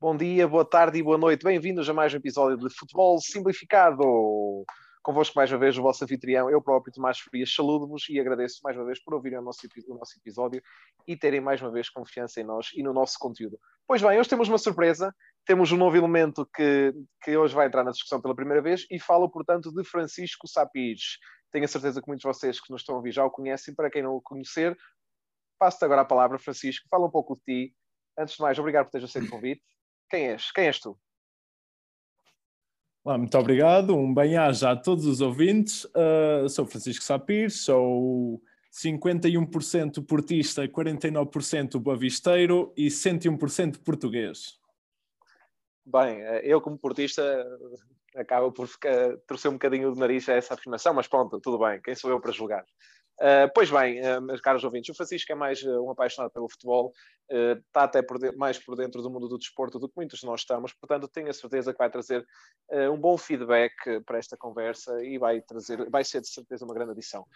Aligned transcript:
Bom 0.00 0.16
dia, 0.16 0.46
boa 0.46 0.64
tarde 0.64 0.96
e 0.96 1.02
boa 1.02 1.18
noite. 1.18 1.42
Bem-vindos 1.42 1.90
a 1.90 1.92
mais 1.92 2.14
um 2.14 2.18
episódio 2.18 2.56
de 2.56 2.72
Futebol 2.72 3.20
Simplificado. 3.20 4.64
Convosco 5.02 5.34
mais 5.34 5.50
uma 5.50 5.58
vez 5.58 5.76
o 5.76 5.82
vosso 5.82 6.04
anfitrião, 6.04 6.48
eu 6.48 6.62
próprio, 6.62 6.92
Tomás 6.92 7.18
Frias, 7.18 7.52
saludo-vos 7.52 8.08
e 8.08 8.20
agradeço 8.20 8.60
mais 8.62 8.76
uma 8.76 8.86
vez 8.86 9.02
por 9.02 9.14
ouvirem 9.14 9.40
o 9.40 9.42
nosso, 9.42 9.66
o 9.88 9.94
nosso 9.94 10.16
episódio 10.16 10.62
e 11.04 11.16
terem 11.16 11.40
mais 11.40 11.60
uma 11.60 11.72
vez 11.72 11.90
confiança 11.90 12.40
em 12.40 12.44
nós 12.44 12.68
e 12.76 12.82
no 12.84 12.92
nosso 12.92 13.16
conteúdo. 13.18 13.58
Pois 13.88 14.00
bem, 14.00 14.20
hoje 14.20 14.28
temos 14.28 14.48
uma 14.48 14.56
surpresa, 14.56 15.12
temos 15.44 15.72
um 15.72 15.76
novo 15.76 15.96
elemento 15.96 16.48
que, 16.54 16.94
que 17.20 17.36
hoje 17.36 17.56
vai 17.56 17.66
entrar 17.66 17.82
na 17.82 17.90
discussão 17.90 18.20
pela 18.22 18.36
primeira 18.36 18.62
vez 18.62 18.86
e 18.92 19.00
falo, 19.00 19.28
portanto, 19.28 19.72
de 19.72 19.82
Francisco 19.82 20.46
Sapires. 20.46 21.18
Tenho 21.50 21.64
a 21.64 21.68
certeza 21.68 22.00
que 22.00 22.06
muitos 22.06 22.22
de 22.22 22.28
vocês 22.28 22.60
que 22.60 22.70
nos 22.70 22.82
estão 22.82 22.94
a 22.94 22.98
ouvir 22.98 23.10
já 23.10 23.24
o 23.24 23.30
conhecem. 23.32 23.74
Para 23.74 23.90
quem 23.90 24.04
não 24.04 24.14
o 24.14 24.22
conhecer, 24.22 24.78
passo-te 25.58 25.84
agora 25.84 26.02
a 26.02 26.04
palavra, 26.04 26.38
Francisco. 26.38 26.86
Fala 26.88 27.04
um 27.04 27.10
pouco 27.10 27.34
de 27.34 27.42
ti. 27.42 27.74
Antes 28.16 28.36
de 28.36 28.42
mais, 28.42 28.56
obrigado 28.60 28.84
por 28.84 28.92
teres 28.92 29.10
aceito 29.10 29.26
o 29.26 29.30
convite. 29.30 29.62
Quem 30.10 30.28
és? 30.28 30.50
Quem 30.52 30.66
és 30.66 30.80
tu? 30.80 30.98
Olá, 33.04 33.18
muito 33.18 33.36
obrigado. 33.38 33.94
Um 33.94 34.12
bem-aja 34.12 34.70
a 34.70 34.76
todos 34.76 35.06
os 35.06 35.20
ouvintes. 35.20 35.84
Uh, 35.84 36.48
sou 36.48 36.66
Francisco 36.66 37.04
Sapir, 37.04 37.50
sou 37.50 38.42
51% 38.72 40.04
portista, 40.06 40.66
49% 40.66 41.78
boavisteiro 41.78 42.72
e 42.76 42.88
101% 42.88 43.82
português. 43.82 44.58
Bem, 45.84 46.20
eh, 46.20 46.42
eu 46.44 46.60
como 46.60 46.76
portista 46.76 47.22
acaba 48.14 48.50
por 48.52 48.66
ficar, 48.66 49.16
torcer 49.26 49.50
um 49.50 49.54
bocadinho 49.54 49.92
de 49.92 49.98
nariz 49.98 50.28
a 50.28 50.34
essa 50.34 50.54
afirmação, 50.54 50.92
mas 50.92 51.08
pronto, 51.08 51.40
tudo 51.40 51.58
bem, 51.58 51.80
quem 51.80 51.94
sou 51.94 52.10
eu 52.10 52.20
para 52.20 52.32
julgar? 52.32 52.64
Uh, 53.18 53.50
pois 53.52 53.68
bem, 53.68 54.00
uh, 54.00 54.22
meus 54.22 54.40
caros 54.40 54.62
ouvintes, 54.62 54.90
o 54.90 54.96
Francisco 54.96 55.32
é 55.32 55.34
mais 55.34 55.60
uh, 55.62 55.82
um 55.84 55.90
apaixonado 55.90 56.30
pelo 56.30 56.48
futebol, 56.48 56.92
está 57.28 57.82
até 57.82 58.00
por 58.00 58.18
de, 58.18 58.32
mais 58.36 58.58
por 58.58 58.74
dentro 58.74 59.02
do 59.02 59.10
mundo 59.10 59.28
do 59.28 59.36
desporto 59.36 59.78
do 59.78 59.86
que 59.86 59.94
muitos 59.96 60.20
de 60.20 60.26
nós 60.26 60.40
estamos, 60.40 60.72
portanto 60.72 61.06
tenho 61.08 61.28
a 61.28 61.32
certeza 61.34 61.72
que 61.72 61.78
vai 61.78 61.90
trazer 61.90 62.24
um 62.90 62.96
bom 62.96 63.18
feedback 63.18 63.74
para 64.06 64.16
esta 64.16 64.34
conversa 64.34 65.04
e 65.04 65.18
vai 65.18 65.42
trazer, 65.42 65.90
vai 65.90 66.02
ser 66.04 66.22
de 66.22 66.28
certeza 66.28 66.64
uma 66.64 66.72
grande 66.72 66.92
adição. 66.92 67.26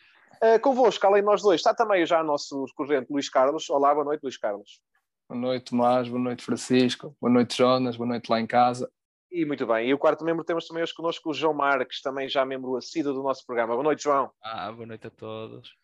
Uh, 0.42 0.58
convosco, 0.62 1.06
além 1.06 1.20
de 1.20 1.26
nós 1.26 1.42
dois, 1.42 1.60
está 1.60 1.74
também 1.74 2.06
já 2.06 2.22
o 2.22 2.24
nosso 2.24 2.64
corrente 2.74 3.12
Luís 3.12 3.28
Carlos. 3.28 3.68
Olá, 3.68 3.92
boa 3.92 4.06
noite, 4.06 4.22
Luís 4.22 4.38
Carlos. 4.38 4.80
Boa 5.28 5.38
noite, 5.38 5.70
Tomás, 5.70 6.08
boa 6.08 6.20
noite, 6.20 6.42
Francisco, 6.42 7.14
boa 7.20 7.30
noite, 7.30 7.58
Jonas, 7.58 7.96
boa 7.96 8.08
noite 8.08 8.30
lá 8.30 8.40
em 8.40 8.46
casa. 8.46 8.90
E 9.32 9.46
muito 9.46 9.66
bem. 9.66 9.88
E 9.88 9.94
o 9.94 9.98
quarto 9.98 10.26
membro 10.26 10.44
temos 10.44 10.66
também 10.66 10.82
hoje 10.82 10.94
connosco 10.94 11.30
o 11.30 11.32
João 11.32 11.54
Marques, 11.54 12.02
também 12.02 12.28
já 12.28 12.44
membro 12.44 12.76
assíduo 12.76 13.14
do 13.14 13.22
nosso 13.22 13.46
programa. 13.46 13.72
Boa 13.72 13.82
noite, 13.82 14.02
João. 14.02 14.30
Ah, 14.42 14.70
boa 14.70 14.86
noite 14.86 15.06
a 15.06 15.10
todos. 15.10 15.74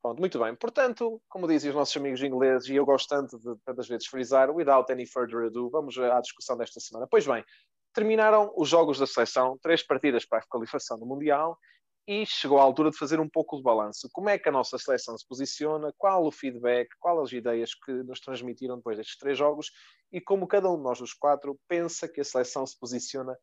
Pronto, 0.00 0.18
muito 0.18 0.38
bem. 0.38 0.54
Portanto, 0.54 1.20
como 1.28 1.46
dizem 1.46 1.68
os 1.68 1.76
nossos 1.76 1.94
amigos 1.98 2.22
ingleses, 2.22 2.66
e 2.70 2.76
eu 2.76 2.86
gosto 2.86 3.10
tanto 3.10 3.38
de 3.38 3.60
tantas 3.62 3.86
vezes 3.86 4.06
frisar, 4.06 4.50
without 4.50 4.90
any 4.90 5.06
further 5.06 5.48
ado, 5.48 5.68
vamos 5.68 5.98
à 5.98 6.18
discussão 6.18 6.56
desta 6.56 6.80
semana. 6.80 7.06
Pois 7.10 7.26
bem, 7.26 7.44
terminaram 7.92 8.50
os 8.56 8.70
jogos 8.70 8.98
da 8.98 9.06
seleção, 9.06 9.58
três 9.60 9.82
partidas 9.82 10.24
para 10.24 10.38
a 10.38 10.46
qualificação 10.48 10.98
do 10.98 11.04
Mundial, 11.04 11.58
e 12.06 12.24
chegou 12.26 12.58
a 12.58 12.62
altura 12.62 12.90
de 12.90 12.98
fazer 12.98 13.20
um 13.20 13.28
pouco 13.28 13.56
de 13.56 13.62
balanço. 13.62 14.08
Como 14.12 14.28
é 14.28 14.38
que 14.38 14.48
a 14.48 14.52
nossa 14.52 14.78
seleção 14.78 15.16
se 15.16 15.26
posiciona, 15.26 15.92
qual 15.96 16.24
o 16.24 16.32
feedback, 16.32 16.88
quais 16.98 17.20
as 17.20 17.32
ideias 17.32 17.74
que 17.74 17.92
nos 17.92 18.20
transmitiram 18.20 18.76
depois 18.76 18.96
destes 18.96 19.16
três 19.16 19.38
jogos 19.38 19.70
e 20.12 20.20
como 20.20 20.46
cada 20.46 20.68
um 20.68 20.76
de 20.76 20.82
nós, 20.82 21.00
os 21.00 21.14
quatro, 21.14 21.58
pensa 21.68 22.08
que 22.08 22.20
a 22.20 22.24
seleção 22.24 22.66
se 22.66 22.78
posiciona 22.78 23.36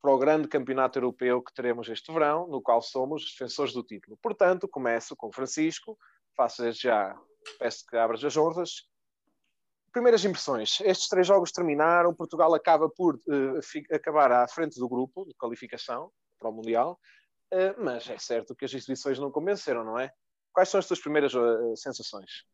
para 0.00 0.12
o 0.12 0.18
grande 0.18 0.48
campeonato 0.48 0.98
europeu 0.98 1.42
que 1.42 1.54
teremos 1.54 1.88
este 1.88 2.12
verão, 2.12 2.46
no 2.48 2.60
qual 2.60 2.82
somos 2.82 3.24
defensores 3.24 3.72
do 3.72 3.84
título. 3.84 4.18
Portanto, 4.20 4.68
começo 4.68 5.14
com 5.16 5.32
Francisco, 5.32 5.96
faço 6.36 6.62
desde 6.62 6.82
já, 6.82 7.16
peço 7.58 7.86
que 7.86 7.96
abras 7.96 8.24
as 8.24 8.36
honras. 8.36 8.88
Primeiras 9.92 10.24
impressões. 10.24 10.80
Estes 10.80 11.08
três 11.08 11.26
jogos 11.26 11.52
terminaram, 11.52 12.14
Portugal 12.14 12.52
acaba 12.54 12.88
por 12.88 13.14
uh, 13.14 13.60
acabar 13.92 14.32
à 14.32 14.48
frente 14.48 14.78
do 14.78 14.88
grupo 14.88 15.24
de 15.24 15.34
qualificação 15.34 16.10
para 16.38 16.48
o 16.48 16.52
Mundial, 16.52 16.98
uh, 17.52 17.74
mas 17.82 18.08
é 18.08 18.18
certo 18.18 18.54
que 18.54 18.64
as 18.64 18.74
exibições 18.74 19.18
não 19.18 19.30
convenceram, 19.30 19.84
não 19.84 19.98
é? 19.98 20.10
Quais 20.52 20.68
são 20.68 20.78
as 20.78 20.86
tuas 20.86 21.00
primeiras 21.00 21.34
uh, 21.34 21.76
sensações? 21.76 22.44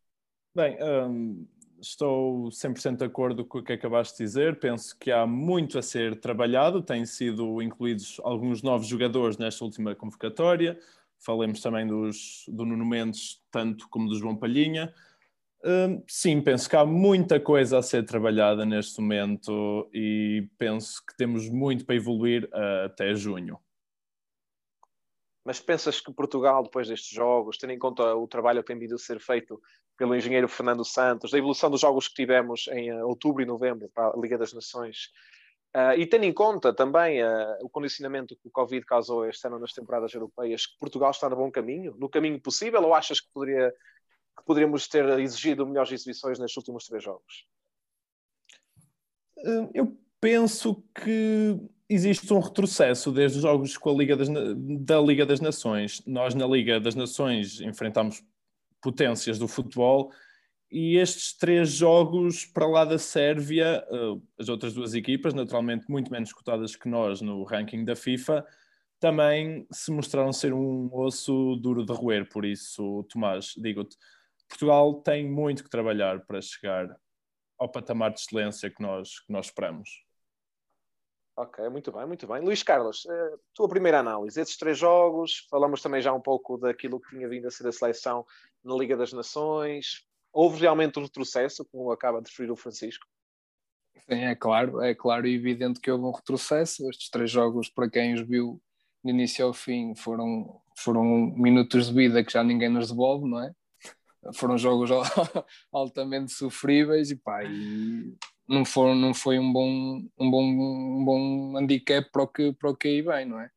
Bem, 0.55 0.77
um, 0.83 1.47
estou 1.81 2.49
100% 2.49 2.97
de 2.97 3.05
acordo 3.05 3.45
com 3.45 3.59
o 3.59 3.63
que 3.63 3.73
acabaste 3.73 4.19
de 4.19 4.25
dizer. 4.25 4.59
Penso 4.59 4.97
que 4.99 5.11
há 5.11 5.27
muito 5.27 5.79
a 5.79 5.83
ser 5.83 6.19
trabalhado. 6.21 6.83
Têm 6.83 7.05
sido 7.07 7.63
incluídos 7.63 8.21
alguns 8.23 8.63
novos 8.63 8.87
jogadores 8.87 9.37
nesta 9.39 9.65
última 9.65 9.95
convocatória. 9.95 10.79
Falemos 11.19 11.61
também 11.61 11.87
dos, 11.87 12.45
do 12.49 12.65
Nuno 12.65 12.87
Mendes, 12.87 13.43
tanto 13.51 13.89
como 13.89 14.09
do 14.09 14.17
João 14.17 14.37
Palhinha. 14.37 14.93
Uh, 15.61 16.03
sim, 16.07 16.41
penso 16.41 16.71
que 16.71 16.77
há 16.77 16.87
muita 16.87 17.41
coisa 17.41 17.79
a 17.79 17.83
ser 17.83 18.05
trabalhada 18.05 18.65
neste 18.65 19.01
momento 19.01 19.91
e 19.93 20.49
penso 20.57 21.05
que 21.05 21.17
temos 21.17 21.49
muito 21.49 21.85
para 21.85 21.97
evoluir 21.97 22.45
uh, 22.45 22.87
até 22.87 23.13
junho. 23.15 23.59
Mas 25.49 25.61
pensas 25.61 25.99
que 25.99 26.13
Portugal, 26.13 26.63
depois 26.63 26.89
destes 26.89 27.09
jogos, 27.09 27.57
tendo 27.57 27.73
em 27.73 27.79
conta 27.79 28.15
o 28.15 28.29
trabalho 28.29 28.61
que 28.63 28.67
tem 28.67 28.79
vindo 28.79 28.97
a 28.97 28.99
ser 28.99 29.19
feito 29.19 29.59
pelo 29.97 30.15
engenheiro 30.15 30.47
Fernando 30.47 30.85
Santos, 30.85 31.31
da 31.31 31.39
evolução 31.39 31.71
dos 31.71 31.81
jogos 31.81 32.07
que 32.07 32.17
tivemos 32.17 32.69
em 32.69 32.93
uh, 32.93 33.09
outubro 33.09 33.43
e 33.43 33.47
novembro 33.47 33.89
para 33.89 34.09
a 34.09 34.21
Liga 34.21 34.37
das 34.37 34.53
Nações, 34.53 35.11
uh, 35.75 35.97
e 35.97 36.07
tendo 36.07 36.25
em 36.25 36.35
conta 36.35 36.71
também 36.75 37.25
uh, 37.25 37.57
o 37.63 37.71
condicionamento 37.71 38.37
que 38.37 38.47
o 38.47 38.51
Covid 38.51 38.85
causou 38.85 39.25
este 39.25 39.47
ano 39.47 39.59
nas 39.59 39.73
temporadas 39.73 40.13
europeias, 40.13 40.67
que 40.67 40.79
Portugal 40.79 41.13
está 41.13 41.31
no 41.31 41.37
bom 41.37 41.51
caminho, 41.51 41.97
no 41.97 42.11
caminho 42.11 42.39
possível, 42.39 42.83
ou 42.83 42.95
achas 42.95 43.19
que, 43.19 43.33
poderia, 43.33 43.73
que 44.37 44.45
poderíamos 44.45 44.87
ter 44.87 45.09
exigido 45.19 45.67
melhores 45.67 45.91
exibições 45.91 46.39
nestes 46.39 46.59
últimos 46.59 46.85
três 46.85 47.03
jogos? 47.03 47.49
Eu 49.73 49.97
penso 50.21 50.85
que 50.95 51.59
existe 51.89 52.33
um 52.33 52.41
retrocesso 52.41 53.11
desde 53.11 53.39
os 53.39 53.43
jogos 53.43 53.77
com 53.77 53.91
a 53.91 53.95
Liga 53.95 54.17
das, 54.17 54.29
da 54.81 55.01
Liga 55.01 55.25
das 55.25 55.41
Nações. 55.41 56.03
Nós, 56.07 56.35
na 56.35 56.47
Liga 56.47 56.79
das 56.79 56.95
Nações, 56.95 57.61
enfrentamos 57.61 58.23
potências 58.81 59.39
do 59.39 59.49
futebol 59.49 60.13
e 60.71 60.97
estes 60.97 61.33
três 61.37 61.71
jogos 61.71 62.45
para 62.45 62.67
lá 62.67 62.85
da 62.85 62.99
Sérvia, 62.99 63.85
eh, 63.91 64.21
as 64.39 64.49
outras 64.49 64.75
duas 64.75 64.95
equipas, 64.95 65.33
naturalmente 65.33 65.91
muito 65.91 66.13
menos 66.13 66.33
cotadas 66.33 66.77
que 66.77 66.89
nós 66.89 67.23
no 67.23 67.43
ranking 67.43 67.85
da 67.85 67.97
FIFA, 67.97 68.47
também 69.01 69.67
se 69.71 69.91
mostraram 69.91 70.33
ser 70.33 70.53
um 70.53 70.91
osso 70.93 71.57
duro 71.57 71.87
de 71.87 71.93
roer. 71.93 72.29
Por 72.29 72.45
isso, 72.45 73.05
Tomás, 73.05 73.55
digo-te, 73.57 73.97
Portugal 74.47 74.95
tem 74.95 75.27
muito 75.27 75.65
que 75.65 75.71
trabalhar 75.71 76.21
para 76.27 76.41
chegar 76.41 76.95
ao 77.59 77.71
patamar 77.71 78.13
de 78.13 78.21
excelência 78.21 78.71
que 78.71 78.83
nós, 78.83 79.21
que 79.21 79.33
nós 79.33 79.47
esperamos. 79.47 80.08
Ok, 81.39 81.69
muito 81.69 81.93
bem, 81.93 82.05
muito 82.05 82.27
bem. 82.27 82.41
Luís 82.41 82.65
Carlos, 82.65 83.05
uh, 83.05 83.41
tua 83.55 83.69
primeira 83.69 84.01
análise, 84.01 84.41
esses 84.41 84.57
três 84.57 84.77
jogos, 84.77 85.47
falamos 85.49 85.81
também 85.81 86.03
já 86.03 86.13
um 86.13 86.21
pouco 86.21 86.59
daquilo 86.59 86.99
que 86.99 87.11
tinha 87.11 87.29
vindo 87.29 87.47
a 87.47 87.51
ser 87.53 87.69
a 87.69 87.71
seleção 87.71 88.27
na 88.65 88.75
Liga 88.75 88.97
das 88.97 89.13
Nações. 89.13 90.03
Houve 90.33 90.63
realmente 90.63 90.99
um 90.99 91.03
retrocesso, 91.03 91.65
como 91.67 91.93
acaba 91.93 92.21
de 92.21 92.29
referir 92.29 92.51
o 92.51 92.57
Francisco? 92.57 93.07
Sim, 94.11 94.25
é 94.25 94.35
claro, 94.35 94.83
é 94.83 94.97
claro 94.97 95.29
e 95.29 95.35
evidente 95.37 95.79
que 95.79 95.89
houve 95.93 96.07
um 96.07 96.11
retrocesso. 96.11 96.91
Estes 96.91 97.09
três 97.09 97.31
jogos, 97.31 97.69
para 97.69 97.89
quem 97.89 98.15
os 98.15 98.23
viu 98.23 98.61
do 99.05 99.11
início 99.11 99.47
ao 99.47 99.55
fim, 99.55 99.95
foram, 99.95 100.61
foram 100.77 101.05
minutos 101.05 101.87
de 101.87 101.95
vida 101.95 102.25
que 102.25 102.33
já 102.33 102.43
ninguém 102.43 102.69
nos 102.69 102.89
devolve, 102.89 103.31
não 103.31 103.41
é? 103.45 103.53
Foram 104.35 104.59
jogos 104.59 104.91
altamente 105.73 106.33
sofríveis 106.33 107.13
e 107.13 107.17
pá, 107.17 107.45
e 107.45 108.19
não, 108.49 108.65
for, 108.65 108.95
não 108.95 109.13
foi 109.13 109.39
um 109.39 109.53
bom, 109.53 110.03
um 110.19 110.31
bom, 110.31 110.43
um 110.43 111.05
bom 111.05 111.57
handicap 111.59 112.11
para 112.11 112.23
o, 112.23 112.29
que, 112.29 112.53
para 112.53 112.71
o 112.71 112.77
que 112.77 112.89
aí 112.89 113.03
vem, 113.03 113.27
não 113.27 113.41
é? 113.41 113.51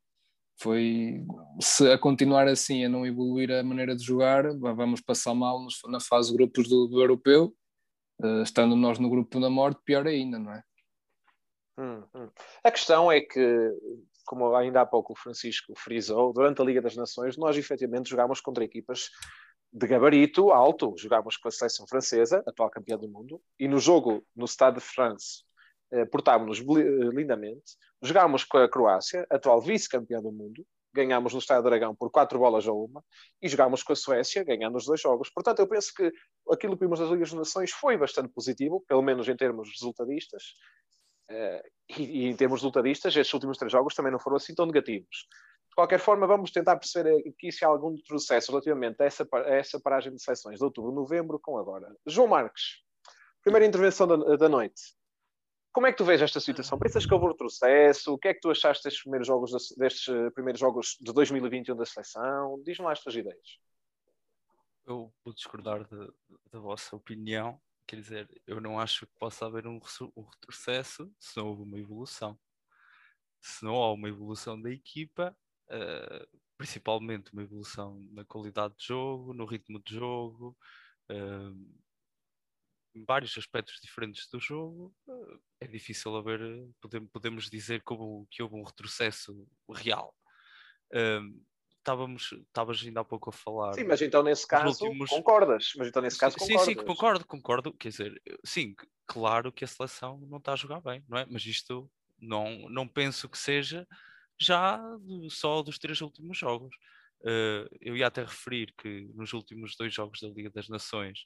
Foi, 0.60 1.24
se 1.60 1.90
a 1.90 1.98
continuar 1.98 2.46
assim, 2.46 2.84
a 2.84 2.88
não 2.88 3.06
evoluir 3.06 3.50
a 3.50 3.62
maneira 3.62 3.96
de 3.96 4.04
jogar, 4.04 4.44
vamos 4.58 5.00
passar 5.00 5.34
mal 5.34 5.66
na 5.86 5.98
fase 5.98 6.30
de 6.30 6.36
grupos 6.36 6.68
do, 6.68 6.86
do 6.86 7.00
europeu, 7.00 7.54
uh, 8.22 8.42
estando 8.42 8.76
nós 8.76 8.98
no 8.98 9.10
grupo 9.10 9.40
da 9.40 9.50
morte, 9.50 9.80
pior 9.84 10.06
ainda, 10.06 10.38
não 10.38 10.52
é? 10.52 10.62
Hum, 11.78 12.04
hum. 12.14 12.28
A 12.62 12.70
questão 12.70 13.10
é 13.10 13.20
que, 13.20 13.70
como 14.26 14.54
ainda 14.54 14.82
há 14.82 14.86
pouco 14.86 15.14
o 15.14 15.16
Francisco 15.16 15.72
frisou, 15.76 16.32
durante 16.32 16.60
a 16.60 16.64
Liga 16.64 16.82
das 16.82 16.94
Nações, 16.94 17.36
nós 17.36 17.56
efetivamente 17.56 18.10
jogámos 18.10 18.40
contra 18.40 18.62
equipas 18.62 19.08
de 19.72 19.86
gabarito 19.86 20.50
alto. 20.50 20.94
Jogámos 20.96 21.36
com 21.36 21.48
a 21.48 21.50
seleção 21.50 21.86
francesa, 21.86 22.42
atual 22.46 22.70
campeã 22.70 22.98
do 22.98 23.08
mundo, 23.08 23.40
e 23.58 23.66
no 23.66 23.78
jogo 23.78 24.24
no 24.36 24.46
Stade 24.46 24.78
de 24.78 24.84
France 24.84 25.44
eh, 25.90 26.04
portávamos 26.04 26.60
eh, 26.60 27.10
lindamente. 27.12 27.76
Jogámos 28.02 28.44
com 28.44 28.58
a 28.58 28.68
Croácia, 28.68 29.26
atual 29.30 29.60
vice-campeã 29.60 30.20
do 30.20 30.32
mundo, 30.32 30.66
ganhámos 30.92 31.32
no 31.32 31.38
Estádio 31.38 31.62
do 31.62 31.68
Aragão 31.68 31.94
por 31.94 32.10
quatro 32.10 32.38
bolas 32.38 32.66
a 32.68 32.72
uma 32.72 33.02
e 33.40 33.48
jogámos 33.48 33.82
com 33.82 33.92
a 33.92 33.96
Suécia, 33.96 34.44
ganhando 34.44 34.76
os 34.76 34.84
dois 34.84 35.00
jogos. 35.00 35.30
Portanto, 35.30 35.60
eu 35.60 35.66
penso 35.66 35.92
que 35.94 36.12
aquilo 36.50 36.76
que 36.76 36.84
vimos 36.84 37.00
nas 37.00 37.08
Ligas 37.08 37.30
das 37.30 37.38
Nações 37.38 37.70
foi 37.70 37.96
bastante 37.96 38.28
positivo, 38.28 38.84
pelo 38.86 39.02
menos 39.02 39.28
em 39.28 39.36
termos 39.36 39.70
resultadistas. 39.70 40.42
Uh, 41.30 41.62
e, 41.98 42.02
e, 42.02 42.26
em 42.26 42.36
termos 42.36 42.60
resultadistas, 42.60 43.16
estes 43.16 43.32
últimos 43.32 43.56
três 43.56 43.72
jogos 43.72 43.94
também 43.94 44.12
não 44.12 44.18
foram 44.18 44.36
assim 44.36 44.54
tão 44.54 44.66
negativos. 44.66 45.26
De 45.72 45.74
qualquer 45.74 45.98
forma, 45.98 46.26
vamos 46.26 46.50
tentar 46.50 46.76
perceber 46.76 47.26
aqui 47.26 47.50
se 47.50 47.64
há 47.64 47.68
algum 47.68 47.96
processo 48.06 48.50
relativamente 48.52 49.00
a 49.02 49.06
essa, 49.06 49.26
a 49.32 49.54
essa 49.54 49.80
paragem 49.80 50.14
de 50.14 50.22
seleções 50.22 50.58
de 50.58 50.64
outubro, 50.66 50.92
novembro, 50.92 51.40
com 51.40 51.56
agora. 51.56 51.96
João 52.06 52.28
Marques, 52.28 52.82
primeira 53.40 53.64
intervenção 53.64 54.06
da, 54.06 54.36
da 54.36 54.50
noite. 54.50 54.82
como 55.72 55.86
é 55.86 55.90
que 55.90 55.96
tu 55.96 56.04
vês 56.04 56.20
esta 56.20 56.40
situação? 56.40 56.78
Pensas 56.78 57.06
que 57.06 57.14
houve 57.14 57.28
retrocesso? 57.28 58.12
O 58.12 58.18
que 58.18 58.28
é 58.28 58.34
que 58.34 58.40
tu 58.40 58.50
achaste 58.50 58.84
destes 58.84 59.02
primeiros 59.02 59.26
jogos, 59.26 59.50
destes 59.78 60.14
eh, 60.14 60.30
primeiros 60.32 60.60
jogos 60.60 60.98
de 61.00 61.10
2021 61.10 61.74
da 61.74 61.86
seleção? 61.86 62.62
Diz-me 62.62 62.84
lá 62.84 62.92
as 62.92 63.02
tuas 63.02 63.16
ideias. 63.16 63.58
Eu 64.84 65.10
vou 65.24 65.32
discordar 65.32 65.88
da 65.88 66.58
vossa 66.58 66.94
opinião. 66.94 67.58
Quer 67.86 67.96
dizer, 67.96 68.42
eu 68.46 68.60
não 68.60 68.78
acho 68.78 69.06
que 69.06 69.12
possa 69.18 69.46
haver 69.46 69.66
um, 69.66 69.80
um 70.14 70.22
retrocesso 70.22 71.10
se 71.18 71.38
não 71.38 71.46
houve 71.48 71.62
uma 71.62 71.78
evolução. 71.78 72.38
Se 73.40 73.64
não 73.64 73.76
há 73.76 73.90
uma 73.90 74.10
evolução 74.10 74.60
da 74.60 74.70
equipa, 74.70 75.34
uh, 75.72 76.38
principalmente 76.56 77.32
uma 77.32 77.42
evolução 77.42 77.98
na 78.12 78.24
qualidade 78.24 78.74
de 78.76 78.86
jogo, 78.86 79.32
no 79.32 79.44
ritmo 79.44 79.82
de 79.82 79.94
jogo, 79.94 80.56
uh, 81.10 81.82
em 82.94 83.04
vários 83.04 83.36
aspectos 83.38 83.80
diferentes 83.82 84.28
do 84.28 84.38
jogo, 84.38 84.94
uh, 85.08 85.40
é 85.60 85.66
difícil 85.66 86.14
haver, 86.16 86.40
podemos, 86.80 87.10
podemos 87.10 87.50
dizer 87.50 87.82
que 87.82 87.92
houve, 87.92 88.28
que 88.30 88.42
houve 88.42 88.54
um 88.54 88.62
retrocesso 88.62 89.46
real. 89.70 90.14
Uh, 90.92 91.42
estávamos, 91.78 92.32
estavas 92.32 92.80
ainda 92.84 93.00
há 93.00 93.04
pouco 93.04 93.30
a 93.30 93.32
falar. 93.32 93.74
Sim, 93.74 93.84
mas 93.84 94.00
então 94.00 94.22
nesse 94.22 94.46
caso 94.46 94.84
últimos... 94.84 95.10
concordas. 95.10 95.72
Mas 95.76 95.88
então 95.88 96.02
nesse 96.02 96.18
caso 96.18 96.34
sim, 96.38 96.40
concordas. 96.40 96.64
Sim, 96.64 96.74
sim, 96.74 96.86
concordo, 96.86 97.26
concordo. 97.26 97.72
Quer 97.72 97.88
dizer, 97.88 98.22
sim, 98.44 98.76
claro 99.06 99.50
que 99.50 99.64
a 99.64 99.68
seleção 99.68 100.20
não 100.28 100.38
está 100.38 100.52
a 100.52 100.56
jogar 100.56 100.80
bem, 100.80 101.04
não 101.08 101.18
é? 101.18 101.26
Mas 101.28 101.44
isto 101.44 101.90
não, 102.20 102.68
não 102.68 102.86
penso 102.86 103.28
que 103.28 103.36
seja 103.36 103.86
já 104.44 104.80
só 105.30 105.62
dos 105.62 105.78
três 105.78 106.00
últimos 106.00 106.38
jogos. 106.38 106.74
Uh, 107.20 107.68
eu 107.80 107.96
ia 107.96 108.08
até 108.08 108.22
referir 108.22 108.74
que 108.76 109.08
nos 109.14 109.32
últimos 109.32 109.76
dois 109.76 109.94
jogos 109.94 110.20
da 110.20 110.28
Liga 110.28 110.50
das 110.50 110.68
Nações 110.68 111.24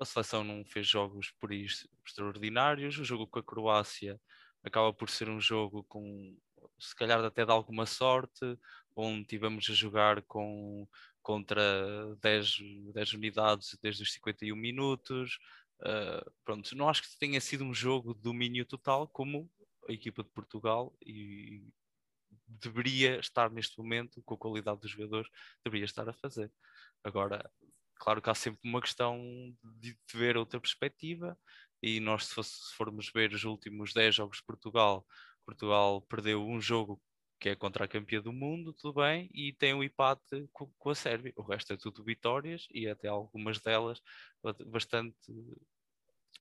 a 0.00 0.04
seleção 0.04 0.42
não 0.42 0.64
fez 0.64 0.88
jogos 0.88 1.30
por 1.40 1.52
isso 1.52 1.88
extraordinários. 2.04 2.98
O 2.98 3.04
jogo 3.04 3.26
com 3.26 3.38
a 3.38 3.42
Croácia 3.42 4.20
acaba 4.62 4.92
por 4.92 5.08
ser 5.08 5.28
um 5.28 5.40
jogo 5.40 5.84
com 5.84 6.36
se 6.78 6.94
calhar 6.96 7.24
até 7.24 7.44
de 7.44 7.50
alguma 7.52 7.86
sorte, 7.86 8.58
onde 8.96 9.24
tivemos 9.24 9.68
a 9.70 9.72
jogar 9.72 10.22
com, 10.22 10.86
contra 11.22 11.62
10, 12.20 12.56
10 12.92 13.12
unidades 13.14 13.78
desde 13.80 14.02
os 14.02 14.12
51 14.12 14.56
minutos. 14.56 15.38
Uh, 15.80 16.30
pronto, 16.44 16.76
não 16.76 16.88
acho 16.88 17.02
que 17.02 17.18
tenha 17.18 17.40
sido 17.40 17.64
um 17.64 17.74
jogo 17.74 18.14
de 18.14 18.20
domínio 18.20 18.64
total 18.64 19.08
como 19.08 19.50
a 19.88 19.92
equipa 19.92 20.22
de 20.22 20.30
Portugal 20.30 20.94
e 21.04 21.62
deveria 22.60 23.18
estar 23.20 23.50
neste 23.50 23.78
momento, 23.78 24.22
com 24.24 24.34
a 24.34 24.38
qualidade 24.38 24.80
dos 24.80 24.90
jogadores, 24.90 25.28
deveria 25.64 25.84
estar 25.84 26.08
a 26.08 26.12
fazer. 26.12 26.50
Agora, 27.04 27.50
claro 27.96 28.20
que 28.22 28.30
há 28.30 28.34
sempre 28.34 28.60
uma 28.68 28.80
questão 28.80 29.18
de, 29.80 29.92
de 29.92 30.18
ver 30.18 30.36
outra 30.36 30.60
perspectiva, 30.60 31.38
e 31.82 31.98
nós, 32.00 32.26
se, 32.26 32.34
fosse, 32.34 32.50
se 32.50 32.74
formos 32.74 33.10
ver 33.12 33.32
os 33.32 33.44
últimos 33.44 33.92
10 33.92 34.14
jogos 34.14 34.38
de 34.38 34.44
Portugal, 34.44 35.04
Portugal 35.44 36.00
perdeu 36.02 36.46
um 36.46 36.60
jogo 36.60 37.00
que 37.40 37.48
é 37.48 37.56
contra 37.56 37.86
a 37.86 37.88
campeã 37.88 38.22
do 38.22 38.32
mundo, 38.32 38.72
tudo 38.72 39.00
bem, 39.00 39.28
e 39.34 39.52
tem 39.52 39.74
um 39.74 39.82
empate 39.82 40.48
com, 40.52 40.70
com, 40.78 40.90
a 40.90 40.94
Sérvia. 40.94 41.32
O 41.36 41.42
resto 41.42 41.72
é 41.72 41.76
tudo 41.76 42.04
vitórias 42.04 42.68
e 42.70 42.86
até 42.86 43.08
algumas 43.08 43.58
delas 43.58 44.00
bastante, 44.66 45.16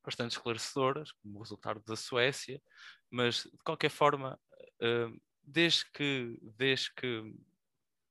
bastante 0.05 0.33
esclarecedoras, 0.33 1.11
como 1.13 1.39
o 1.39 1.41
resultado 1.41 1.81
da 1.87 1.95
Suécia, 1.95 2.61
mas 3.09 3.43
de 3.51 3.63
qualquer 3.65 3.89
forma, 3.89 4.39
uh, 4.79 5.21
desde 5.43 5.85
que, 5.91 6.39
desde 6.57 6.93
que 6.93 7.33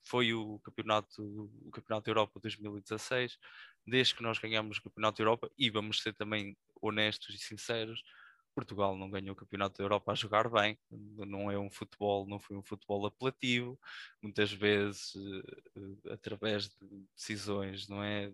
foi 0.03 0.33
o 0.35 0.59
campeonato, 0.61 1.23
o 1.67 1.71
campeonato 1.71 2.07
da 2.07 2.11
Europa 2.11 2.41
2016, 2.41 3.39
desde 3.87 4.15
que 4.15 4.23
nós 4.23 4.39
ganhamos 4.39 4.79
o 4.79 4.83
campeonato 4.83 5.19
da 5.19 5.23
Europa, 5.23 5.51
e 5.59 5.71
vamos 5.71 6.03
ser 6.03 6.15
também 6.15 6.57
honestos 6.81 7.35
e 7.35 7.39
sinceros, 7.39 8.03
Portugal 8.55 8.97
não 8.97 9.11
ganhou 9.11 9.33
o 9.33 9.37
campeonato 9.37 9.79
da 9.79 9.85
Europa 9.85 10.13
a 10.13 10.15
jogar 10.15 10.49
bem, 10.49 10.79
não 10.91 11.51
é 11.51 11.59
um 11.59 11.71
futebol, 11.71 12.27
não 12.27 12.39
foi 12.39 12.57
um 12.57 12.63
futebol 12.63 13.07
apelativo, 13.07 13.79
muitas 14.23 14.53
vezes 14.53 15.15
uh, 15.15 16.13
através 16.13 16.69
de 16.69 17.07
decisões, 17.17 17.89
não 17.89 18.03
é? 18.03 18.33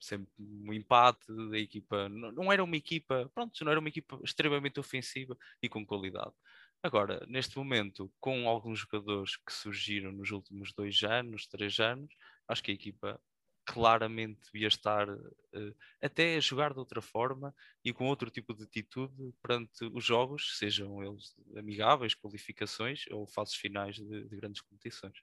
Sempre 0.00 0.32
um 0.38 0.72
empate, 0.72 1.26
a 1.52 1.58
equipa 1.58 2.08
não, 2.08 2.32
não 2.32 2.52
era 2.52 2.64
uma 2.64 2.76
equipa, 2.76 3.30
pronto, 3.34 3.62
não 3.62 3.70
era 3.70 3.78
uma 3.80 3.88
equipa 3.88 4.18
extremamente 4.24 4.80
ofensiva 4.80 5.36
e 5.62 5.68
com 5.68 5.84
qualidade. 5.84 6.32
Agora, 6.82 7.24
neste 7.28 7.58
momento, 7.58 8.10
com 8.18 8.48
alguns 8.48 8.78
jogadores 8.78 9.36
que 9.36 9.52
surgiram 9.52 10.12
nos 10.12 10.30
últimos 10.30 10.72
dois 10.72 11.02
anos, 11.02 11.46
três 11.46 11.78
anos, 11.78 12.10
acho 12.48 12.62
que 12.62 12.70
a 12.70 12.74
equipa 12.74 13.20
claramente 13.66 14.40
devia 14.50 14.68
estar 14.68 15.08
uh, 15.08 15.76
até 16.02 16.36
a 16.36 16.40
jogar 16.40 16.72
de 16.72 16.78
outra 16.78 17.02
forma 17.02 17.54
e 17.84 17.92
com 17.92 18.06
outro 18.06 18.30
tipo 18.30 18.54
de 18.54 18.64
atitude 18.64 19.32
perante 19.42 19.84
os 19.92 20.04
jogos, 20.04 20.56
sejam 20.58 21.02
eles 21.04 21.36
amigáveis, 21.54 22.14
qualificações 22.14 23.04
ou 23.10 23.26
fases 23.26 23.54
finais 23.54 23.96
de, 23.96 24.24
de 24.24 24.36
grandes 24.36 24.62
competições. 24.62 25.18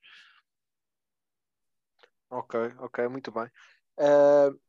Ok, 2.29 2.59
ok, 2.79 3.07
muito 3.07 3.31
bem. 3.31 3.49
Uh, 3.97 4.59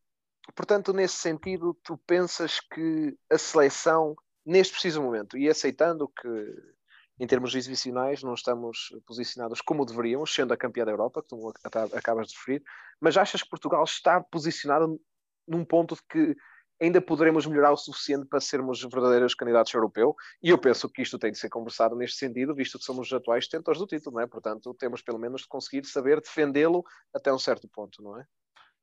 portanto, 0.54 0.92
nesse 0.94 1.16
sentido, 1.16 1.74
tu 1.82 1.98
pensas 1.98 2.60
que 2.60 3.14
a 3.30 3.36
seleção, 3.36 4.16
neste 4.44 4.72
preciso 4.72 5.02
momento, 5.02 5.36
e 5.36 5.48
aceitando 5.48 6.08
que 6.08 6.77
em 7.18 7.26
termos 7.26 7.54
exibicionais, 7.54 8.22
não 8.22 8.34
estamos 8.34 8.94
posicionados 9.06 9.60
como 9.60 9.84
deveríamos, 9.84 10.32
sendo 10.32 10.52
a 10.52 10.56
campeã 10.56 10.84
da 10.84 10.92
Europa, 10.92 11.22
que 11.22 11.28
tu 11.28 11.52
acabas 11.94 12.28
de 12.28 12.36
referir, 12.36 12.62
mas 13.00 13.16
achas 13.16 13.42
que 13.42 13.48
Portugal 13.48 13.82
está 13.84 14.20
posicionado 14.20 15.00
num 15.46 15.64
ponto 15.64 15.94
de 15.94 16.02
que 16.08 16.36
ainda 16.80 17.00
poderemos 17.00 17.44
melhorar 17.46 17.72
o 17.72 17.76
suficiente 17.76 18.26
para 18.26 18.40
sermos 18.40 18.82
verdadeiros 18.82 19.34
candidatos 19.34 19.72
europeu? 19.74 20.14
E 20.42 20.50
eu 20.50 20.58
penso 20.58 20.88
que 20.88 21.02
isto 21.02 21.18
tem 21.18 21.32
de 21.32 21.38
ser 21.38 21.48
conversado 21.48 21.96
neste 21.96 22.18
sentido, 22.18 22.54
visto 22.54 22.78
que 22.78 22.84
somos 22.84 23.08
os 23.08 23.12
atuais 23.12 23.46
detentores 23.46 23.80
do 23.80 23.86
título, 23.86 24.16
não 24.16 24.22
é? 24.22 24.26
Portanto, 24.26 24.72
temos 24.74 25.02
pelo 25.02 25.18
menos 25.18 25.42
de 25.42 25.48
conseguir 25.48 25.84
saber 25.84 26.20
defendê-lo 26.20 26.84
até 27.12 27.32
um 27.32 27.38
certo 27.38 27.68
ponto, 27.68 28.02
não 28.02 28.18
é? 28.18 28.24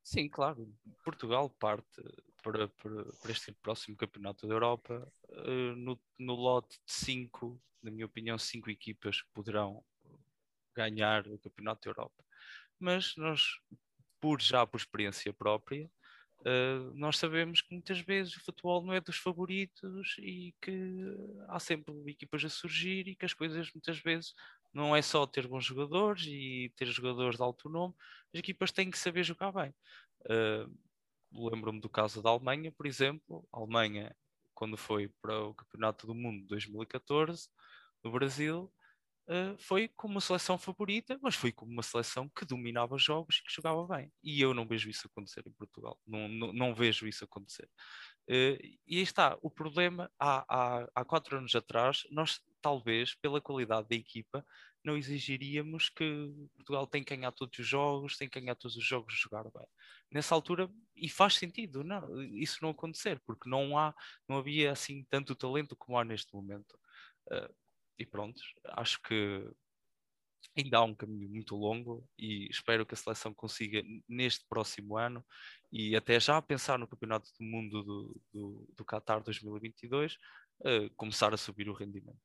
Sim, 0.02 0.28
claro. 0.28 0.68
Portugal 1.04 1.50
parte 1.58 2.02
para, 2.46 2.68
para, 2.68 3.04
para 3.04 3.32
este 3.32 3.50
próximo 3.52 3.96
campeonato 3.96 4.46
da 4.46 4.54
Europa 4.54 5.12
uh, 5.30 5.76
no, 5.76 5.98
no 6.16 6.34
lote 6.34 6.76
de 6.86 6.92
cinco 6.92 7.60
na 7.86 7.92
minha 7.92 8.06
opinião, 8.06 8.36
cinco 8.36 8.68
equipas 8.68 9.22
poderão 9.32 9.82
ganhar 10.74 11.26
o 11.28 11.38
Campeonato 11.38 11.84
da 11.84 11.90
Europa. 11.90 12.24
Mas 12.78 13.14
nós, 13.16 13.60
por 14.20 14.42
já 14.42 14.66
por 14.66 14.78
experiência 14.78 15.32
própria, 15.32 15.88
uh, 16.40 16.92
nós 16.94 17.16
sabemos 17.16 17.62
que 17.62 17.72
muitas 17.72 18.00
vezes 18.00 18.36
o 18.36 18.44
futebol 18.44 18.84
não 18.84 18.92
é 18.92 19.00
dos 19.00 19.16
favoritos 19.16 20.16
e 20.18 20.52
que 20.60 21.16
há 21.48 21.60
sempre 21.60 21.94
equipas 22.08 22.44
a 22.44 22.48
surgir 22.48 23.06
e 23.06 23.14
que 23.14 23.24
as 23.24 23.32
coisas 23.32 23.70
muitas 23.72 23.98
vezes 24.00 24.34
não 24.74 24.94
é 24.94 25.00
só 25.00 25.24
ter 25.26 25.46
bons 25.46 25.64
jogadores 25.64 26.24
e 26.26 26.72
ter 26.76 26.86
jogadores 26.86 27.36
de 27.36 27.42
alto 27.42 27.68
nome, 27.68 27.94
as 28.34 28.40
equipas 28.40 28.72
têm 28.72 28.90
que 28.90 28.98
saber 28.98 29.22
jogar 29.22 29.52
bem. 29.52 29.72
Uh, 30.22 30.70
Lembro-me 31.36 31.80
do 31.80 31.88
caso 31.88 32.22
da 32.22 32.30
Alemanha, 32.30 32.72
por 32.72 32.86
exemplo. 32.86 33.46
A 33.52 33.58
Alemanha, 33.58 34.14
quando 34.54 34.76
foi 34.76 35.08
para 35.20 35.38
o 35.44 35.54
Campeonato 35.54 36.06
do 36.06 36.14
Mundo 36.14 36.40
de 36.42 36.46
2014, 36.48 37.48
no 38.02 38.10
Brasil, 38.10 38.72
uh, 39.28 39.56
foi 39.58 39.88
como 39.88 40.14
uma 40.14 40.20
seleção 40.20 40.56
favorita, 40.58 41.18
mas 41.22 41.34
foi 41.34 41.52
como 41.52 41.72
uma 41.72 41.82
seleção 41.82 42.28
que 42.28 42.44
dominava 42.44 42.96
jogos 42.98 43.36
e 43.36 43.44
que 43.44 43.54
jogava 43.54 43.86
bem. 43.86 44.12
E 44.22 44.40
eu 44.40 44.54
não 44.54 44.66
vejo 44.66 44.88
isso 44.88 45.06
acontecer 45.06 45.42
em 45.46 45.52
Portugal. 45.52 45.98
Não, 46.06 46.28
não, 46.28 46.52
não 46.52 46.74
vejo 46.74 47.06
isso 47.06 47.24
acontecer. 47.24 47.68
Uh, 48.28 48.58
e 48.86 48.96
aí 48.96 49.02
está, 49.02 49.36
o 49.42 49.50
problema, 49.50 50.10
há, 50.18 50.44
há, 50.48 50.88
há 50.94 51.04
quatro 51.04 51.36
anos 51.38 51.54
atrás, 51.54 52.06
nós 52.10 52.40
talvez, 52.66 53.14
pela 53.14 53.40
qualidade 53.40 53.88
da 53.88 53.94
equipa, 53.94 54.44
não 54.82 54.96
exigiríamos 54.96 55.88
que 55.88 56.04
Portugal 56.56 56.84
tem 56.84 57.04
que 57.04 57.14
ganhar 57.14 57.30
todos 57.30 57.56
os 57.56 57.64
jogos, 57.64 58.16
tem 58.16 58.28
que 58.28 58.40
ganhar 58.40 58.56
todos 58.56 58.76
os 58.76 58.84
jogos 58.84 59.14
e 59.14 59.16
jogar 59.16 59.44
bem. 59.44 59.66
Nessa 60.10 60.34
altura, 60.34 60.68
e 60.96 61.08
faz 61.08 61.34
sentido 61.34 61.84
não, 61.84 62.20
isso 62.24 62.58
não 62.62 62.70
acontecer, 62.70 63.20
porque 63.24 63.48
não 63.48 63.78
há, 63.78 63.94
não 64.28 64.38
havia 64.38 64.72
assim 64.72 65.04
tanto 65.08 65.36
talento 65.36 65.76
como 65.76 65.96
há 65.96 66.04
neste 66.04 66.34
momento. 66.34 66.76
Uh, 67.28 67.54
e 68.00 68.04
pronto, 68.04 68.42
acho 68.64 69.00
que 69.00 69.48
ainda 70.56 70.78
há 70.78 70.82
um 70.82 70.94
caminho 70.94 71.28
muito 71.28 71.54
longo 71.54 72.04
e 72.18 72.48
espero 72.50 72.84
que 72.84 72.94
a 72.94 72.96
seleção 72.96 73.32
consiga 73.32 73.80
neste 74.08 74.44
próximo 74.48 74.96
ano 74.96 75.24
e 75.70 75.94
até 75.94 76.18
já 76.18 76.42
pensar 76.42 76.80
no 76.80 76.88
Campeonato 76.88 77.30
do 77.38 77.44
Mundo 77.44 77.84
do, 77.84 78.20
do, 78.32 78.68
do 78.76 78.84
Qatar 78.84 79.22
2022 79.22 80.14
uh, 80.14 80.90
começar 80.96 81.32
a 81.32 81.36
subir 81.36 81.68
o 81.68 81.74
rendimento. 81.74 82.18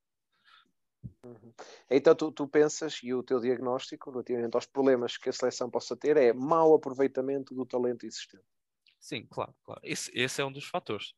Uhum. 1.24 1.53
Então 1.89 2.15
tu, 2.15 2.31
tu, 2.31 2.48
pensas 2.48 3.00
e 3.03 3.13
o 3.13 3.24
teu 3.24 3.39
diagnóstico 3.39 4.12
relativamente 4.12 4.55
aos 4.55 4.65
problemas 4.65 5.17
que 5.17 5.29
a 5.29 5.34
seleção 5.34 5.70
possa 5.70 5.96
ter 5.96 6.17
é 6.17 6.34
mau 6.34 6.74
aproveitamento 6.74 7.53
do 7.53 7.65
talento 7.65 8.05
existente. 8.05 8.43
Sim, 9.00 9.25
claro, 9.31 9.53
claro. 9.63 9.81
Esse, 9.84 10.12
esse 10.13 10.39
é 10.41 10.46
um 10.46 10.51
dos 10.51 10.65
fatores. 10.65 11.15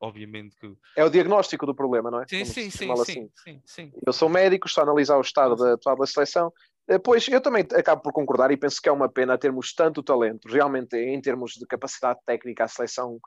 Obviamente 0.00 0.56
que. 0.56 0.76
É 0.96 1.04
o 1.04 1.08
diagnóstico 1.08 1.64
do 1.64 1.74
problema, 1.74 2.10
não 2.10 2.20
é? 2.20 2.26
Sim, 2.26 2.44
sim, 2.44 2.68
sim, 2.68 2.90
assim. 2.90 3.30
sim, 3.44 3.62
sim, 3.64 3.92
Eu 4.04 4.12
sou 4.12 4.28
médico, 4.28 4.66
estou 4.66 4.82
a 4.82 4.84
analisar 4.84 5.16
o 5.16 5.20
estado 5.20 5.54
da 5.54 5.74
atual 5.74 5.96
da 5.96 6.06
seleção. 6.06 6.52
Eh, 6.88 6.98
pois 6.98 7.28
eu 7.28 7.40
também 7.40 7.64
acabo 7.76 8.02
por 8.02 8.12
concordar 8.12 8.50
e 8.50 8.56
penso 8.56 8.82
que 8.82 8.88
é 8.88 8.92
uma 8.92 9.08
pena 9.08 9.38
termos 9.38 9.72
tanto 9.72 10.02
talento, 10.02 10.48
realmente 10.48 10.96
em 10.96 11.20
termos 11.20 11.52
de 11.52 11.64
capacidade 11.64 12.18
técnica, 12.26 12.64
a 12.64 12.68
seleção 12.68 13.20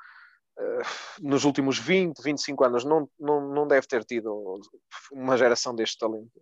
nos 1.21 1.43
últimos 1.43 1.77
20, 1.77 2.21
25 2.21 2.63
anos 2.63 2.85
não, 2.85 3.09
não, 3.19 3.47
não 3.49 3.67
deve 3.67 3.87
ter 3.87 4.03
tido 4.03 4.59
uma 5.11 5.37
geração 5.37 5.75
deste 5.75 5.97
talento. 5.97 6.41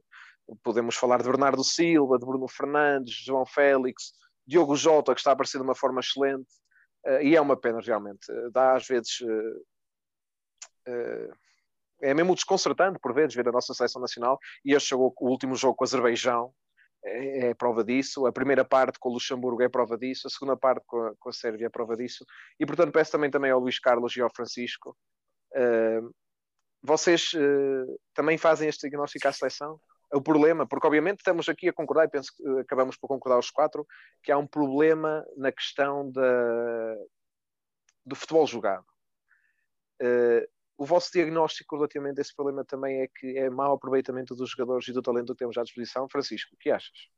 Podemos 0.64 0.96
falar 0.96 1.22
de 1.22 1.30
Bernardo 1.30 1.64
Silva, 1.64 2.20
de 2.20 2.26
Bruno 2.26 2.48
Fernandes, 2.48 3.16
João 3.16 3.46
Félix, 3.46 4.14
Diogo 4.46 4.76
Jota, 4.76 5.14
que 5.14 5.20
está 5.20 5.32
a 5.32 5.34
aparecer 5.34 5.58
de 5.58 5.64
uma 5.64 5.76
forma 5.76 6.02
excelente, 6.02 6.52
uh, 7.08 7.22
e 7.22 7.36
é 7.36 7.42
uma 7.42 7.56
pena 7.56 7.80
realmente. 7.82 8.28
Dá 8.52 8.76
às 8.76 8.88
vezes. 8.88 9.20
É 12.02 12.14
mesmo 12.14 12.36
desconcertante 12.36 13.00
por 13.00 13.14
vezes 13.14 13.34
ver 13.34 13.48
a 13.48 13.52
nossa 13.52 13.74
seleção 13.74 14.02
nacional 14.02 14.38
e 14.66 14.74
este 14.74 14.90
jogo, 14.90 15.14
o 15.22 15.30
último 15.30 15.56
jogo 15.56 15.78
com 15.78 15.86
o 15.86 15.88
Azerbaijão 15.88 16.54
é, 17.04 17.50
é, 17.50 17.54
prova 17.54 17.84
disso, 17.84 18.26
a 18.26 18.32
primeira 18.32 18.64
parte 18.64 18.98
com 19.00 19.10
o 19.10 19.14
Luxemburgo 19.14 19.62
é 19.62 19.70
prova 19.70 19.98
disso, 19.98 20.28
a 20.28 20.30
segunda 20.30 20.56
parte 20.56 20.84
com 20.86 20.98
a, 21.02 21.16
com 21.20 21.30
a 21.30 21.34
Sérvia 21.34 21.68
é 21.68 21.70
prova 21.70 21.96
disso 21.96 22.26
e 22.60 22.66
portanto 22.66 22.94
peço 22.94 23.12
também, 23.12 23.30
também 23.30 23.52
ao 23.52 23.60
Luís 23.60 23.80
Carlos 23.80 24.16
e 24.16 24.22
ao 24.22 24.34
Francisco 24.34 24.96
uh, 25.56 26.14
vocês 26.82 27.34
uh, 27.34 28.00
também 28.14 28.38
fazem 28.38 28.70
este 28.70 28.82
diagnóstico 28.82 29.28
à 29.28 29.32
seleção? 29.32 29.80
o 30.14 30.22
problema, 30.22 30.68
porque 30.68 30.86
obviamente 30.86 31.20
estamos 31.20 31.50
aqui 31.50 31.68
a 31.68 31.74
concordar, 31.74 32.06
e 32.06 32.10
penso 32.10 32.32
que 32.36 32.60
acabamos 32.60 32.96
por 32.96 33.08
concordar 33.08 33.40
os 33.40 33.50
quatro, 33.50 33.86
que 34.22 34.32
há 34.32 34.38
um 34.38 34.46
problema 34.46 35.26
na 35.36 35.52
questão 35.52 36.10
da, 36.12 36.96
do 38.06 38.16
futebol 38.16 38.46
jogado. 38.46 38.86
Uh, 40.02 40.48
o 40.78 40.86
vosso 40.86 41.12
diagnóstico 41.12 41.76
relativamente 41.76 42.20
a 42.20 42.22
esse 42.22 42.36
problema 42.36 42.66
também 42.66 43.02
é 43.02 43.08
que 43.08 43.38
é 43.38 43.50
mau 43.50 43.74
aproveitamento 43.74 44.36
dos 44.36 44.50
jogadores 44.52 44.88
e 44.88 44.94
do 44.94 45.02
talento 45.02 45.34
que 45.34 45.40
temos 45.40 45.58
à 45.58 45.64
disposição. 45.64 46.10
Francisco, 46.10 46.56
o 46.56 46.58
que 46.58 46.72
achas? 46.72 47.10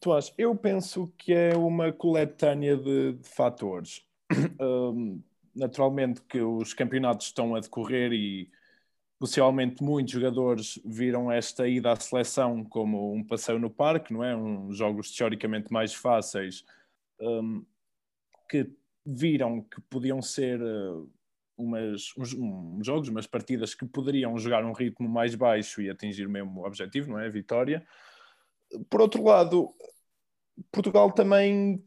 Tu 0.00 0.12
achas? 0.12 0.34
Eu 0.36 0.54
penso 0.56 1.12
que 1.18 1.32
é 1.32 1.56
uma 1.56 1.92
coletânea 1.92 2.76
de, 2.76 3.14
de 3.14 3.28
fatores. 3.28 4.04
Um, 4.60 5.22
naturalmente 5.54 6.20
que 6.22 6.40
os 6.40 6.74
campeonatos 6.74 7.26
estão 7.26 7.54
a 7.54 7.60
decorrer 7.60 8.12
e 8.12 8.50
possivelmente 9.18 9.82
muitos 9.82 10.12
jogadores 10.12 10.78
viram 10.84 11.32
esta 11.32 11.66
ida 11.66 11.92
à 11.92 11.96
seleção 11.96 12.62
como 12.64 13.12
um 13.12 13.24
passeio 13.24 13.58
no 13.58 13.70
parque, 13.70 14.12
não 14.12 14.22
é? 14.22 14.36
Um, 14.36 14.72
jogos 14.72 15.10
teoricamente 15.14 15.72
mais 15.72 15.94
fáceis 15.94 16.64
um, 17.20 17.64
que 18.48 18.70
viram 19.06 19.62
que 19.62 19.80
podiam 19.82 20.20
ser 20.20 20.60
uh, 20.60 21.08
umas, 21.56 22.12
uns, 22.18 22.34
uns, 22.34 22.86
jogos, 22.86 23.08
umas 23.08 23.26
partidas 23.26 23.74
que 23.74 23.86
poderiam 23.86 24.36
jogar 24.36 24.64
um 24.64 24.72
ritmo 24.72 25.08
mais 25.08 25.34
baixo 25.34 25.80
e 25.80 25.88
atingir 25.88 26.26
o 26.26 26.30
mesmo 26.30 26.66
objetivo, 26.66 27.10
não 27.10 27.18
é? 27.18 27.26
A 27.26 27.30
vitória. 27.30 27.86
Por 28.90 29.00
outro 29.00 29.22
lado, 29.22 29.68
Portugal 30.72 31.12
também 31.12 31.82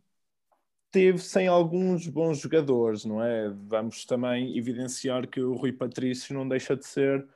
teve 0.91 1.19
sem 1.19 1.47
alguns 1.47 2.07
bons 2.07 2.39
jogadores, 2.39 3.03
não 3.03 3.23
é? 3.23 3.49
Vamos 3.49 4.05
também 4.05 4.57
evidenciar 4.57 5.27
que 5.27 5.41
o 5.41 5.55
Rui 5.55 5.73
Patrício 5.73 6.33
não 6.33 6.47
deixa 6.47 6.75
de 6.75 6.85
ser 6.85 7.27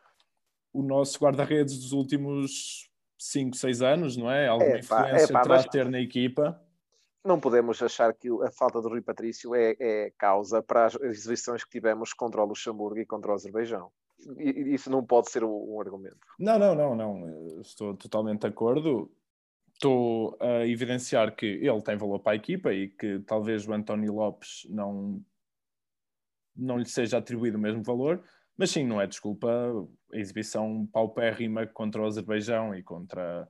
o 0.72 0.82
nosso 0.82 1.20
guarda-redes 1.20 1.78
dos 1.78 1.92
últimos 1.92 2.90
5, 3.20 3.56
6 3.56 3.82
anos, 3.82 4.18
não 4.18 4.32
é? 4.32 4.48
Alguma 4.48 4.78
é, 4.78 4.80
influência 4.80 5.26
é, 5.26 5.34
pá, 5.34 5.42
terá 5.44 5.56
mas... 5.56 5.66
ter 5.66 5.90
na 5.90 6.00
equipa 6.00 6.63
não 7.24 7.40
podemos 7.40 7.82
achar 7.82 8.14
que 8.14 8.28
a 8.44 8.52
falta 8.52 8.82
do 8.82 8.90
Rui 8.90 9.02
Patrício 9.02 9.56
é, 9.56 9.76
é, 9.80 10.12
causa 10.18 10.62
para 10.62 10.86
as 10.86 10.96
exibições 10.96 11.64
que 11.64 11.70
tivemos 11.70 12.14
contra 12.14 12.42
o 12.42 12.46
Luxemburgo 12.46 13.00
e 13.00 13.06
contra 13.06 13.32
o 13.32 13.34
Azerbaijão. 13.34 13.92
Isso 14.38 14.90
não 14.90 15.04
pode 15.04 15.30
ser 15.30 15.44
um 15.44 15.80
argumento. 15.80 16.18
Não, 16.40 16.58
não, 16.58 16.76
não, 16.76 16.96
não. 16.96 17.62
Estou 17.62 17.96
totalmente 17.96 18.42
de 18.42 18.48
acordo. 18.48 19.12
Estou 19.74 20.38
a 20.40 20.66
evidenciar 20.66 21.36
que 21.36 21.46
ele 21.46 21.82
tem 21.82 21.98
valor 21.98 22.20
para 22.20 22.34
a 22.34 22.36
equipa 22.36 22.74
e 22.74 22.90
que 22.90 23.20
talvez 23.20 23.68
o 23.68 23.74
António 23.74 24.14
Lopes 24.14 24.66
não, 24.70 25.22
não 26.56 26.78
lhe 26.78 26.86
seja 26.86 27.18
atribuído 27.18 27.58
o 27.58 27.62
mesmo 27.62 27.84
valor, 27.84 28.24
mas 28.58 28.70
sim, 28.70 28.86
não 28.86 29.02
é 29.02 29.08
desculpa 29.08 29.50
a 30.14 30.18
exibição 30.18 30.88
paupérrima 30.92 31.66
contra 31.68 32.02
o 32.02 32.06
Azerbaijão 32.06 32.74
e 32.76 32.84
contra 32.84 33.48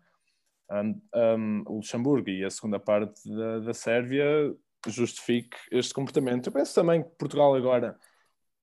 um, 0.82 1.64
o 1.68 1.76
Luxemburgo 1.78 2.30
e 2.30 2.44
a 2.44 2.50
segunda 2.50 2.80
parte 2.80 3.22
da, 3.30 3.60
da 3.60 3.74
Sérvia 3.74 4.56
justifique 4.88 5.58
este 5.72 5.94
comportamento. 5.94 6.48
Eu 6.48 6.54
penso 6.54 6.74
também 6.74 7.04
que 7.04 7.10
Portugal 7.18 7.56
agora, 7.56 7.98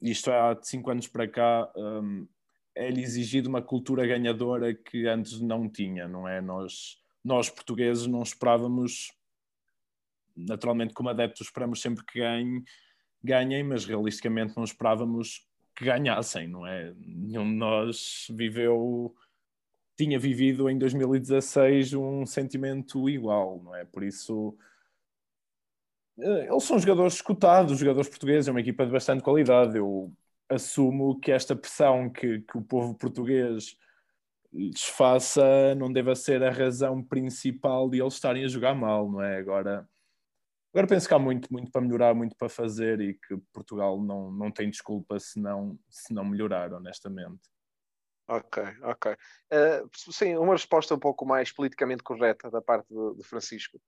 isto 0.01 0.31
há 0.31 0.59
cinco 0.63 0.91
anos 0.91 1.07
para 1.07 1.29
cá, 1.29 1.71
um, 1.77 2.27
é-lhe 2.75 3.03
exigido 3.03 3.49
uma 3.49 3.63
cultura 3.63 4.07
ganhadora 4.07 4.75
que 4.75 5.07
antes 5.07 5.41
não 5.41 5.69
tinha, 5.69 6.09
não 6.09 6.27
é? 6.27 6.41
Nós, 6.41 6.99
nós 7.25 7.51
portugueses 7.51 8.07
não 8.07 8.23
esperávamos, 8.23 9.13
naturalmente 10.37 10.95
como 10.95 11.09
adeptos 11.09 11.47
esperamos 11.47 11.81
sempre 11.81 12.05
que 12.05 12.19
ganhem, 12.19 12.65
ganhem, 13.23 13.63
mas 13.63 13.85
realisticamente 13.85 14.57
não 14.57 14.65
esperávamos 14.65 15.47
que 15.77 15.85
ganhassem, 15.85 16.49
não 16.49 16.67
é? 16.67 16.93
Nenhum 16.97 17.45
de 17.45 17.57
nós 17.57 18.27
viveu 18.31 19.15
tinha 20.01 20.19
vivido 20.19 20.71
em 20.71 20.79
2016 20.79 21.93
um 21.93 22.25
sentimento 22.25 23.07
igual, 23.07 23.61
não 23.63 23.75
é? 23.77 23.85
Por 23.85 24.03
isso, 24.03 24.57
eh, 26.19 26.47
eles 26.51 26.65
são 26.65 26.79
jogadores 26.79 27.15
escutados, 27.15 27.79
jogadores 27.79 28.09
portugueses, 28.09 28.49
é 28.49 28.51
uma 28.51 28.61
equipa 28.61 28.87
de 28.87 28.93
bastante 28.93 29.23
qualidade. 29.23 29.77
Eu 29.77 30.11
assumo 30.49 31.21
que 31.21 31.31
esta 31.31 31.55
pressão 31.55 32.09
que, 32.11 32.41
que 32.41 32.57
o 32.57 32.63
povo 32.63 32.95
português 32.95 33.77
lhes 34.53 34.85
faça 34.85 35.75
não 35.77 35.93
deva 35.93 36.15
ser 36.15 36.43
a 36.43 36.51
razão 36.51 37.03
principal 37.05 37.89
de 37.91 38.01
eles 38.01 38.15
estarem 38.15 38.45
a 38.45 38.49
jogar 38.49 38.75
mal, 38.75 39.11
não 39.11 39.23
é? 39.23 39.37
Agora, 39.39 39.87
agora 40.73 40.87
penso 40.87 41.07
que 41.09 41.15
há 41.15 41.19
muito, 41.19 41.53
muito 41.53 41.71
para 41.71 41.83
melhorar, 41.83 42.15
muito 42.15 42.37
para 42.37 42.49
fazer 42.49 43.01
e 43.03 43.15
que 43.15 43.37
Portugal 43.53 44.03
não, 44.03 44.33
não 44.33 44.51
tem 44.51 44.71
desculpa 44.71 45.21
se 45.21 45.39
não, 45.39 45.79
se 45.91 46.15
não 46.15 46.25
melhorar, 46.25 46.73
honestamente. 46.73 47.51
Ok, 48.31 48.63
ok. 48.85 49.13
Uh, 49.53 49.91
sim, 50.13 50.37
uma 50.37 50.53
resposta 50.53 50.95
um 50.95 50.99
pouco 51.01 51.27
mais 51.27 51.51
politicamente 51.51 52.01
correta 52.01 52.49
da 52.49 52.63
parte 52.63 52.87
do, 52.89 53.21
Francisco. 53.25 53.81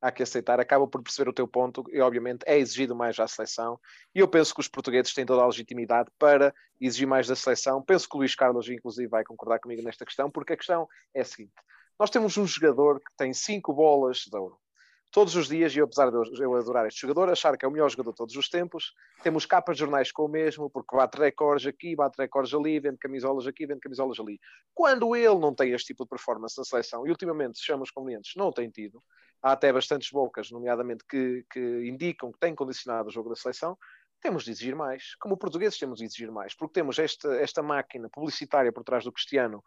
Há 0.00 0.12
que 0.12 0.22
aceitar, 0.22 0.60
acaba 0.60 0.86
por 0.86 1.02
perceber 1.02 1.30
o 1.30 1.32
teu 1.32 1.48
ponto 1.48 1.84
e, 1.90 2.00
obviamente, 2.00 2.44
é 2.46 2.56
exigido 2.56 2.94
mais 2.94 3.18
à 3.18 3.26
seleção. 3.26 3.80
E 4.14 4.20
eu 4.20 4.28
penso 4.28 4.54
que 4.54 4.60
os 4.60 4.68
portugueses 4.68 5.12
têm 5.12 5.26
toda 5.26 5.42
a 5.42 5.46
legitimidade 5.46 6.10
para 6.16 6.54
exigir 6.80 7.08
mais 7.08 7.26
da 7.26 7.34
seleção. 7.34 7.82
Penso 7.82 8.08
que 8.08 8.14
o 8.14 8.18
Luís 8.20 8.36
Carlos, 8.36 8.68
inclusive, 8.68 9.08
vai 9.08 9.24
concordar 9.24 9.58
comigo 9.58 9.82
nesta 9.82 10.04
questão, 10.04 10.30
porque 10.30 10.52
a 10.52 10.56
questão 10.56 10.86
é 11.12 11.22
a 11.22 11.24
seguinte: 11.24 11.54
nós 11.98 12.08
temos 12.08 12.36
um 12.36 12.46
jogador 12.46 13.00
que 13.00 13.10
tem 13.16 13.34
cinco 13.34 13.74
bolas 13.74 14.18
de 14.18 14.36
ouro 14.36 14.60
todos 15.10 15.34
os 15.36 15.48
dias, 15.48 15.74
e 15.74 15.80
apesar 15.80 16.10
de 16.10 16.42
eu 16.42 16.54
adorar 16.54 16.86
este 16.86 17.00
jogador, 17.00 17.30
achar 17.30 17.56
que 17.56 17.64
é 17.64 17.68
o 17.68 17.70
melhor 17.70 17.90
jogador 17.90 18.10
de 18.10 18.16
todos 18.16 18.36
os 18.36 18.48
tempos, 18.48 18.92
temos 19.22 19.46
capas 19.46 19.76
de 19.76 19.80
jornais 19.80 20.12
com 20.12 20.24
o 20.24 20.28
mesmo, 20.28 20.68
porque 20.68 20.94
bate 20.96 21.18
recordes 21.18 21.66
aqui, 21.66 21.96
bate 21.96 22.16
recordes 22.18 22.52
ali, 22.52 22.78
vende 22.78 22.98
camisolas 22.98 23.46
aqui, 23.46 23.66
vende 23.66 23.80
camisolas 23.80 24.18
ali. 24.20 24.38
Quando 24.74 25.16
ele 25.16 25.38
não 25.38 25.54
tem 25.54 25.72
este 25.72 25.88
tipo 25.88 26.04
de 26.04 26.10
performance 26.10 26.58
na 26.58 26.64
seleção, 26.64 27.06
e 27.06 27.10
ultimamente, 27.10 27.58
se 27.58 27.72
os 27.72 27.90
convenientes, 27.90 28.32
não 28.36 28.52
tem 28.52 28.68
tido, 28.68 29.02
há 29.42 29.52
até 29.52 29.72
bastantes 29.72 30.10
bocas, 30.10 30.50
nomeadamente, 30.50 31.04
que, 31.08 31.44
que 31.50 31.88
indicam 31.88 32.30
que 32.30 32.38
tem 32.38 32.54
condicionado 32.54 33.08
o 33.08 33.12
jogo 33.12 33.30
da 33.30 33.36
seleção, 33.36 33.78
temos 34.20 34.44
de 34.44 34.50
exigir 34.50 34.74
mais. 34.74 35.14
Como 35.16 35.36
portugueses 35.36 35.78
temos 35.78 35.98
de 35.98 36.04
exigir 36.04 36.30
mais, 36.30 36.54
porque 36.54 36.74
temos 36.74 36.98
esta, 36.98 37.34
esta 37.36 37.62
máquina 37.62 38.08
publicitária 38.10 38.72
por 38.72 38.84
trás 38.84 39.04
do 39.04 39.12
Cristiano 39.12 39.62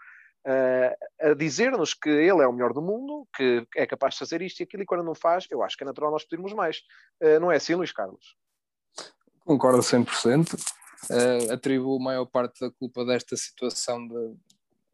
a 1.19 1.33
dizer-nos 1.33 1.93
que 1.93 2.09
ele 2.09 2.41
é 2.41 2.47
o 2.47 2.53
melhor 2.53 2.73
do 2.73 2.81
mundo, 2.81 3.27
que 3.35 3.65
é 3.75 3.85
capaz 3.85 4.15
de 4.15 4.19
fazer 4.19 4.41
isto 4.41 4.59
e 4.59 4.63
aquilo, 4.63 4.83
e 4.83 4.85
quando 4.85 5.03
não 5.03 5.13
faz, 5.13 5.47
eu 5.49 5.61
acho 5.63 5.77
que 5.77 5.83
é 5.83 5.85
natural 5.85 6.11
nós 6.11 6.23
pedirmos 6.23 6.53
mais. 6.53 6.81
Uh, 7.21 7.39
não 7.39 7.51
é 7.51 7.57
assim, 7.57 7.75
Luís 7.75 7.91
Carlos? 7.91 8.35
Concordo 9.45 9.79
100%. 9.79 10.53
Uh, 11.09 11.53
atribuo 11.53 11.99
a 11.99 12.03
maior 12.03 12.25
parte 12.25 12.59
da 12.59 12.71
culpa 12.71 13.03
desta 13.03 13.35
situação 13.35 14.07
de, 14.07 14.35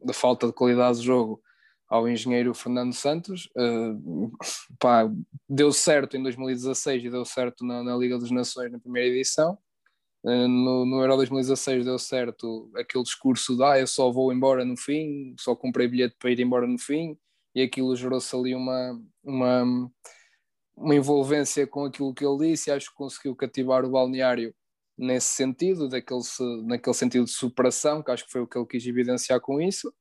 de 0.04 0.12
falta 0.12 0.46
de 0.46 0.52
qualidade 0.52 1.00
de 1.00 1.06
jogo 1.06 1.42
ao 1.88 2.08
engenheiro 2.08 2.54
Fernando 2.54 2.92
Santos. 2.92 3.48
Uh, 3.56 4.30
pá, 4.78 5.10
deu 5.48 5.72
certo 5.72 6.16
em 6.16 6.22
2016 6.22 7.04
e 7.04 7.10
deu 7.10 7.24
certo 7.24 7.64
na, 7.64 7.82
na, 7.82 7.96
Liga 7.96 8.18
das 8.18 8.30
Nações 8.30 8.70
na 8.70 8.78
primeira 8.78 9.08
edição. 9.08 9.58
Eh, 10.24 10.46
no, 10.48 10.84
no 10.84 11.00
Euro 11.00 11.16
2016 11.16 11.84
deu 11.84 11.98
certo 11.98 12.70
aquele 12.76 13.04
discurso 13.04 13.56
de 13.56 13.62
ah, 13.62 13.78
eu 13.78 13.86
só 13.86 14.10
vou 14.10 14.32
embora 14.32 14.64
no 14.64 14.76
fim, 14.76 15.34
só 15.38 15.54
comprei 15.54 15.86
bilhete 15.88 16.16
para 16.18 16.30
ir 16.30 16.40
embora 16.40 16.66
no 16.66 16.78
fim, 16.78 17.16
e 17.54 17.62
aquilo 17.62 17.94
gerou-se 17.96 18.34
ali 18.34 18.54
uma, 18.54 19.00
uma, 19.22 19.90
uma 20.76 20.94
envolvência 20.94 21.66
com 21.66 21.84
aquilo 21.84 22.14
que 22.14 22.24
ele 22.24 22.50
disse, 22.50 22.70
e 22.70 22.72
acho 22.72 22.90
que 22.90 22.96
conseguiu 22.96 23.34
cativar 23.36 23.84
o 23.84 23.90
balneário 23.90 24.54
nesse 24.96 25.28
sentido, 25.28 25.88
daquele, 25.88 26.20
naquele 26.66 26.94
sentido 26.94 27.24
de 27.24 27.30
superação, 27.30 28.02
que 28.02 28.10
acho 28.10 28.26
que 28.26 28.32
foi 28.32 28.40
o 28.40 28.46
que 28.46 28.58
ele 28.58 28.66
quis 28.66 28.84
evidenciar 28.86 29.40
com 29.40 29.60
isso, 29.60 29.92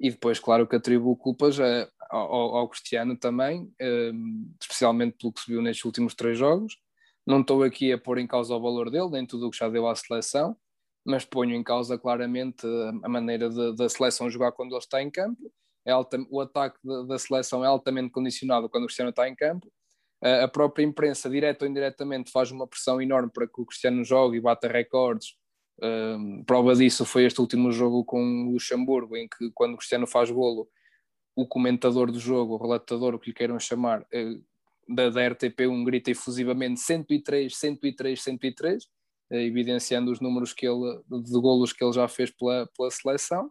e 0.00 0.10
depois, 0.10 0.38
claro, 0.38 0.66
que 0.66 0.76
atribuo 0.76 1.16
culpas 1.16 1.60
a, 1.60 1.88
ao, 2.10 2.56
ao 2.56 2.68
Cristiano 2.68 3.16
também, 3.16 3.70
eh, 3.80 4.12
especialmente 4.60 5.16
pelo 5.18 5.32
que 5.32 5.40
se 5.40 5.50
viu 5.50 5.62
nestes 5.62 5.84
últimos 5.84 6.14
três 6.14 6.38
jogos, 6.38 6.78
não 7.26 7.40
estou 7.40 7.62
aqui 7.62 7.92
a 7.92 7.98
pôr 7.98 8.18
em 8.18 8.26
causa 8.26 8.54
o 8.54 8.60
valor 8.60 8.90
dele, 8.90 9.10
nem 9.10 9.26
tudo 9.26 9.48
o 9.48 9.50
que 9.50 9.58
já 9.58 9.68
deu 9.68 9.88
à 9.88 9.94
seleção, 9.94 10.56
mas 11.04 11.24
ponho 11.24 11.54
em 11.54 11.62
causa 11.62 11.98
claramente 11.98 12.66
a 13.02 13.08
maneira 13.08 13.50
da 13.74 13.88
seleção 13.88 14.30
jogar 14.30 14.52
quando 14.52 14.72
ele 14.72 14.78
está 14.78 15.02
em 15.02 15.10
campo. 15.10 15.52
É 15.84 15.92
alta, 15.92 16.18
o 16.30 16.40
ataque 16.40 16.78
da, 17.06 17.18
seleção 17.18 17.64
é 17.64 17.68
altamente 17.68 18.10
condicionado 18.10 18.68
quando 18.68 18.84
o 18.84 18.86
Cristiano 18.86 19.10
está 19.10 19.28
em 19.28 19.34
campo. 19.34 19.70
a 20.20 20.48
própria 20.48 20.84
imprensa, 20.84 21.30
direta 21.30 21.64
ou 21.64 21.70
indiretamente, 21.70 22.30
faz 22.30 22.50
uma 22.50 22.66
pressão 22.66 23.00
enorme 23.00 23.30
para 23.32 23.46
que 23.46 23.60
o 23.60 23.66
Cristiano 23.66 24.02
jogue 24.04 24.38
e 24.38 24.40
bata 24.40 24.68
recordes. 24.68 25.36
Um, 25.82 26.42
prova 26.44 26.74
disso 26.74 27.04
foi 27.04 27.24
este 27.24 27.40
último 27.40 27.70
jogo 27.70 28.04
com 28.04 28.20
o 28.48 28.52
Luxemburgo, 28.52 29.16
em 29.16 29.28
que 29.28 29.50
quando 29.54 29.74
o 29.74 29.76
Cristiano 29.76 30.06
faz 30.06 30.30
golo, 30.30 30.68
o 31.36 31.46
comentador 31.46 32.10
do 32.10 32.18
jogo, 32.18 32.54
o 32.54 32.56
relatador, 32.56 33.14
o 33.14 33.18
que 33.18 33.28
lhe 33.28 33.34
queiram 33.34 33.58
chamar, 33.60 34.06
da, 34.88 35.10
da 35.10 35.20
RTP1 35.30 35.84
grita 35.84 36.10
efusivamente 36.10 36.80
103, 36.80 37.56
103, 37.56 38.22
103, 38.22 38.84
uh, 38.84 39.34
evidenciando 39.34 40.10
os 40.10 40.20
números 40.20 40.52
que 40.52 40.66
ele, 40.66 41.00
de 41.08 41.40
golos 41.40 41.72
que 41.72 41.84
ele 41.84 41.92
já 41.92 42.08
fez 42.08 42.30
pela, 42.30 42.68
pela 42.76 42.90
seleção. 42.90 43.50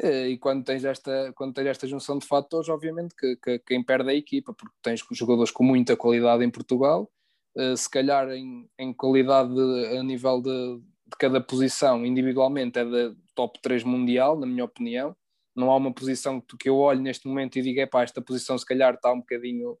Uh, 0.00 0.26
e 0.28 0.38
quando 0.38 0.64
tens, 0.64 0.84
esta, 0.84 1.32
quando 1.34 1.54
tens 1.54 1.66
esta 1.66 1.86
junção 1.86 2.18
de 2.18 2.26
fatores, 2.26 2.68
obviamente 2.68 3.14
que, 3.16 3.36
que 3.36 3.58
quem 3.60 3.82
perde 3.82 4.10
é 4.10 4.12
a 4.12 4.16
equipa, 4.16 4.52
porque 4.52 4.74
tens 4.82 5.02
jogadores 5.12 5.50
com 5.50 5.64
muita 5.64 5.96
qualidade 5.96 6.44
em 6.44 6.50
Portugal, 6.50 7.10
uh, 7.56 7.76
se 7.76 7.90
calhar 7.90 8.30
em, 8.30 8.68
em 8.78 8.92
qualidade 8.92 9.52
de, 9.52 9.96
a 9.98 10.02
nível 10.02 10.40
de, 10.40 10.78
de 10.78 11.16
cada 11.18 11.40
posição 11.40 12.04
individualmente 12.04 12.78
é 12.78 12.84
da 12.84 13.14
top 13.34 13.60
3 13.62 13.84
mundial, 13.84 14.38
na 14.38 14.46
minha 14.46 14.64
opinião. 14.64 15.16
Não 15.56 15.70
há 15.72 15.76
uma 15.76 15.92
posição 15.92 16.40
que 16.40 16.68
eu 16.68 16.76
olho 16.76 17.00
neste 17.00 17.26
momento 17.26 17.58
e 17.58 17.62
diga, 17.62 17.82
epá, 17.82 18.02
esta 18.02 18.22
posição 18.22 18.56
se 18.56 18.64
calhar 18.64 18.94
está 18.94 19.12
um 19.12 19.18
bocadinho 19.18 19.76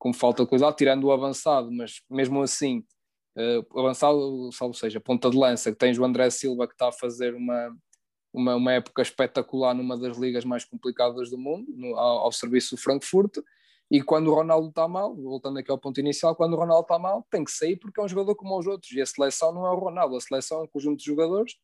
com 0.00 0.14
falta 0.14 0.42
de 0.42 0.48
qualidade, 0.48 0.76
tirando 0.78 1.04
o 1.04 1.12
avançado, 1.12 1.70
mas 1.70 2.00
mesmo 2.10 2.40
assim, 2.42 2.82
uh, 3.36 3.78
avançado, 3.78 4.50
salvo 4.50 4.74
seja, 4.74 4.98
ponta 4.98 5.30
de 5.30 5.36
lança, 5.36 5.70
que 5.70 5.78
tens 5.78 5.98
o 5.98 6.04
André 6.04 6.30
Silva 6.30 6.66
que 6.66 6.72
está 6.72 6.88
a 6.88 6.92
fazer 6.92 7.34
uma, 7.34 7.76
uma, 8.32 8.56
uma 8.56 8.72
época 8.72 9.02
espetacular 9.02 9.74
numa 9.74 9.98
das 9.98 10.16
ligas 10.16 10.42
mais 10.42 10.64
complicadas 10.64 11.28
do 11.28 11.36
mundo, 11.36 11.66
no, 11.76 11.94
ao, 11.96 12.20
ao, 12.20 12.32
serviço 12.32 12.74
do 12.74 12.80
Frankfurt, 12.80 13.36
e 13.90 14.02
quando 14.02 14.28
o 14.28 14.34
Ronaldo 14.34 14.68
está 14.68 14.88
mal, 14.88 15.14
voltando 15.14 15.58
aqui 15.58 15.70
ao 15.70 15.78
ponto 15.78 16.00
inicial, 16.00 16.34
quando 16.34 16.54
o 16.54 16.56
Ronaldo 16.56 16.82
está 16.82 16.98
mal, 16.98 17.26
tem 17.30 17.44
que 17.44 17.50
sair 17.50 17.76
porque 17.76 18.00
é 18.00 18.02
um 18.04 18.08
jogador 18.08 18.34
como 18.36 18.58
os 18.58 18.66
outros, 18.66 18.90
e 18.92 19.02
a 19.02 19.06
seleção 19.06 19.52
não 19.52 19.66
é 19.66 19.70
o 19.70 19.78
Ronaldo, 19.78 20.16
a 20.16 20.20
seleção 20.20 20.60
é 20.60 20.62
um 20.62 20.68
conjunto 20.68 21.00
de 21.00 21.04
jogadores, 21.04 21.56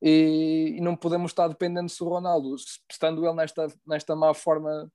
e, 0.00 0.76
e 0.78 0.80
não 0.80 0.94
podemos 0.94 1.32
estar 1.32 1.48
dependendo 1.48 1.92
do 1.92 2.08
Ronaldo, 2.08 2.54
estando 2.88 3.26
ele 3.26 3.34
nesta, 3.34 3.66
nesta 3.84 4.14
má 4.14 4.32
forma 4.32 4.88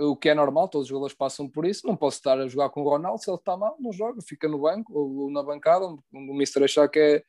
o 0.00 0.16
que 0.16 0.28
é 0.28 0.34
normal, 0.34 0.68
todos 0.68 0.86
os 0.86 0.88
jogadores 0.88 1.14
passam 1.14 1.48
por 1.48 1.64
isso. 1.66 1.86
Não 1.86 1.96
posso 1.96 2.16
estar 2.16 2.38
a 2.38 2.48
jogar 2.48 2.70
com 2.70 2.82
o 2.82 2.88
Ronaldo, 2.88 3.22
se 3.22 3.30
ele 3.30 3.36
está 3.36 3.56
mal, 3.56 3.76
não 3.78 3.92
joga, 3.92 4.20
fica 4.22 4.48
no 4.48 4.58
banco 4.58 4.92
ou, 4.92 5.30
na 5.30 5.42
bancada, 5.42 5.86
o 5.86 6.34
Mister 6.34 6.62
achar 6.62 6.88
que 6.88 6.98
é, 6.98 7.22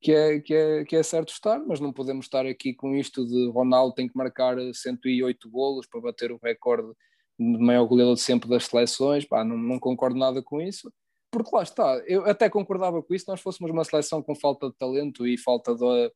que, 0.00 0.12
é, 0.12 0.40
que, 0.40 0.54
é, 0.54 0.84
que 0.84 0.96
é 0.96 1.02
certo 1.02 1.32
estar, 1.32 1.60
mas 1.60 1.80
não 1.80 1.92
podemos 1.92 2.26
estar 2.26 2.46
aqui 2.46 2.74
com 2.74 2.94
isto 2.94 3.26
de 3.26 3.50
Ronaldo 3.50 3.94
tem 3.94 4.08
que 4.08 4.16
marcar 4.16 4.56
108 4.72 5.50
golos 5.50 5.86
para 5.86 6.00
bater 6.00 6.32
o 6.32 6.40
recorde 6.42 6.92
de 7.38 7.58
maior 7.58 7.86
goleador 7.86 8.14
de 8.14 8.20
sempre 8.20 8.48
das 8.48 8.66
seleções. 8.66 9.24
Pá, 9.24 9.44
não, 9.44 9.56
não 9.56 9.78
concordo 9.78 10.18
nada 10.18 10.42
com 10.42 10.60
isso, 10.60 10.92
porque 11.30 11.54
lá 11.54 11.62
está, 11.62 12.02
eu 12.06 12.26
até 12.26 12.50
concordava 12.50 13.02
com 13.02 13.14
isso, 13.14 13.24
nós 13.28 13.40
fôssemos 13.40 13.70
uma 13.70 13.84
seleção 13.84 14.22
com 14.22 14.34
falta 14.34 14.68
de 14.68 14.76
talento 14.76 15.26
e 15.26 15.38
falta 15.38 15.74
de, 15.74 16.12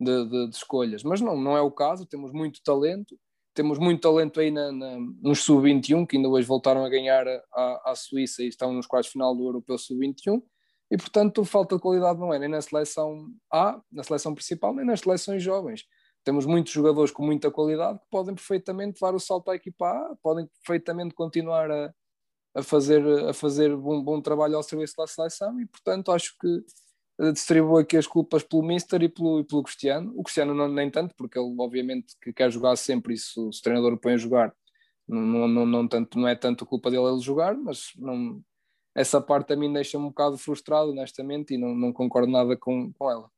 de, 0.00 0.28
de, 0.28 0.48
de 0.48 0.56
escolhas, 0.56 1.02
mas 1.04 1.20
não, 1.20 1.36
não 1.36 1.56
é 1.56 1.60
o 1.60 1.70
caso, 1.70 2.06
temos 2.06 2.32
muito 2.32 2.62
talento 2.62 3.16
temos 3.56 3.78
muito 3.78 4.02
talento 4.02 4.38
aí 4.38 4.50
na, 4.50 4.70
na, 4.70 4.98
nos 5.22 5.42
sub-21, 5.42 6.06
que 6.06 6.16
ainda 6.16 6.28
hoje 6.28 6.46
voltaram 6.46 6.84
a 6.84 6.88
ganhar 6.90 7.26
à, 7.52 7.94
Suíça 7.96 8.42
e 8.42 8.48
estão 8.48 8.70
nos 8.70 8.86
quartos 8.86 9.10
final 9.10 9.34
do 9.34 9.46
Europeu 9.46 9.78
sub-21, 9.78 10.42
e 10.90 10.96
portanto 10.98 11.42
falta 11.44 11.74
de 11.74 11.82
qualidade 11.82 12.20
não 12.20 12.32
é 12.32 12.38
nem 12.38 12.50
na 12.50 12.60
seleção 12.60 13.26
A, 13.50 13.80
na 13.90 14.04
seleção 14.04 14.34
principal, 14.34 14.74
nem 14.74 14.84
nas 14.84 15.00
seleções 15.00 15.42
jovens. 15.42 15.84
Temos 16.22 16.44
muitos 16.44 16.72
jogadores 16.72 17.10
com 17.10 17.24
muita 17.24 17.50
qualidade 17.50 17.98
que 17.98 18.04
podem 18.10 18.34
perfeitamente 18.34 19.00
dar 19.00 19.14
o 19.14 19.18
salto 19.18 19.50
à 19.50 19.56
equipa 19.56 19.88
A, 19.88 20.16
podem 20.22 20.46
perfeitamente 20.62 21.14
continuar 21.14 21.70
a, 21.70 21.94
a 22.54 22.62
fazer, 22.62 23.02
a 23.26 23.32
fazer 23.32 23.72
um 23.74 24.02
bom 24.02 24.20
trabalho 24.20 24.56
ao 24.56 24.62
serviço 24.62 24.94
da 24.98 25.06
seleção 25.06 25.58
e 25.58 25.66
portanto 25.66 26.12
acho 26.12 26.36
que 26.38 26.48
distribuo 27.32 27.78
aqui 27.78 27.96
as 27.96 28.06
culpas 28.06 28.42
pelo 28.42 28.62
Mister 28.62 29.02
e 29.02 29.08
pelo, 29.08 29.40
e 29.40 29.44
pelo 29.44 29.62
Cristiano. 29.62 30.12
O 30.16 30.22
Cristiano 30.22 30.54
não, 30.54 30.68
nem 30.68 30.90
tanto, 30.90 31.14
porque 31.16 31.38
ele 31.38 31.54
obviamente 31.58 32.14
que 32.20 32.32
quer 32.32 32.50
jogar 32.50 32.76
sempre 32.76 33.16
se, 33.16 33.32
se 33.32 33.40
o 33.40 33.50
treinador 33.62 33.94
o 33.94 33.98
põe 33.98 34.14
a 34.14 34.18
jogar, 34.18 34.54
não, 35.08 35.48
não, 35.48 35.66
não, 35.66 35.88
tanto, 35.88 36.18
não 36.18 36.28
é 36.28 36.34
tanto 36.34 36.66
culpa 36.66 36.90
dele 36.90 37.04
ele 37.04 37.20
jogar, 37.20 37.56
mas 37.56 37.92
não, 37.96 38.42
essa 38.94 39.20
parte 39.20 39.52
a 39.52 39.56
mim 39.56 39.72
deixa-me 39.72 40.04
um 40.04 40.08
bocado 40.08 40.38
frustrado, 40.38 40.90
honestamente, 40.90 41.54
e 41.54 41.58
não, 41.58 41.74
não 41.74 41.92
concordo 41.92 42.30
nada 42.30 42.56
com, 42.56 42.92
com 42.92 43.10
ela. 43.10 43.30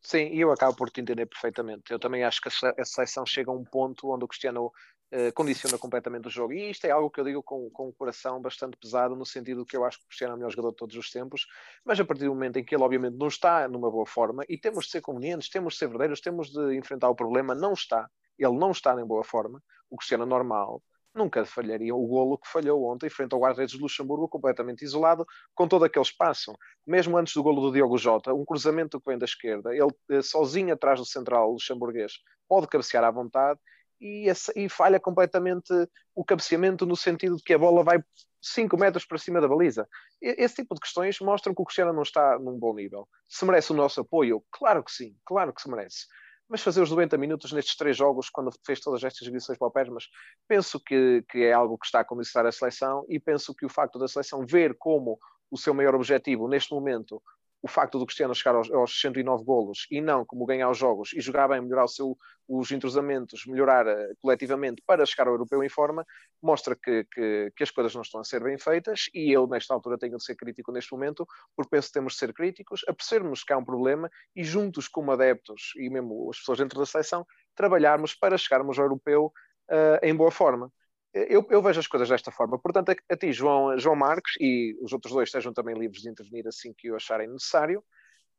Sim, 0.00 0.28
e 0.32 0.40
eu 0.40 0.50
acabo 0.52 0.76
por 0.76 0.90
te 0.90 1.00
entender 1.00 1.26
perfeitamente. 1.26 1.90
Eu 1.90 1.98
também 1.98 2.24
acho 2.24 2.40
que 2.40 2.48
a 2.48 2.84
seleção 2.84 3.26
chega 3.26 3.50
a 3.50 3.54
um 3.54 3.64
ponto 3.64 4.08
onde 4.08 4.24
o 4.24 4.28
Cristiano 4.28 4.72
uh, 5.12 5.32
condiciona 5.34 5.78
completamente 5.78 6.28
o 6.28 6.30
jogo. 6.30 6.52
E 6.52 6.70
isto 6.70 6.86
é 6.86 6.90
algo 6.90 7.10
que 7.10 7.20
eu 7.20 7.24
digo 7.24 7.42
com, 7.42 7.68
com 7.70 7.88
o 7.88 7.92
coração 7.92 8.40
bastante 8.40 8.76
pesado, 8.76 9.16
no 9.16 9.26
sentido 9.26 9.64
que 9.64 9.76
eu 9.76 9.84
acho 9.84 9.98
que 9.98 10.04
o 10.04 10.08
Cristiano 10.08 10.32
é 10.32 10.34
o 10.34 10.38
melhor 10.38 10.50
jogador 10.50 10.70
de 10.70 10.76
todos 10.76 10.96
os 10.96 11.10
tempos, 11.10 11.46
mas 11.84 11.98
a 11.98 12.04
partir 12.04 12.24
do 12.24 12.34
momento 12.34 12.58
em 12.58 12.64
que 12.64 12.74
ele, 12.74 12.84
obviamente, 12.84 13.16
não 13.16 13.28
está 13.28 13.68
numa 13.68 13.90
boa 13.90 14.06
forma, 14.06 14.44
e 14.48 14.58
temos 14.58 14.86
de 14.86 14.92
ser 14.92 15.00
convenientes, 15.00 15.48
temos 15.48 15.74
de 15.74 15.78
ser 15.78 15.86
verdadeiros, 15.86 16.20
temos 16.20 16.50
de 16.50 16.76
enfrentar 16.76 17.08
o 17.08 17.14
problema, 17.14 17.54
não 17.54 17.72
está. 17.72 18.08
Ele 18.38 18.56
não 18.56 18.70
está 18.70 18.98
em 19.00 19.04
boa 19.04 19.24
forma. 19.24 19.62
O 19.90 19.96
Cristiano 19.96 20.24
é 20.24 20.26
normal, 20.26 20.82
nunca 21.14 21.44
falharia 21.44 21.94
o 21.94 22.06
golo 22.06 22.38
que 22.38 22.48
falhou 22.48 22.84
ontem 22.84 23.10
frente 23.10 23.34
ao 23.34 23.40
guarda-redes 23.40 23.74
de 23.74 23.82
Luxemburgo, 23.82 24.28
completamente 24.28 24.84
isolado, 24.84 25.26
com 25.54 25.66
todo 25.66 25.84
aquele 25.84 26.04
espaço. 26.04 26.56
Mesmo 26.86 27.18
antes 27.18 27.34
do 27.34 27.42
golo 27.42 27.60
do 27.60 27.72
Diogo 27.72 27.98
Jota, 27.98 28.32
um 28.32 28.44
cruzamento 28.44 29.00
que 29.00 29.10
vem 29.10 29.18
da 29.18 29.24
esquerda, 29.24 29.74
ele 29.74 29.90
eh, 30.10 30.22
sozinho 30.22 30.72
atrás 30.72 31.00
do 31.00 31.06
central 31.06 31.50
luxemburguês 31.50 32.12
pode 32.48 32.68
cabecear 32.68 33.04
à 33.04 33.10
vontade 33.10 33.58
e, 34.00 34.26
e 34.56 34.68
falha 34.68 35.00
completamente 35.00 35.72
o 36.14 36.24
cabeceamento 36.24 36.86
no 36.86 36.96
sentido 36.96 37.36
de 37.36 37.42
que 37.42 37.54
a 37.54 37.58
bola 37.58 37.82
vai 37.82 38.02
5 38.40 38.76
metros 38.76 39.04
para 39.04 39.18
cima 39.18 39.40
da 39.40 39.48
baliza. 39.48 39.88
Esse 40.20 40.56
tipo 40.56 40.74
de 40.74 40.80
questões 40.80 41.18
mostram 41.20 41.54
que 41.54 41.62
o 41.62 41.64
Cristiano 41.64 41.92
não 41.92 42.02
está 42.02 42.38
num 42.38 42.58
bom 42.58 42.74
nível. 42.74 43.08
Se 43.28 43.44
merece 43.44 43.72
o 43.72 43.76
nosso 43.76 44.00
apoio? 44.00 44.44
Claro 44.50 44.82
que 44.82 44.92
sim, 44.92 45.16
claro 45.24 45.52
que 45.52 45.60
se 45.60 45.70
merece. 45.70 46.06
Mas 46.48 46.62
fazer 46.62 46.80
os 46.80 46.90
90 46.90 47.18
minutos 47.18 47.52
nestes 47.52 47.76
três 47.76 47.96
jogos, 47.96 48.30
quando 48.30 48.50
fez 48.64 48.80
todas 48.80 49.04
estas 49.04 49.22
exibições 49.22 49.58
paupérrimas, 49.58 50.04
penso 50.46 50.80
que, 50.80 51.22
que 51.28 51.44
é 51.44 51.52
algo 51.52 51.76
que 51.76 51.86
está 51.86 52.00
a 52.00 52.04
condicionar 52.04 52.48
a 52.48 52.52
seleção 52.52 53.04
e 53.08 53.20
penso 53.20 53.54
que 53.54 53.66
o 53.66 53.68
facto 53.68 53.98
da 53.98 54.08
seleção 54.08 54.46
ver 54.46 54.74
como 54.78 55.18
o 55.50 55.58
seu 55.58 55.74
maior 55.74 55.94
objetivo 55.94 56.48
neste 56.48 56.72
momento 56.72 57.22
o 57.62 57.68
facto 57.68 57.98
do 57.98 58.06
Cristiano 58.06 58.34
chegar 58.34 58.54
aos, 58.54 58.70
aos 58.70 59.00
109 59.00 59.44
golos 59.44 59.86
e 59.90 60.00
não 60.00 60.24
como 60.24 60.46
ganhar 60.46 60.70
os 60.70 60.78
jogos 60.78 61.12
e 61.12 61.20
jogar 61.20 61.48
bem, 61.48 61.60
melhorar 61.60 61.88
seu, 61.88 62.16
os 62.46 62.70
entrosamentos, 62.70 63.44
melhorar 63.46 63.86
uh, 63.86 64.16
coletivamente 64.20 64.82
para 64.86 65.04
chegar 65.04 65.26
ao 65.26 65.34
europeu 65.34 65.62
em 65.62 65.68
forma, 65.68 66.06
mostra 66.42 66.76
que, 66.76 67.04
que, 67.12 67.52
que, 67.56 67.62
as 67.62 67.70
coisas 67.70 67.94
não 67.94 68.02
estão 68.02 68.20
a 68.20 68.24
ser 68.24 68.42
bem 68.42 68.56
feitas 68.58 69.10
e 69.12 69.32
eu, 69.32 69.46
nesta 69.46 69.74
altura, 69.74 69.98
tenho 69.98 70.16
de 70.16 70.24
ser 70.24 70.36
crítico 70.36 70.70
neste 70.72 70.92
momento, 70.92 71.26
porque 71.56 71.70
penso 71.70 71.88
que 71.88 71.94
temos 71.94 72.12
de 72.12 72.20
ser 72.20 72.32
críticos, 72.32 72.84
a 72.88 72.92
percebermos 72.92 73.42
que 73.42 73.52
há 73.52 73.58
um 73.58 73.64
problema 73.64 74.10
e 74.34 74.44
juntos 74.44 74.86
como 74.88 75.10
adeptos 75.10 75.72
e 75.76 75.90
mesmo 75.90 76.30
as 76.30 76.38
pessoas 76.38 76.58
dentro 76.58 76.78
da 76.78 76.86
seleção, 76.86 77.26
trabalharmos 77.54 78.14
para 78.14 78.38
chegarmos 78.38 78.78
ao 78.78 78.84
europeu 78.84 79.32
uh, 79.70 79.98
em 80.02 80.14
boa 80.14 80.30
forma 80.30 80.72
eu, 81.14 81.46
eu, 81.50 81.62
vejo 81.62 81.80
as 81.80 81.86
coisas 81.86 82.08
desta 82.08 82.30
forma. 82.30 82.58
Portanto, 82.58 82.90
a, 82.90 82.96
a, 83.10 83.16
ti, 83.16 83.32
João, 83.32 83.78
João 83.78 83.96
Marcos, 83.96 84.32
e 84.40 84.76
os 84.82 84.92
outros 84.92 85.12
dois 85.12 85.28
estejam 85.28 85.52
também 85.52 85.76
livres 85.76 86.02
de 86.02 86.10
intervenir 86.10 86.46
assim 86.46 86.72
que 86.72 86.90
o 86.90 86.96
acharem 86.96 87.28
necessário. 87.28 87.82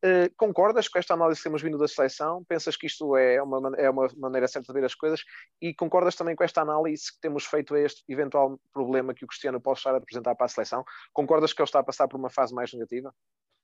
Uh, 0.01 0.33
concordas 0.37 0.87
com 0.87 0.97
esta 0.97 1.13
análise 1.13 1.41
que 1.41 1.43
temos 1.43 1.61
vindo 1.61 1.77
da 1.77 1.87
seleção? 1.87 2.43
Pensas 2.45 2.77
que 2.77 2.87
isto 2.87 3.17
é 3.17 3.41
uma, 3.41 3.75
é 3.75 3.89
uma 3.89 4.07
maneira 4.15 4.47
certa 4.47 4.71
de 4.71 4.79
ver 4.79 4.85
as 4.85 4.95
coisas? 4.95 5.23
E 5.61 5.73
concordas 5.73 6.15
também 6.15 6.35
com 6.35 6.43
esta 6.43 6.61
análise 6.61 7.11
que 7.11 7.19
temos 7.19 7.45
feito 7.45 7.75
a 7.75 7.79
este 7.81 8.03
eventual 8.07 8.57
problema 8.71 9.13
que 9.13 9.25
o 9.25 9.27
Cristiano 9.27 9.59
pode 9.59 9.79
estar 9.79 9.93
a 9.93 9.97
apresentar 9.97 10.35
para 10.35 10.45
a 10.45 10.49
seleção? 10.49 10.85
Concordas 11.11 11.51
que 11.51 11.61
ele 11.61 11.67
está 11.67 11.79
a 11.79 11.83
passar 11.83 12.07
por 12.07 12.17
uma 12.17 12.29
fase 12.29 12.53
mais 12.53 12.71
negativa? 12.71 13.13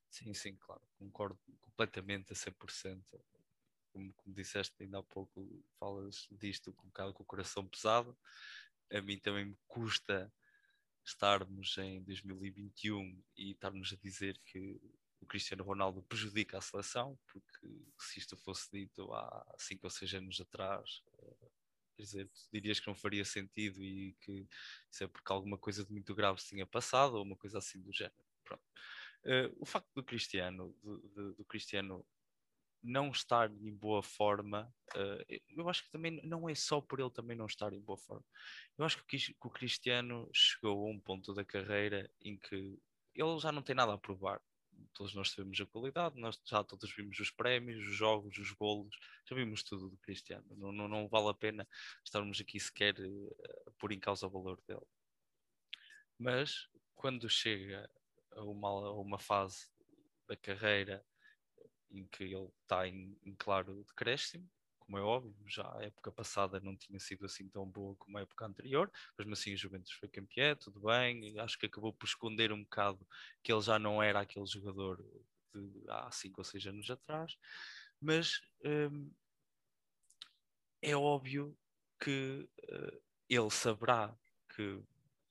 Sim, 0.09 0.33
sim, 0.33 0.57
claro. 0.59 0.81
Concordo 0.99 1.39
completamente 1.61 2.33
a 2.33 2.35
100%. 2.35 3.01
Como, 3.93 4.13
como 4.13 4.35
disseste 4.35 4.75
ainda 4.81 4.99
há 4.99 5.03
pouco, 5.03 5.63
falas 5.79 6.27
disto 6.29 6.73
com 6.73 6.87
um 6.87 6.89
bocado 6.89 7.13
com 7.13 7.23
o 7.23 7.25
coração 7.25 7.65
pesado 7.65 8.13
a 8.91 9.01
mim 9.01 9.17
também 9.17 9.45
me 9.45 9.57
custa 9.67 10.31
estarmos 11.05 11.77
em 11.77 12.01
2021 12.03 13.23
e 13.37 13.51
estarmos 13.51 13.93
a 13.93 13.95
dizer 13.97 14.39
que 14.45 14.79
o 15.21 15.25
Cristiano 15.25 15.63
Ronaldo 15.63 16.01
prejudica 16.03 16.57
a 16.57 16.61
seleção, 16.61 17.17
porque 17.31 17.67
se 17.99 18.19
isto 18.19 18.35
fosse 18.37 18.69
dito 18.71 19.11
há 19.13 19.55
5 19.57 19.85
ou 19.85 19.89
6 19.89 20.13
anos 20.15 20.41
atrás, 20.41 21.03
eh, 21.19 21.49
quer 21.95 22.03
dizer, 22.03 22.27
tu 22.27 22.49
dirias 22.51 22.79
que 22.79 22.87
não 22.87 22.95
faria 22.95 23.25
sentido 23.25 23.83
e 23.83 24.13
que 24.21 24.47
isso 24.91 25.03
é 25.03 25.07
porque 25.07 25.31
alguma 25.31 25.57
coisa 25.57 25.85
de 25.85 25.91
muito 25.91 26.13
grave 26.13 26.41
se 26.41 26.49
tinha 26.49 26.65
passado 26.65 27.15
ou 27.15 27.23
uma 27.23 27.35
coisa 27.35 27.57
assim 27.57 27.81
do 27.81 27.91
género. 27.91 28.15
Uh, 29.23 29.49
o 29.57 29.65
facto 29.65 29.91
do 29.95 30.03
Cristiano, 30.03 30.75
do, 30.83 30.99
do, 31.09 31.33
do 31.33 31.45
Cristiano 31.45 32.05
não 32.85 33.09
estar 33.09 33.51
em 33.51 33.73
boa 33.73 34.03
forma, 34.03 34.71
uh, 34.95 35.39
eu 35.49 35.67
acho 35.67 35.83
que 35.83 35.91
também 35.91 36.21
não 36.23 36.47
é 36.47 36.53
só 36.53 36.79
por 36.79 36.99
ele 36.99 37.09
também 37.09 37.35
não 37.35 37.47
estar 37.47 37.73
em 37.73 37.81
boa 37.81 37.97
forma. 37.97 38.23
Eu 38.77 38.85
acho 38.85 39.03
que, 39.05 39.17
que 39.17 39.35
o 39.41 39.49
Cristiano 39.49 40.29
chegou 40.31 40.87
a 40.87 40.91
um 40.91 40.99
ponto 40.99 41.33
da 41.33 41.43
carreira 41.43 42.09
em 42.21 42.37
que 42.37 42.79
ele 43.15 43.39
já 43.39 43.51
não 43.51 43.63
tem 43.63 43.75
nada 43.75 43.93
a 43.93 43.97
provar. 43.97 44.39
Todos 44.93 45.15
nós 45.15 45.31
sabemos 45.31 45.59
a 45.59 45.65
qualidade, 45.65 46.19
nós 46.19 46.39
já 46.45 46.63
todos 46.63 46.93
vimos 46.93 47.19
os 47.19 47.31
prémios, 47.31 47.85
os 47.87 47.95
jogos, 47.95 48.37
os 48.37 48.51
golos, 48.51 48.95
já 49.27 49.35
vimos 49.35 49.63
tudo 49.63 49.89
do 49.89 49.97
Cristiano. 49.97 50.45
Não, 50.55 50.71
não, 50.71 50.87
não 50.87 51.07
vale 51.07 51.29
a 51.29 51.33
pena 51.33 51.67
estarmos 52.03 52.39
aqui 52.39 52.59
sequer 52.59 52.95
uh, 52.99 53.35
a 53.67 53.71
pôr 53.79 53.93
em 53.93 53.99
causa 53.99 54.27
o 54.27 54.29
valor 54.29 54.61
dele. 54.67 54.85
mas 56.19 56.67
quando 56.93 57.27
chega 57.29 57.89
a 58.31 58.43
uma, 58.43 58.69
a 58.69 58.93
uma 58.93 59.17
fase 59.17 59.67
da 60.27 60.35
carreira 60.35 61.03
em 61.91 62.05
que 62.05 62.23
ele 62.23 62.49
está 62.61 62.87
em, 62.87 63.17
em 63.23 63.33
claro 63.35 63.83
decréscimo, 63.87 64.49
como 64.85 64.97
é 64.97 65.01
óbvio, 65.01 65.33
já 65.47 65.67
a 65.77 65.83
época 65.83 66.11
passada 66.11 66.59
não 66.59 66.75
tinha 66.75 66.99
sido 66.99 67.25
assim 67.25 67.49
tão 67.49 67.65
boa 67.65 67.95
como 67.95 68.17
a 68.17 68.21
época 68.21 68.45
anterior, 68.45 68.91
mas 69.17 69.27
assim 69.39 69.53
a 69.53 69.55
Juventus 69.55 69.91
foi 69.91 70.07
campeã, 70.07 70.55
tudo 70.55 70.79
bem, 70.79 71.37
acho 71.39 71.57
que 71.57 71.65
acabou 71.65 71.91
por 71.91 72.05
esconder 72.05 72.51
um 72.51 72.63
bocado 72.63 73.05
que 73.41 73.51
ele 73.51 73.61
já 73.61 73.79
não 73.79 74.01
era 74.01 74.21
aquele 74.21 74.45
jogador 74.45 75.03
de 75.53 75.83
há 75.87 76.11
5 76.11 76.39
ou 76.39 76.45
6 76.45 76.67
anos 76.67 76.89
atrás, 76.89 77.35
mas 77.99 78.41
hum, 78.63 79.11
é 80.81 80.95
óbvio 80.95 81.57
que 81.99 82.47
uh, 82.71 83.01
ele 83.27 83.49
saberá 83.49 84.15
que 84.55 84.79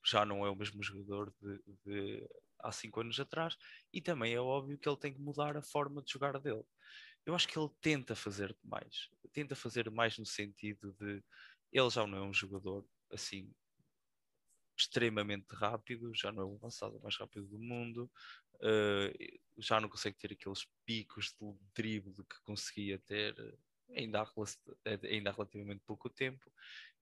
já 0.03 0.25
não 0.25 0.45
é 0.45 0.49
o 0.49 0.55
mesmo 0.55 0.83
jogador 0.83 1.33
de, 1.41 1.59
de 1.85 2.29
há 2.67 2.71
5 2.71 3.01
anos 3.01 3.19
atrás, 3.19 3.57
e 3.93 4.01
também 4.01 4.33
é 4.33 4.39
óbvio 4.39 4.77
que 4.77 4.87
ele 4.87 4.97
tem 4.97 5.13
que 5.13 5.19
mudar 5.19 5.55
a 5.57 5.61
forma 5.61 6.01
de 6.01 6.11
jogar 6.11 6.39
dele 6.39 6.63
eu 7.25 7.33
acho 7.33 7.47
que 7.47 7.57
ele 7.57 7.69
tenta 7.81 8.15
fazer 8.15 8.55
mais. 8.63 9.09
Tenta 9.33 9.55
fazer 9.55 9.89
mais 9.89 10.17
no 10.17 10.25
sentido 10.25 10.95
de 10.99 11.23
ele 11.71 11.89
já 11.89 12.05
não 12.05 12.19
é 12.19 12.21
um 12.21 12.33
jogador 12.33 12.87
assim 13.11 13.51
extremamente 14.77 15.47
rápido, 15.55 16.13
já 16.13 16.31
não 16.31 16.43
é 16.43 16.45
o 16.45 16.55
avançado 16.55 16.99
mais 17.01 17.15
rápido 17.17 17.47
do 17.47 17.57
mundo, 17.57 18.11
uh, 18.55 19.39
já 19.57 19.79
não 19.79 19.89
consegue 19.89 20.17
ter 20.17 20.33
aqueles 20.33 20.67
picos 20.85 21.33
de 21.39 21.55
drible 21.73 22.13
que 22.13 22.41
conseguia 22.43 22.99
ter 22.99 23.35
ainda 23.89 24.21
há, 24.21 24.31
ainda 25.09 25.29
há 25.29 25.33
relativamente 25.33 25.81
pouco 25.85 26.09
tempo, 26.09 26.51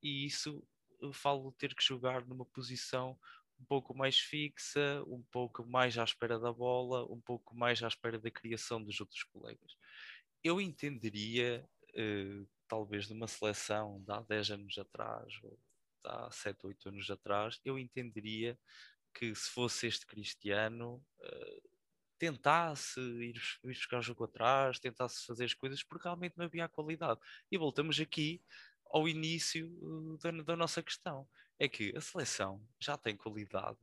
e 0.02 0.26
isso 0.26 0.65
falo 1.12 1.52
ter 1.54 1.76
que 1.76 1.84
jogar 1.84 2.26
numa 2.26 2.45
posição 2.45 3.19
um 3.63 3.65
pouco 3.65 3.95
mais 3.95 4.19
fixa, 4.19 5.04
um 5.08 5.23
pouco 5.32 5.65
mais 5.65 5.97
à 5.97 6.04
espera 6.04 6.38
da 6.38 6.52
bola, 6.52 7.06
um 7.12 7.19
pouco 7.19 7.56
mais 7.56 7.82
à 7.82 7.88
espera 7.88 8.19
da 8.19 8.30
criação 8.30 8.84
dos 8.84 8.99
outros 8.99 9.23
colegas 9.23 9.76
eu 10.43 10.60
entenderia, 10.60 11.67
uh, 11.95 12.47
talvez, 12.67 13.08
de 13.08 13.13
uma 13.13 13.28
seleção 13.28 14.04
de 14.06 14.12
há 14.12 14.21
10 14.21 14.52
anos 14.52 14.78
atrás, 14.78 15.34
ou 15.41 15.58
há 16.04 16.30
7, 16.30 16.60
8 16.67 16.89
anos 16.89 17.10
atrás, 17.10 17.62
eu 17.63 17.80
entenderia 17.80 18.60
que 19.13 19.34
se 19.34 19.49
fosse 19.49 19.88
este 19.88 20.06
Cristiano, 20.06 21.02
uh, 21.21 21.69
tentasse 22.19 22.99
ir, 22.99 23.41
buscar 23.63 23.99
o 23.99 24.02
jogo 24.02 24.26
atrás, 24.26 24.80
tentasse 24.80 25.26
fazer 25.26 25.45
as 25.45 25.54
coisas, 25.54 25.82
porque 25.82 26.04
realmente 26.04 26.38
não 26.38 26.45
havia 26.45 26.67
qualidade. 26.67 27.19
E 27.49 27.58
voltamos 27.58 27.99
aqui 27.99 28.41
ao 28.93 29.10
início 29.10 29.67
uh, 29.82 30.17
da, 30.19 30.32
da 30.43 30.56
nossa 30.56 30.84
questão. 30.84 31.27
É 31.60 31.67
que 31.67 31.95
a 31.97 32.01
seleção 32.01 32.63
já 32.79 32.95
tem 32.95 33.17
qualidade 33.17 33.79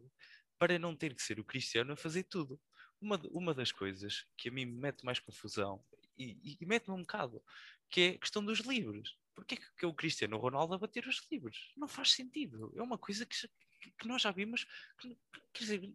para 0.59 0.79
não 0.79 0.95
ter 0.95 1.15
que 1.15 1.23
ser 1.23 1.41
o 1.41 1.45
Cristiano 1.45 1.93
a 1.93 1.97
fazer 1.97 2.23
tudo. 2.25 2.61
Uma, 3.01 3.21
uma 3.31 3.53
das 3.53 3.73
coisas 3.73 4.27
que 4.37 4.49
a 4.49 4.53
mim 4.53 4.67
me 4.67 4.79
mete 4.79 5.05
mais 5.05 5.19
confusão 5.19 5.83
e, 6.17 6.59
e 6.61 6.67
mete-me 6.67 6.95
um 6.95 7.01
bocado, 7.01 7.43
que 7.89 8.01
é 8.01 8.09
a 8.11 8.19
questão 8.19 8.45
dos 8.45 8.61
livros. 8.61 9.19
Porquê 9.35 9.57
que, 9.57 9.67
que 9.77 9.85
é 9.85 9.89
o 9.89 9.95
Cristiano 9.95 10.37
Ronaldo 10.37 10.75
a 10.75 10.79
bater 10.79 11.07
os 11.07 11.27
livros? 11.31 11.73
Não 11.77 11.89
faz 11.89 12.13
sentido. 12.13 12.73
É 12.77 12.83
uma 12.83 12.99
coisa 12.99 13.25
que, 13.25 13.37
que 13.99 14.07
nós 14.07 14.23
já 14.23 14.31
vimos. 14.31 14.67
Que, 14.99 15.17
quer 15.53 15.61
dizer, 15.61 15.95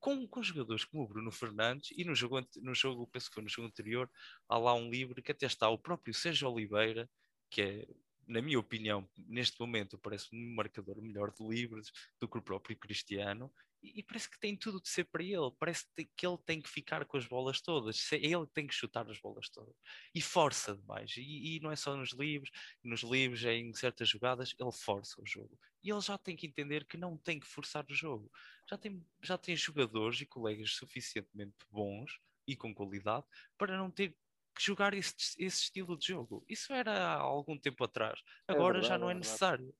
com, 0.00 0.26
com 0.26 0.42
jogadores 0.42 0.84
como 0.84 1.04
o 1.04 1.08
Bruno 1.08 1.30
Fernandes, 1.30 1.90
e 1.96 2.04
no 2.04 2.14
jogo, 2.14 2.40
no 2.56 2.74
jogo, 2.74 3.06
penso 3.08 3.28
que 3.28 3.34
foi 3.34 3.42
no 3.42 3.48
jogo 3.48 3.68
anterior, 3.68 4.10
há 4.48 4.56
lá 4.56 4.74
um 4.74 4.90
livro 4.90 5.22
que 5.22 5.32
até 5.32 5.44
está 5.44 5.68
o 5.68 5.78
próprio 5.78 6.14
Sérgio 6.14 6.50
Oliveira, 6.50 7.10
que 7.50 7.60
é, 7.60 7.86
na 8.28 8.42
minha 8.42 8.58
opinião, 8.58 9.08
neste 9.16 9.58
momento, 9.58 9.98
parece 9.98 10.28
um 10.32 10.54
marcador 10.54 11.00
melhor 11.00 11.32
de 11.32 11.46
livros 11.46 11.90
do 12.20 12.28
que 12.28 12.38
o 12.38 12.42
próprio 12.42 12.76
Cristiano, 12.76 13.50
e, 13.82 14.02
parece 14.02 14.28
que 14.28 14.38
tem 14.38 14.56
tudo 14.56 14.80
de 14.80 14.88
ser 14.88 15.04
para 15.04 15.22
ele. 15.22 15.50
Parece 15.58 15.86
que 15.94 16.26
ele 16.26 16.38
tem 16.44 16.60
que 16.60 16.68
ficar 16.68 17.04
com 17.04 17.16
as 17.16 17.26
bolas 17.26 17.60
todas. 17.60 18.12
É 18.12 18.16
ele 18.16 18.46
que 18.46 18.52
tem 18.52 18.66
que 18.66 18.74
chutar 18.74 19.08
as 19.08 19.18
bolas 19.20 19.48
todas. 19.48 19.74
E 20.14 20.20
força 20.20 20.76
demais. 20.76 21.16
E, 21.16 21.56
e 21.56 21.60
não 21.60 21.70
é 21.70 21.76
só 21.76 21.96
nos 21.96 22.12
livros, 22.12 22.50
nos 22.82 23.02
livros, 23.02 23.44
em 23.44 23.72
certas 23.74 24.08
jogadas, 24.08 24.54
ele 24.58 24.72
força 24.72 25.20
o 25.20 25.26
jogo. 25.26 25.58
E 25.82 25.90
ele 25.90 26.00
já 26.00 26.18
tem 26.18 26.36
que 26.36 26.46
entender 26.46 26.84
que 26.86 26.96
não 26.96 27.16
tem 27.16 27.38
que 27.38 27.46
forçar 27.46 27.86
o 27.88 27.94
jogo. 27.94 28.30
Já 28.68 28.76
tem, 28.76 29.04
já 29.22 29.38
tem 29.38 29.54
jogadores 29.56 30.20
e 30.20 30.26
colegas 30.26 30.72
suficientemente 30.72 31.54
bons 31.70 32.18
e 32.46 32.56
com 32.56 32.74
qualidade 32.74 33.24
para 33.56 33.76
não 33.76 33.90
ter 33.90 34.16
jogar 34.64 34.94
esse, 34.94 35.14
esse 35.38 35.62
estilo 35.62 35.96
de 35.98 36.08
jogo. 36.08 36.44
Isso 36.48 36.72
era 36.72 36.92
há 36.92 37.14
algum 37.14 37.58
tempo 37.58 37.84
atrás. 37.84 38.18
É 38.48 38.52
Agora 38.52 38.78
é 38.78 38.80
verdade, 38.80 38.88
já 38.88 38.98
não 38.98 39.08
é, 39.08 39.12
é 39.12 39.16
necessário. 39.16 39.74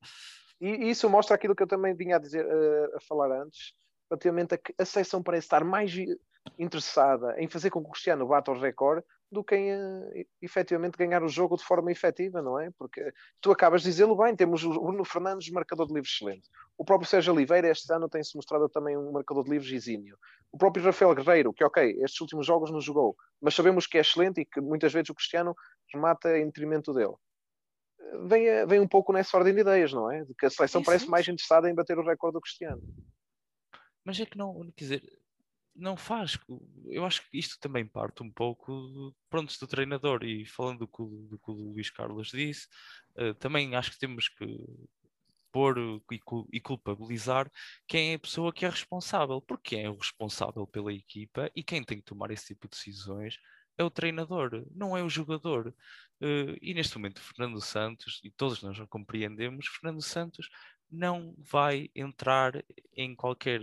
E 0.61 0.89
isso 0.89 1.09
mostra 1.09 1.35
aquilo 1.35 1.55
que 1.55 1.63
eu 1.63 1.67
também 1.67 1.95
vinha 1.95 2.17
a 2.17 2.19
dizer, 2.19 2.45
uh, 2.45 2.97
a 2.97 2.99
falar 3.01 3.31
antes, 3.41 3.73
relativamente 4.09 4.55
a 4.55 4.57
que 4.57 4.73
a 4.77 4.85
seleção 4.85 5.23
parece 5.23 5.45
estar 5.45 5.63
mais 5.63 5.93
interessada 6.57 7.39
em 7.39 7.47
fazer 7.47 7.69
com 7.69 7.81
que 7.81 7.89
o 7.89 7.91
Cristiano 7.91 8.27
bata 8.27 8.51
o 8.51 8.59
recorde 8.59 9.05
do 9.31 9.43
que 9.43 9.55
em 9.55 9.73
uh, 9.73 10.27
efetivamente 10.41 10.97
ganhar 10.97 11.23
o 11.23 11.27
jogo 11.27 11.55
de 11.55 11.63
forma 11.63 11.91
efetiva, 11.91 12.41
não 12.41 12.59
é? 12.59 12.71
Porque 12.77 13.13
tu 13.39 13.51
acabas 13.51 13.81
de 13.81 13.89
dizê-lo 13.89 14.15
bem, 14.15 14.35
temos 14.35 14.63
o 14.63 14.69
Bruno 14.69 15.05
Fernandes, 15.05 15.49
marcador 15.51 15.87
de 15.87 15.93
livros 15.93 16.11
excelente. 16.13 16.49
O 16.77 16.83
próprio 16.83 17.09
Sérgio 17.09 17.33
Oliveira, 17.33 17.69
este 17.69 17.91
ano, 17.93 18.09
tem-se 18.09 18.35
mostrado 18.35 18.67
também 18.69 18.97
um 18.97 19.11
marcador 19.11 19.43
de 19.43 19.51
livros 19.51 19.71
exímio. 19.71 20.17
O 20.51 20.57
próprio 20.57 20.83
Rafael 20.83 21.13
Guerreiro, 21.13 21.53
que, 21.53 21.63
ok, 21.63 22.01
estes 22.01 22.19
últimos 22.21 22.45
jogos 22.45 22.71
não 22.71 22.81
jogou, 22.81 23.15
mas 23.41 23.53
sabemos 23.53 23.85
que 23.85 23.97
é 23.97 24.01
excelente 24.01 24.41
e 24.41 24.45
que 24.45 24.59
muitas 24.59 24.91
vezes 24.91 25.09
o 25.09 25.15
Cristiano 25.15 25.55
remata 25.93 26.37
em 26.37 26.45
detrimento 26.45 26.93
dele. 26.93 27.13
Vem, 28.27 28.65
vem 28.65 28.79
um 28.79 28.87
pouco 28.87 29.13
nessa 29.13 29.37
ordem 29.37 29.53
de 29.53 29.61
ideias, 29.61 29.93
não 29.93 30.11
é? 30.11 30.23
De 30.23 30.33
que 30.33 30.45
a 30.45 30.49
seleção 30.49 30.81
parece 30.81 31.07
mais 31.07 31.27
interessada 31.27 31.69
em 31.69 31.75
bater 31.75 31.97
o 31.99 32.03
recorde 32.03 32.33
do 32.33 32.41
Cristiano 32.41 32.81
mas 34.09 34.19
é 34.19 34.25
que 34.25 34.37
não, 34.37 34.59
quer 34.75 34.83
dizer, 34.83 35.19
não 35.79 35.97
faz. 35.97 36.37
Eu 36.87 37.05
acho 37.05 37.27
que 37.29 37.37
isto 37.37 37.59
também 37.59 37.85
parte 37.85 38.23
um 38.23 38.31
pouco 38.31 39.15
pronto, 39.29 39.53
do 39.59 39.67
treinador. 39.67 40.23
E 40.23 40.45
falando 40.45 40.79
do 40.79 40.87
que, 40.87 41.03
do 41.29 41.39
que 41.39 41.51
o 41.51 41.71
Luís 41.73 41.89
Carlos 41.89 42.29
disse, 42.29 42.67
uh, 43.17 43.33
também 43.35 43.75
acho 43.75 43.91
que 43.91 43.99
temos 43.99 44.27
que 44.29 44.45
pôr 45.51 45.77
e, 46.51 46.59
culpabilizar 46.59 47.51
quem 47.87 48.11
é 48.11 48.15
a 48.15 48.19
pessoa 48.19 48.53
que 48.53 48.65
é 48.65 48.69
responsável. 48.69 49.41
Porque 49.41 49.75
quem 49.75 49.85
é 49.85 49.89
o 49.89 49.97
responsável 49.97 50.67
pela 50.67 50.93
equipa 50.93 51.51
e 51.55 51.63
quem 51.63 51.83
tem 51.83 51.97
que 51.97 52.05
tomar 52.05 52.31
esse 52.31 52.47
tipo 52.47 52.67
de 52.67 52.75
decisões 52.75 53.37
é 53.77 53.83
o 53.83 53.89
treinador, 53.89 54.65
não 54.75 54.95
é 54.95 55.01
o 55.01 55.09
jogador. 55.09 55.73
Uh, 56.21 56.57
e 56.61 56.73
neste 56.73 56.97
momento, 56.97 57.21
Fernando 57.21 57.61
Santos, 57.61 58.19
e 58.23 58.29
todos 58.29 58.61
nós 58.61 58.77
compreendemos, 58.89 59.67
Fernando 59.67 60.01
Santos 60.01 60.49
não 60.91 61.33
vai 61.37 61.89
entrar 61.95 62.63
em 62.93 63.15
qualquer 63.15 63.61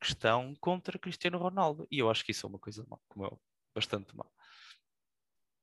questão 0.00 0.54
contra 0.60 0.98
Cristiano 0.98 1.38
Ronaldo. 1.38 1.86
E 1.90 1.98
eu 1.98 2.10
acho 2.10 2.24
que 2.24 2.32
isso 2.32 2.46
é 2.46 2.48
uma 2.48 2.58
coisa 2.58 2.84
má, 2.88 2.98
como 3.08 3.24
eu, 3.24 3.40
bastante 3.74 4.16
má. 4.16 4.26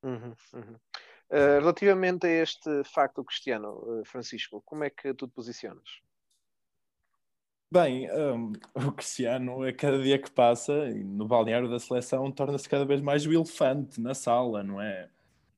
Uhum, 0.02 0.34
uhum. 0.52 0.78
Uh, 1.30 1.60
relativamente 1.60 2.26
a 2.26 2.42
este 2.42 2.84
facto 2.84 3.24
Cristiano, 3.24 4.00
uh, 4.00 4.04
Francisco, 4.04 4.62
como 4.64 4.84
é 4.84 4.90
que 4.90 5.14
tu 5.14 5.26
te 5.26 5.32
posicionas? 5.32 5.88
Bem, 7.72 8.08
um, 8.12 8.52
o 8.88 8.92
Cristiano, 8.92 9.62
a 9.62 9.72
cada 9.72 10.00
dia 10.02 10.18
que 10.18 10.30
passa, 10.30 10.86
no 10.90 11.26
balneário 11.26 11.68
da 11.68 11.80
seleção, 11.80 12.30
torna-se 12.30 12.68
cada 12.68 12.84
vez 12.84 13.00
mais 13.00 13.26
o 13.26 13.32
elefante 13.32 14.00
na 14.00 14.14
sala, 14.14 14.62
não 14.62 14.80
é? 14.80 15.10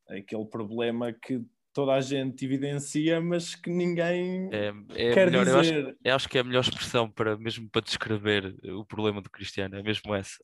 Aquele 0.08 0.46
problema 0.46 1.12
que 1.12 1.44
toda 1.76 1.92
a 1.92 2.00
gente 2.00 2.42
evidencia, 2.42 3.20
mas 3.20 3.54
que 3.54 3.68
ninguém 3.68 4.48
é, 4.50 4.72
é 4.94 5.12
quer 5.12 5.26
melhor, 5.26 5.44
dizer. 5.44 5.56
Eu 5.56 5.60
acho, 5.60 5.96
eu 6.02 6.14
acho, 6.14 6.28
que 6.30 6.38
é 6.38 6.40
a 6.40 6.44
melhor 6.44 6.62
expressão 6.62 7.10
para 7.10 7.36
mesmo 7.36 7.68
para 7.68 7.82
descrever 7.82 8.56
o 8.64 8.82
problema 8.82 9.20
do 9.20 9.28
Cristiano, 9.28 9.76
é 9.76 9.82
mesmo 9.82 10.14
essa. 10.14 10.42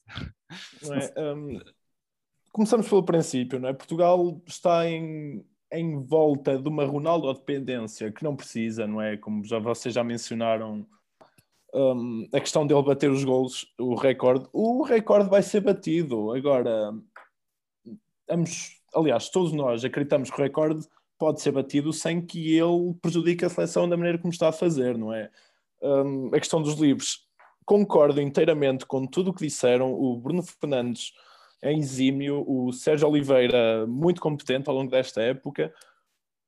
É? 1.16 1.22
Um, 1.22 1.58
começamos 2.52 2.86
pelo 2.86 3.02
princípio, 3.02 3.58
não 3.58 3.70
é? 3.70 3.72
Portugal 3.72 4.42
está 4.46 4.86
em, 4.86 5.42
em 5.72 6.04
volta 6.04 6.58
de 6.58 6.68
uma 6.68 6.84
Ronaldo 6.84 7.32
dependência 7.32 8.12
que 8.12 8.22
não 8.22 8.36
precisa, 8.36 8.86
não 8.86 9.00
é? 9.00 9.16
Como 9.16 9.42
já 9.42 9.58
vocês 9.58 9.94
já 9.94 10.04
mencionaram, 10.04 10.86
um, 11.74 12.28
a 12.30 12.40
questão 12.40 12.66
dele 12.66 12.82
bater 12.82 13.10
os 13.10 13.24
gols, 13.24 13.66
o 13.78 13.94
recorde, 13.94 14.46
o 14.52 14.82
recorde 14.82 15.30
vai 15.30 15.42
ser 15.42 15.62
batido. 15.62 16.30
Agora, 16.32 16.92
vamos, 18.28 18.82
aliás, 18.94 19.30
todos 19.30 19.50
nós 19.54 19.82
acreditamos 19.82 20.30
que 20.30 20.38
o 20.38 20.44
recorde 20.44 20.86
pode 21.22 21.40
ser 21.40 21.52
batido 21.52 21.92
sem 21.92 22.20
que 22.20 22.58
ele 22.58 22.94
prejudique 23.00 23.44
a 23.44 23.48
seleção 23.48 23.88
da 23.88 23.96
maneira 23.96 24.18
como 24.18 24.32
está 24.32 24.48
a 24.48 24.52
fazer, 24.52 24.98
não 24.98 25.14
é? 25.14 25.30
Um, 25.80 26.34
a 26.34 26.38
questão 26.40 26.60
dos 26.60 26.74
livros, 26.74 27.28
concordo 27.64 28.20
inteiramente 28.20 28.84
com 28.84 29.06
tudo 29.06 29.30
o 29.30 29.32
que 29.32 29.46
disseram. 29.46 29.94
O 29.94 30.16
Bruno 30.16 30.42
Fernandes 30.42 31.12
é 31.62 31.72
exímio, 31.72 32.44
o 32.44 32.72
Sérgio 32.72 33.08
Oliveira, 33.08 33.86
muito 33.86 34.20
competente 34.20 34.68
ao 34.68 34.74
longo 34.74 34.90
desta 34.90 35.22
época. 35.22 35.72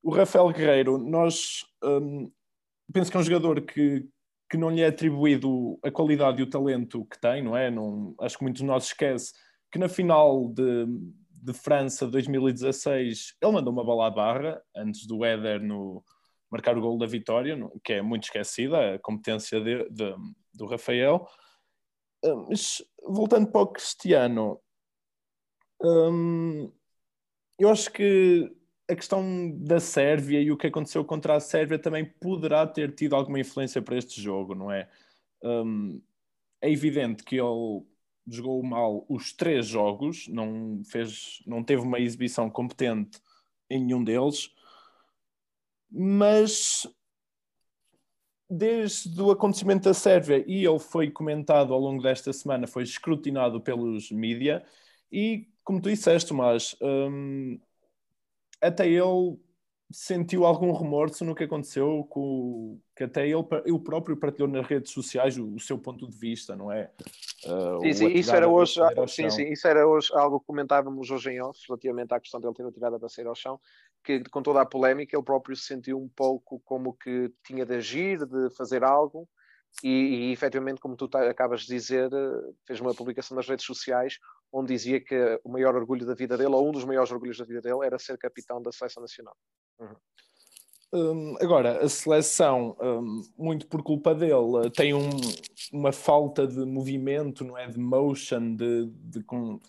O 0.03 0.13
Rafael 0.13 0.49
Guerreiro, 0.49 0.97
nós 0.97 1.63
um, 1.81 2.29
penso 2.91 3.09
que 3.09 3.15
é 3.15 3.19
um 3.21 3.23
jogador 3.23 3.61
que, 3.61 4.05
que 4.51 4.57
não 4.57 4.71
lhe 4.71 4.81
é 4.81 4.87
atribuído 4.87 5.79
a 5.83 5.89
qualidade 5.89 6.41
e 6.41 6.43
o 6.43 6.49
talento 6.49 7.05
que 7.05 7.17
tem, 7.17 7.41
não 7.41 7.55
é? 7.55 7.71
Não, 7.71 8.13
acho 8.19 8.37
que 8.37 8.43
muitos 8.43 8.59
de 8.59 8.67
nós 8.67 8.87
esquece 8.87 9.31
que 9.71 9.79
na 9.79 9.87
final 9.87 10.49
de, 10.49 10.85
de 11.45 11.53
França 11.53 12.07
2016, 12.07 13.35
ele 13.39 13.51
mandou 13.51 13.71
uma 13.71 13.83
bola 13.83 14.07
à 14.07 14.09
barra 14.09 14.59
antes 14.75 15.05
do 15.05 15.23
Éder 15.23 15.61
no 15.61 16.03
marcar 16.49 16.75
o 16.75 16.81
gol 16.81 16.97
da 16.97 17.05
vitória, 17.05 17.55
que 17.83 17.93
é 17.93 18.01
muito 18.01 18.23
esquecida, 18.23 18.95
a 18.95 18.99
competência 18.99 19.61
de, 19.61 19.87
de, 19.89 20.15
do 20.53 20.65
Rafael. 20.65 21.27
Uh, 22.23 22.47
mas 22.49 22.83
voltando 23.03 23.51
para 23.51 23.61
o 23.61 23.67
Cristiano, 23.67 24.59
um, 25.83 26.71
eu 27.59 27.69
acho 27.69 27.91
que 27.91 28.51
a 28.89 28.95
questão 28.95 29.51
da 29.59 29.79
Sérvia 29.79 30.41
e 30.41 30.51
o 30.51 30.57
que 30.57 30.67
aconteceu 30.67 31.05
contra 31.05 31.35
a 31.35 31.39
Sérvia 31.39 31.77
também 31.77 32.05
poderá 32.05 32.65
ter 32.65 32.95
tido 32.95 33.15
alguma 33.15 33.39
influência 33.39 33.81
para 33.81 33.97
este 33.97 34.19
jogo, 34.19 34.55
não 34.55 34.71
é? 34.71 34.89
Um, 35.43 36.01
é 36.61 36.71
evidente 36.71 37.23
que 37.23 37.35
ele 37.35 37.85
jogou 38.27 38.63
mal 38.63 39.05
os 39.09 39.31
três 39.33 39.67
jogos, 39.67 40.27
não, 40.27 40.81
fez, 40.85 41.41
não 41.45 41.63
teve 41.63 41.81
uma 41.81 41.99
exibição 41.99 42.49
competente 42.49 43.19
em 43.69 43.83
nenhum 43.83 44.03
deles, 44.03 44.49
mas 45.89 46.87
desde 48.49 49.21
o 49.21 49.31
acontecimento 49.31 49.83
da 49.83 49.93
Sérvia, 49.93 50.43
e 50.47 50.65
ele 50.65 50.79
foi 50.79 51.09
comentado 51.09 51.73
ao 51.73 51.79
longo 51.79 52.01
desta 52.01 52.31
semana, 52.31 52.67
foi 52.67 52.83
escrutinado 52.83 53.59
pelos 53.61 54.11
mídia, 54.11 54.65
e 55.11 55.47
como 55.63 55.81
tu 55.81 55.89
disseste, 55.89 56.29
Tomás, 56.29 56.75
hum, 56.81 57.59
até 58.61 58.87
ele 58.87 59.37
sentiu 59.91 60.45
algum 60.45 60.71
remorso 60.71 61.23
no 61.23 61.35
que 61.35 61.43
aconteceu, 61.43 62.05
com, 62.09 62.79
que 62.95 63.03
até 63.03 63.27
ele, 63.27 63.45
ele 63.65 63.79
próprio 63.79 64.17
partilhou 64.17 64.47
nas 64.47 64.65
redes 64.65 64.91
sociais 64.91 65.37
o, 65.37 65.53
o 65.53 65.59
seu 65.59 65.77
ponto 65.77 66.09
de 66.09 66.17
vista, 66.17 66.55
não 66.55 66.71
é? 66.71 66.91
Uh, 67.45 67.81
sim, 67.81 67.93
sim, 67.93 68.07
isso 68.07 68.35
era 68.35 68.47
hoje, 68.47 68.79
sim, 69.07 69.29
sim, 69.29 69.51
isso 69.51 69.67
era 69.67 69.87
hoje 69.87 70.09
algo 70.13 70.39
que 70.39 70.47
comentávamos 70.47 71.09
hoje 71.11 71.31
em 71.31 71.41
off, 71.41 71.59
relativamente 71.67 72.13
à 72.13 72.19
questão 72.19 72.39
dele 72.39 72.53
ter 72.53 72.65
atirado 72.65 73.05
a 73.05 73.09
sair 73.09 73.27
ao 73.27 73.35
chão, 73.35 73.59
que 74.03 74.23
com 74.29 74.41
toda 74.41 74.61
a 74.61 74.65
polémica 74.65 75.15
ele 75.15 75.23
próprio 75.23 75.55
se 75.55 75.65
sentiu 75.65 75.99
um 75.99 76.09
pouco 76.09 76.59
como 76.65 76.93
que 76.93 77.31
tinha 77.45 77.65
de 77.65 77.75
agir, 77.75 78.25
de 78.25 78.49
fazer 78.55 78.83
algo, 78.83 79.29
e, 79.83 80.29
e 80.29 80.31
efetivamente, 80.31 80.79
como 80.79 80.95
tu 80.95 81.09
acabas 81.17 81.61
de 81.61 81.67
dizer, 81.67 82.09
fez 82.65 82.79
uma 82.79 82.95
publicação 82.95 83.35
nas 83.35 83.47
redes 83.47 83.65
sociais 83.65 84.17
onde 84.51 84.73
dizia 84.73 85.01
que 85.01 85.39
o 85.43 85.49
maior 85.49 85.75
orgulho 85.75 86.05
da 86.05 86.13
vida 86.13 86.37
dele, 86.37 86.53
ou 86.53 86.69
um 86.69 86.71
dos 86.71 86.85
maiores 86.85 87.11
orgulhos 87.11 87.37
da 87.37 87.43
vida 87.43 87.61
dele, 87.61 87.85
era 87.85 87.99
ser 87.99 88.17
capitão 88.17 88.61
da 88.61 88.71
seleção 88.71 89.01
nacional. 89.01 89.35
Uhum. 89.79 89.95
Um, 90.93 91.35
agora, 91.41 91.83
a 91.83 91.89
seleção, 91.89 92.77
um, 92.81 93.21
muito 93.37 93.67
por 93.67 93.83
culpa 93.83 94.15
dele, 94.15 94.69
tem 94.73 94.93
um, 94.93 95.09
uma 95.73 95.91
falta 95.91 96.47
de 96.47 96.63
movimento, 96.63 97.43
não 97.43 97.57
é? 97.57 97.67
De 97.67 97.77
motion, 97.77 98.55
de, 98.55 98.85
de 98.85 99.21
com... 99.23 99.59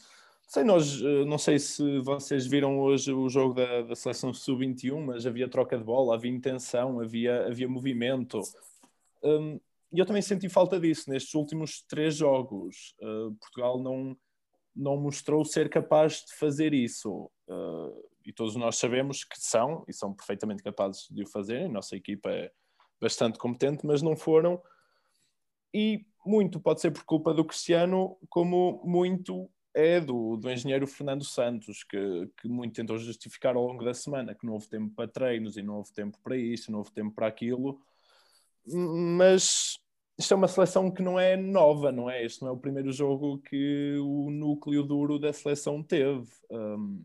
sei, 0.46 0.62
nós, 0.62 1.02
eh, 1.02 1.24
não 1.24 1.36
sei 1.36 1.58
se 1.58 1.98
vocês 2.00 2.46
viram 2.46 2.78
hoje 2.78 3.12
o 3.12 3.28
jogo 3.28 3.54
da, 3.54 3.82
da 3.82 3.96
seleção 3.96 4.32
sub-21, 4.32 5.04
mas 5.04 5.26
havia 5.26 5.48
troca 5.48 5.76
de 5.76 5.82
bola, 5.82 6.14
havia 6.14 6.30
intenção, 6.30 7.00
havia, 7.00 7.46
havia 7.48 7.68
movimento. 7.68 8.40
Um, 9.20 9.58
e 9.92 9.98
eu 9.98 10.06
também 10.06 10.22
senti 10.22 10.48
falta 10.48 10.78
disso 10.78 11.10
nestes 11.10 11.34
últimos 11.34 11.82
três 11.88 12.14
jogos. 12.14 12.94
Uh, 13.00 13.34
Portugal 13.40 13.82
não, 13.82 14.16
não 14.76 14.96
mostrou 14.96 15.44
ser 15.44 15.68
capaz 15.68 16.24
de 16.24 16.34
fazer 16.34 16.72
isso. 16.72 17.28
Uh, 17.48 18.15
e 18.26 18.32
todos 18.32 18.56
nós 18.56 18.76
sabemos 18.76 19.24
que 19.24 19.38
são, 19.38 19.84
e 19.88 19.92
são 19.92 20.12
perfeitamente 20.12 20.62
capazes 20.62 21.06
de 21.10 21.22
o 21.22 21.26
fazer. 21.26 21.64
A 21.64 21.68
nossa 21.68 21.96
equipa 21.96 22.28
é 22.30 22.50
bastante 23.00 23.38
competente, 23.38 23.86
mas 23.86 24.02
não 24.02 24.16
foram. 24.16 24.60
E 25.72 26.04
muito 26.24 26.60
pode 26.60 26.80
ser 26.80 26.90
por 26.90 27.04
culpa 27.04 27.32
do 27.32 27.44
Cristiano, 27.44 28.18
como 28.28 28.82
muito 28.84 29.48
é 29.74 30.00
do, 30.00 30.36
do 30.36 30.50
engenheiro 30.50 30.86
Fernando 30.86 31.24
Santos, 31.24 31.84
que, 31.84 32.30
que 32.40 32.48
muito 32.48 32.74
tentou 32.74 32.98
justificar 32.98 33.56
ao 33.56 33.66
longo 33.66 33.84
da 33.84 33.94
semana 33.94 34.34
que 34.34 34.44
não 34.44 34.54
houve 34.54 34.68
tempo 34.68 34.94
para 34.94 35.06
treinos 35.06 35.56
e 35.56 35.62
não 35.62 35.76
houve 35.76 35.92
tempo 35.92 36.18
para 36.22 36.36
isso, 36.36 36.72
não 36.72 36.78
houve 36.78 36.92
tempo 36.92 37.14
para 37.14 37.26
aquilo 37.26 37.78
mas 38.66 39.78
isto 40.18 40.34
é 40.34 40.36
uma 40.36 40.48
seleção 40.48 40.90
que 40.90 41.02
não 41.02 41.18
é 41.18 41.36
nova, 41.36 41.92
não 41.92 42.10
é? 42.10 42.24
Este 42.24 42.42
não 42.42 42.48
é 42.48 42.52
o 42.52 42.58
primeiro 42.58 42.90
jogo 42.92 43.38
que 43.38 43.96
o 43.98 44.30
núcleo 44.30 44.82
duro 44.82 45.18
da 45.18 45.32
seleção 45.32 45.82
teve. 45.82 46.26
Um, 46.50 47.04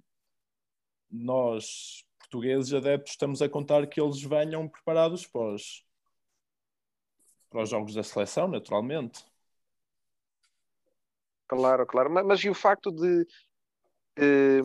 nós, 1.12 2.06
portugueses 2.20 2.74
adeptos, 2.74 3.12
estamos 3.12 3.42
a 3.42 3.50
contar 3.50 3.86
que 3.88 4.00
eles 4.00 4.22
venham 4.22 4.68
preparados 4.68 5.26
para 5.28 5.54
os, 5.54 5.86
para 7.50 7.64
os 7.64 7.70
jogos 7.70 7.94
da 7.94 8.04
seleção, 8.04 8.48
naturalmente. 8.48 9.26
Claro, 11.48 11.86
claro. 11.86 12.10
Mas, 12.10 12.26
mas 12.26 12.40
e 12.44 12.50
o 12.50 12.54
facto 12.54 12.92
de, 12.92 13.26
de 14.16 14.62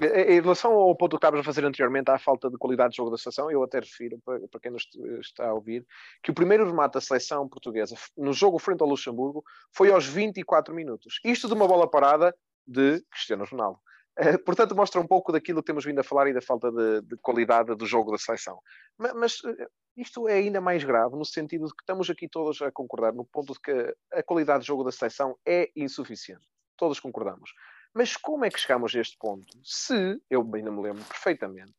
em 0.00 0.40
relação 0.40 0.72
ao 0.72 0.94
ponto 0.94 1.10
que 1.10 1.16
estavas 1.16 1.40
a 1.40 1.44
fazer 1.44 1.64
anteriormente, 1.64 2.08
à 2.08 2.18
falta 2.18 2.48
de 2.48 2.56
qualidade 2.56 2.90
de 2.90 2.96
jogo 2.98 3.10
da 3.10 3.18
seleção, 3.18 3.50
eu 3.50 3.64
até 3.64 3.80
refiro, 3.80 4.18
para, 4.24 4.46
para 4.46 4.60
quem 4.60 4.70
nos 4.70 4.88
está 5.20 5.48
a 5.48 5.54
ouvir, 5.54 5.84
que 6.22 6.30
o 6.30 6.34
primeiro 6.34 6.64
remate 6.64 6.94
da 6.94 7.00
seleção 7.00 7.48
portuguesa 7.48 7.96
no 8.16 8.32
jogo 8.32 8.60
frente 8.60 8.80
ao 8.80 8.88
Luxemburgo 8.88 9.44
foi 9.72 9.90
aos 9.90 10.06
24 10.06 10.72
minutos. 10.72 11.18
Isto 11.24 11.48
de 11.48 11.54
uma 11.54 11.66
bola 11.66 11.90
parada 11.90 12.32
de 12.64 13.02
Cristiano 13.10 13.44
Ronaldo. 13.44 13.80
Uh, 14.18 14.38
portanto, 14.44 14.74
mostra 14.74 15.00
um 15.00 15.06
pouco 15.06 15.30
daquilo 15.30 15.62
que 15.62 15.66
temos 15.66 15.84
vindo 15.84 16.00
a 16.00 16.04
falar 16.04 16.28
e 16.28 16.34
da 16.34 16.40
falta 16.40 16.72
de, 16.72 17.02
de 17.02 17.16
qualidade 17.18 17.74
do 17.76 17.86
jogo 17.86 18.10
da 18.10 18.18
seleção. 18.18 18.58
Mas, 18.98 19.12
mas, 19.14 19.38
eh, 19.44 19.68
isto 19.96 20.28
é 20.28 20.34
ainda 20.34 20.60
mais 20.60 20.82
grave 20.82 21.14
no 21.14 21.24
sentido 21.24 21.66
de 21.66 21.72
que 21.72 21.82
estamos 21.82 22.10
aqui 22.10 22.28
todos 22.28 22.60
a 22.60 22.72
concordar 22.72 23.12
no 23.12 23.24
ponto 23.24 23.52
de 23.52 23.60
que 23.60 23.96
a 24.12 24.22
qualidade 24.22 24.62
de 24.62 24.66
jogo 24.66 24.82
da 24.82 24.90
seleção 24.90 25.36
é 25.46 25.70
insuficiente. 25.76 26.44
Todos 26.76 26.98
concordamos. 26.98 27.52
Mas 27.94 28.16
como 28.16 28.44
é 28.44 28.50
que 28.50 28.58
chegamos 28.58 28.94
a 28.94 29.00
este 29.00 29.16
ponto? 29.18 29.46
Se, 29.62 30.20
eu 30.28 30.40
ainda 30.54 30.70
me 30.70 30.82
lembro 30.82 31.04
perfeitamente, 31.04 31.76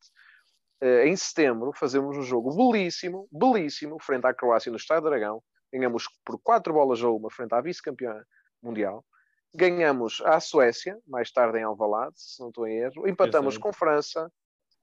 eh, 0.82 1.08
em 1.08 1.16
setembro 1.16 1.74
fazemos 1.74 2.18
um 2.18 2.22
jogo 2.22 2.56
belíssimo, 2.56 3.28
belíssimo, 3.32 3.98
frente 4.02 4.26
à 4.26 4.34
Croácia 4.34 4.72
no 4.72 4.78
Estádio 4.78 5.10
Dragão, 5.10 5.44
ganhamos 5.74 6.06
por 6.26 6.40
quatro 6.42 6.74
bolas 6.74 7.04
a 7.04 7.10
uma 7.10 7.30
frente 7.30 7.54
à 7.54 7.62
vice-campeã 7.62 8.24
mundial, 8.62 9.06
ganhamos 9.54 10.22
à 10.26 10.40
Suécia, 10.40 10.98
mais 11.08 11.32
tarde 11.32 11.60
em 11.60 11.64
Alvalade, 11.64 12.14
se 12.16 12.40
não 12.40 12.50
estou 12.50 12.68
em 12.68 12.78
erro, 12.78 13.08
empatamos 13.08 13.58
com 13.58 13.74
França, 13.74 14.32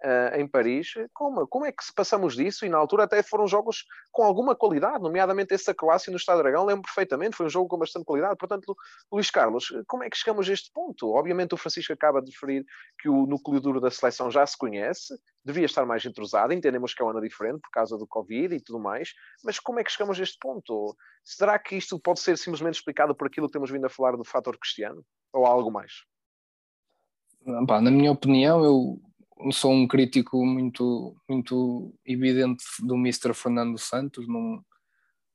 uh, 0.06 0.36
em 0.38 0.46
Paris. 0.46 0.94
Como, 1.12 1.46
como 1.48 1.66
é 1.66 1.72
que 1.72 1.84
se 1.84 1.92
passamos 1.92 2.36
disso? 2.36 2.64
E 2.64 2.68
na 2.68 2.78
altura 2.78 3.04
até 3.04 3.22
foram 3.22 3.46
jogos 3.46 3.84
com 4.12 4.22
alguma 4.22 4.54
qualidade, 4.54 5.02
nomeadamente 5.02 5.52
esse 5.52 5.66
da 5.66 5.74
Croácia 5.74 6.10
no 6.10 6.16
Estado 6.16 6.38
Dragão, 6.38 6.64
lembro 6.64 6.82
perfeitamente, 6.82 7.36
foi 7.36 7.46
um 7.46 7.50
jogo 7.50 7.68
com 7.68 7.78
bastante 7.78 8.04
qualidade. 8.04 8.36
Portanto, 8.36 8.76
Luís 9.12 9.30
Carlos, 9.30 9.72
como 9.86 10.04
é 10.04 10.10
que 10.10 10.16
chegamos 10.16 10.48
a 10.48 10.52
este 10.52 10.70
ponto? 10.72 11.12
Obviamente 11.12 11.54
o 11.54 11.56
Francisco 11.56 11.92
acaba 11.92 12.22
de 12.22 12.30
referir 12.30 12.64
que 13.00 13.08
o 13.08 13.26
núcleo 13.26 13.60
duro 13.60 13.80
da 13.80 13.90
seleção 13.90 14.30
já 14.30 14.46
se 14.46 14.56
conhece, 14.56 15.14
devia 15.44 15.66
estar 15.66 15.84
mais 15.84 16.04
entrosado, 16.04 16.52
entendemos 16.52 16.94
que 16.94 17.02
é 17.02 17.04
um 17.04 17.10
ano 17.10 17.20
diferente 17.20 17.60
por 17.60 17.70
causa 17.70 17.98
do 17.98 18.06
Covid 18.06 18.54
e 18.54 18.60
tudo 18.60 18.78
mais, 18.78 19.10
mas 19.44 19.58
como 19.58 19.80
é 19.80 19.84
que 19.84 19.90
chegamos 19.90 20.18
a 20.18 20.22
este 20.22 20.38
ponto? 20.40 20.96
Será 21.24 21.58
que 21.58 21.76
isto 21.76 21.98
pode 21.98 22.20
ser 22.20 22.38
simplesmente 22.38 22.74
explicado 22.74 23.14
por 23.14 23.26
aquilo 23.26 23.46
que 23.46 23.52
temos 23.52 23.70
vindo 23.70 23.86
a 23.86 23.90
falar 23.90 24.16
do 24.16 24.24
fator 24.24 24.56
cristiano? 24.58 25.04
Ou 25.32 25.44
há 25.44 25.50
algo 25.50 25.70
mais? 25.70 25.92
na 27.44 27.92
minha 27.92 28.10
opinião, 28.10 28.64
eu 28.64 29.00
sou 29.52 29.72
um 29.72 29.86
crítico 29.86 30.44
muito, 30.44 31.14
muito 31.28 31.94
evidente 32.04 32.64
do 32.80 32.94
Mr. 32.94 33.34
Fernando 33.34 33.78
Santos. 33.78 34.26
Não, 34.26 34.62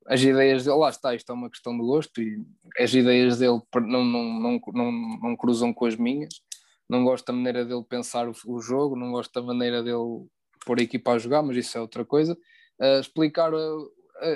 as 0.08 0.22
ideias 0.22 0.66
dele, 0.66 0.78
lá 0.78 0.90
está, 0.90 1.16
isto 1.16 1.32
é 1.32 1.36
uma 1.36 1.50
questão 1.50 1.78
de 1.78 1.84
gosto 1.84 2.22
e 2.22 2.44
as 2.80 2.94
ideias 2.94 3.38
dele 3.38 3.62
não, 3.76 4.04
não, 4.04 4.40
não, 4.40 4.62
não, 4.74 4.92
não 5.22 5.36
cruzam 5.36 5.74
com 5.74 5.86
as 5.86 5.96
minhas. 5.96 6.42
Não 6.90 7.04
gosto 7.04 7.26
da 7.26 7.34
maneira 7.34 7.64
dele 7.64 7.84
pensar 7.88 8.28
o, 8.28 8.34
o 8.46 8.60
jogo, 8.60 8.96
não 8.96 9.12
gosto 9.12 9.32
da 9.34 9.46
maneira 9.46 9.82
dele 9.82 10.28
pôr 10.66 10.80
a 10.80 10.84
equipa 10.84 11.12
a 11.12 11.18
jogar, 11.18 11.42
mas 11.42 11.58
isso 11.58 11.78
é 11.78 11.82
outra 11.82 12.04
coisa. 12.04 12.38
Uh, 12.80 13.00
explicar 13.00 13.54
uh, 13.54 13.92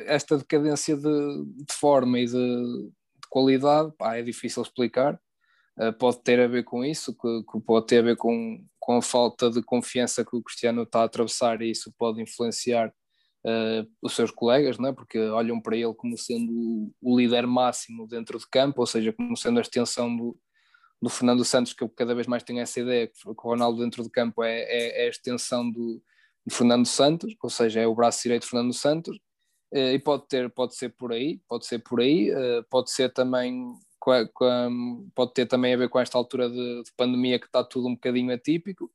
esta 0.06 0.38
decadência 0.38 0.96
de, 0.96 1.46
de 1.68 1.74
forma 1.74 2.20
e 2.20 2.26
de, 2.26 2.32
de 2.32 3.28
qualidade 3.30 3.92
pá, 3.98 4.16
é 4.16 4.22
difícil 4.22 4.64
explicar. 4.64 5.20
Uh, 5.78 5.92
pode 5.94 6.24
ter 6.24 6.40
a 6.40 6.48
ver 6.48 6.64
com 6.64 6.86
isso, 6.86 7.14
que, 7.14 7.44
que, 7.52 7.60
pode 7.60 7.88
ter 7.88 8.00
a 8.00 8.04
ver 8.04 8.16
com, 8.16 8.64
com 8.86 8.98
a 8.98 9.02
falta 9.02 9.50
de 9.50 9.64
confiança 9.64 10.24
que 10.24 10.36
o 10.36 10.44
Cristiano 10.44 10.84
está 10.84 11.02
a 11.02 11.06
atravessar 11.06 11.60
e 11.60 11.72
isso 11.72 11.92
pode 11.98 12.22
influenciar 12.22 12.90
uh, 13.44 13.92
os 14.00 14.14
seus 14.14 14.30
colegas, 14.30 14.78
não 14.78 14.90
é? 14.90 14.94
porque 14.94 15.18
olham 15.18 15.60
para 15.60 15.76
ele 15.76 15.92
como 15.96 16.16
sendo 16.16 16.94
o 17.02 17.18
líder 17.18 17.48
máximo 17.48 18.08
dentro 18.08 18.38
de 18.38 18.48
campo, 18.48 18.82
ou 18.82 18.86
seja, 18.86 19.12
como 19.12 19.36
sendo 19.36 19.58
a 19.58 19.64
extensão 19.64 20.16
do, 20.16 20.38
do 21.02 21.10
Fernando 21.10 21.44
Santos, 21.44 21.74
que 21.74 21.84
eu 21.84 21.90
cada 21.90 22.14
vez 22.14 22.28
mais 22.28 22.44
tenho 22.44 22.60
essa 22.60 22.80
ideia, 22.80 23.08
que 23.08 23.14
o 23.26 23.34
Ronaldo 23.34 23.82
dentro 23.84 24.04
de 24.04 24.10
campo 24.12 24.44
é, 24.44 24.62
é, 24.62 25.02
é 25.02 25.08
a 25.08 25.10
extensão 25.10 25.68
do, 25.68 26.00
do, 26.46 26.54
Fernando 26.54 26.86
Santos, 26.86 27.36
ou 27.42 27.50
seja, 27.50 27.82
é 27.82 27.88
o 27.88 27.96
braço 27.96 28.22
direito 28.22 28.44
de 28.44 28.50
Fernando 28.50 28.74
Santos, 28.74 29.18
uh, 29.74 29.94
e 29.96 29.98
pode, 29.98 30.28
ter, 30.28 30.48
pode 30.52 30.76
ser 30.76 30.90
por 30.90 31.12
aí, 31.12 31.42
pode 31.48 31.66
ser 31.66 31.80
por 31.80 32.02
aí, 32.02 32.32
pode 32.70 32.92
ser 32.92 33.12
também 33.12 33.74
com 34.06 34.12
a, 34.12 34.28
com 34.28 34.46
a, 34.46 34.70
pode 35.16 35.34
ter 35.34 35.48
também 35.48 35.74
a 35.74 35.78
ver 35.78 35.90
com 35.90 36.00
esta 36.00 36.16
altura 36.16 36.48
de, 36.48 36.84
de 36.84 36.92
pandemia 36.96 37.40
que 37.40 37.48
está 37.48 37.64
tudo 37.64 37.88
um 37.88 37.96
bocadinho 37.96 38.32
atípico. 38.32 38.86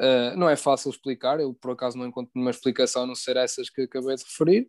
Uh, 0.00 0.36
não 0.36 0.48
é 0.48 0.56
fácil 0.56 0.90
explicar, 0.90 1.38
eu 1.38 1.54
por 1.54 1.70
acaso 1.70 1.96
não 1.96 2.04
encontro 2.04 2.32
nenhuma 2.34 2.50
explicação 2.50 3.04
a 3.04 3.06
não 3.06 3.14
ser 3.14 3.36
essas 3.36 3.70
que 3.70 3.82
acabei 3.82 4.16
de 4.16 4.24
referir, 4.24 4.68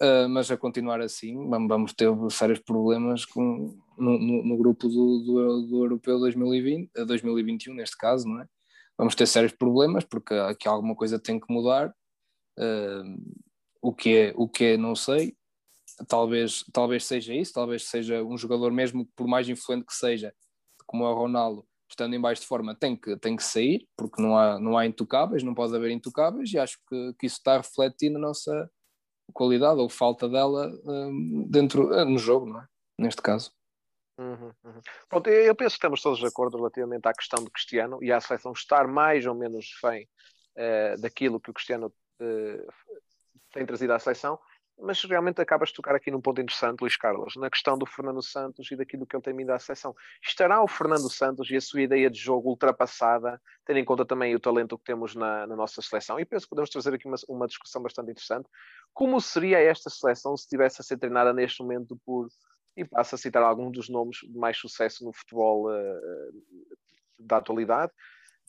uh, 0.00 0.28
mas 0.28 0.48
a 0.48 0.56
continuar 0.56 1.00
assim 1.00 1.34
vamos 1.66 1.92
ter 1.92 2.08
sérios 2.30 2.60
problemas 2.60 3.24
com, 3.24 3.76
no, 3.98 4.16
no, 4.16 4.44
no 4.44 4.56
grupo 4.56 4.86
do, 4.86 5.18
do, 5.18 5.62
do, 5.62 5.84
Europeu 5.84 6.20
2020, 6.20 6.92
2021 7.04 7.74
neste 7.74 7.96
caso, 7.96 8.28
não 8.28 8.42
é? 8.42 8.46
Vamos 8.96 9.16
ter 9.16 9.26
sérios 9.26 9.52
problemas 9.52 10.04
porque 10.04 10.34
aqui 10.34 10.68
alguma 10.68 10.94
coisa 10.94 11.18
tem 11.18 11.40
que 11.40 11.52
mudar, 11.52 11.88
uh, 11.88 13.34
o, 13.82 13.92
que 13.92 14.16
é, 14.16 14.32
o 14.36 14.48
que 14.48 14.64
é 14.64 14.76
não 14.76 14.94
sei, 14.94 15.34
talvez, 16.08 16.64
talvez 16.72 17.04
seja 17.04 17.34
isso, 17.34 17.52
talvez 17.52 17.88
seja 17.88 18.22
um 18.22 18.36
jogador 18.36 18.72
mesmo, 18.72 19.06
por 19.16 19.26
mais 19.26 19.48
influente 19.48 19.86
que 19.86 19.94
seja, 19.94 20.34
como 20.86 21.04
é 21.04 21.08
o 21.08 21.14
Ronaldo, 21.14 21.66
estando 21.88 22.14
em 22.14 22.20
baixo 22.20 22.42
de 22.42 22.48
forma, 22.48 22.74
tem 22.74 22.96
que, 22.96 23.16
tem 23.16 23.36
que 23.36 23.42
sair, 23.42 23.88
porque 23.96 24.20
não 24.20 24.36
há, 24.36 24.58
não 24.58 24.76
há 24.76 24.86
intocáveis, 24.86 25.42
não 25.42 25.54
pode 25.54 25.74
haver 25.74 25.90
intocáveis, 25.90 26.52
e 26.52 26.58
acho 26.58 26.78
que, 26.88 27.14
que 27.18 27.26
isso 27.26 27.36
está 27.36 27.54
a 27.54 27.58
refletir 27.58 28.10
na 28.10 28.18
nossa 28.18 28.70
qualidade 29.32 29.80
ou 29.80 29.88
falta 29.88 30.28
dela 30.28 30.70
um, 30.84 31.46
dentro, 31.48 31.90
uh, 31.90 32.04
no 32.04 32.18
jogo, 32.18 32.46
não 32.46 32.60
é? 32.60 32.66
Neste 32.98 33.22
caso. 33.22 33.52
Uhum, 34.18 34.50
uhum. 34.64 34.80
Pronto, 35.08 35.28
eu 35.28 35.54
penso 35.54 35.74
que 35.74 35.78
estamos 35.78 36.00
todos 36.00 36.18
de 36.18 36.26
acordo 36.26 36.56
relativamente 36.56 37.06
à 37.06 37.12
questão 37.12 37.44
do 37.44 37.50
Cristiano 37.50 38.02
e 38.02 38.10
à 38.10 38.20
seleção 38.20 38.52
estar 38.52 38.88
mais 38.88 39.26
ou 39.26 39.34
menos 39.34 39.66
bem 39.82 40.08
uh, 40.56 41.00
daquilo 41.00 41.40
que 41.40 41.50
o 41.50 41.54
Cristiano 41.54 41.92
uh, 42.22 42.72
tem 43.52 43.66
trazido 43.66 43.92
à 43.92 43.98
seleção 43.98 44.38
mas 44.78 45.02
realmente 45.04 45.40
acabas 45.40 45.70
de 45.70 45.74
tocar 45.74 45.94
aqui 45.94 46.10
num 46.10 46.20
ponto 46.20 46.40
interessante, 46.40 46.80
Luís 46.80 46.96
Carlos, 46.96 47.34
na 47.36 47.48
questão 47.48 47.78
do 47.78 47.86
Fernando 47.86 48.22
Santos 48.22 48.70
e 48.70 48.76
daquilo 48.76 49.06
que 49.06 49.16
ele 49.16 49.22
tem 49.22 49.34
vindo 49.34 49.50
à 49.50 49.58
seleção. 49.58 49.94
Estará 50.22 50.62
o 50.62 50.68
Fernando 50.68 51.10
Santos 51.10 51.50
e 51.50 51.56
a 51.56 51.60
sua 51.60 51.80
ideia 51.82 52.10
de 52.10 52.18
jogo 52.18 52.50
ultrapassada, 52.50 53.40
tendo 53.64 53.78
em 53.78 53.84
conta 53.84 54.04
também 54.04 54.34
o 54.34 54.40
talento 54.40 54.76
que 54.76 54.84
temos 54.84 55.14
na, 55.14 55.46
na 55.46 55.56
nossa 55.56 55.80
seleção? 55.80 56.20
E 56.20 56.24
penso 56.24 56.44
que 56.44 56.50
podemos 56.50 56.70
trazer 56.70 56.94
aqui 56.94 57.06
uma, 57.06 57.16
uma, 57.28 57.46
discussão 57.46 57.82
bastante 57.82 58.10
interessante. 58.10 58.48
Como 58.92 59.20
seria 59.20 59.58
esta 59.58 59.88
seleção 59.88 60.36
se 60.36 60.44
estivesse 60.44 60.80
a 60.80 60.84
ser 60.84 60.98
treinada 60.98 61.32
neste 61.32 61.62
momento 61.62 61.98
por, 62.04 62.28
e 62.76 62.84
passo 62.84 63.14
a 63.14 63.18
citar 63.18 63.42
alguns 63.42 63.72
dos 63.72 63.88
nomes 63.88 64.18
de 64.18 64.38
mais 64.38 64.58
sucesso 64.58 65.04
no 65.04 65.12
futebol 65.12 65.70
uh, 65.70 66.32
da 67.18 67.38
atualidade, 67.38 67.92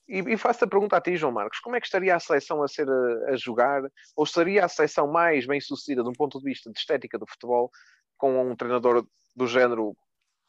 e, 0.07 0.19
e 0.19 0.37
faço 0.37 0.63
a 0.63 0.67
pergunta 0.67 0.95
a 0.95 1.01
ti, 1.01 1.17
João 1.17 1.33
Marcos: 1.33 1.59
como 1.59 1.75
é 1.75 1.79
que 1.79 1.87
estaria 1.87 2.15
a 2.15 2.19
seleção 2.19 2.63
a 2.63 2.67
ser 2.67 2.87
a, 2.89 3.31
a 3.31 3.35
jogar? 3.35 3.81
Ou 4.15 4.25
seria 4.25 4.65
a 4.65 4.69
seleção 4.69 5.07
mais 5.07 5.45
bem 5.45 5.59
sucedida, 5.59 6.03
de 6.03 6.09
um 6.09 6.13
ponto 6.13 6.39
de 6.39 6.45
vista 6.45 6.71
de 6.71 6.79
estética 6.79 7.17
do 7.17 7.27
futebol, 7.27 7.69
com 8.17 8.51
um 8.51 8.55
treinador 8.55 9.05
do 9.35 9.47
género 9.47 9.95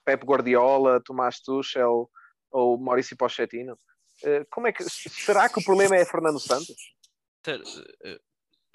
Pep 0.04 0.24
Guardiola, 0.24 1.02
Tomás 1.04 1.40
Tuchel 1.40 2.08
ou 2.50 2.78
Maurício 2.78 3.16
Pochettino? 3.16 3.78
Uh, 4.22 4.46
como 4.50 4.66
é 4.66 4.72
que, 4.72 4.82
será 4.84 5.48
que 5.48 5.60
o 5.60 5.64
problema 5.64 5.96
é 5.96 6.04
Fernando 6.04 6.40
Santos? 6.40 6.94
Eh, 7.46 8.20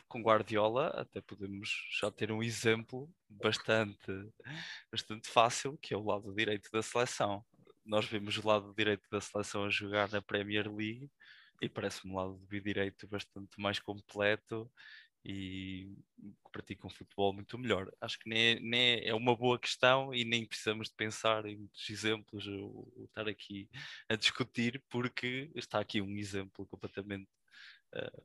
com 0.08 0.22
Guardiola 0.22 0.88
até 0.89 1.22
podemos 1.22 1.69
já 2.00 2.10
ter 2.12 2.32
um 2.32 2.41
exemplo 2.41 3.10
bastante, 3.28 4.12
bastante 4.91 5.28
fácil, 5.28 5.78
que 5.82 5.93
é 5.93 5.98
o 5.98 6.04
lado 6.04 6.34
direito 6.34 6.69
da 6.72 6.82
seleção 6.82 7.43
nós 7.86 8.06
vemos 8.06 8.38
o 8.38 8.48
lado 8.48 8.74
direito 8.76 9.08
da 9.10 9.22
seleção 9.22 9.65
a 9.65 9.69
jogar 9.69 10.10
na 10.12 10.22
Premier 10.22 10.67
League 10.74 11.10
e 11.62 11.69
parece-me 11.69 12.13
um 12.13 12.17
lado 12.17 12.39
de 12.50 12.60
direito 12.62 13.08
bastante 13.08 13.60
mais 13.60 13.80
completo 13.80 14.69
e 15.26 15.96
que 16.43 16.52
pratica 16.52 16.86
um 16.86 16.89
futebol 16.89 17.34
muito 17.34 17.58
melhor. 17.58 17.89
Acho 18.02 18.19
que 18.19 18.30
nem 18.30 18.58
é, 18.58 18.60
nem 18.60 18.82
é, 18.82 19.08
é 19.10 19.13
uma 19.13 19.36
boa 19.36 19.58
questão 19.58 20.13
e 20.13 20.26
nem 20.26 20.46
precisamos 20.46 20.89
de 20.89 20.96
pensar 20.96 21.46
em 21.46 21.58
muitos 21.58 21.89
exemplos 21.89 22.46
ou, 22.48 22.91
ou 22.96 23.06
estar 23.06 23.28
aqui 23.28 23.69
a 24.10 24.15
discutir, 24.15 24.84
porque 24.89 25.50
está 25.56 25.80
aqui 25.80 26.02
um 26.02 26.17
exemplo 26.17 26.65
completamente 26.67 27.30
uh, 27.96 28.24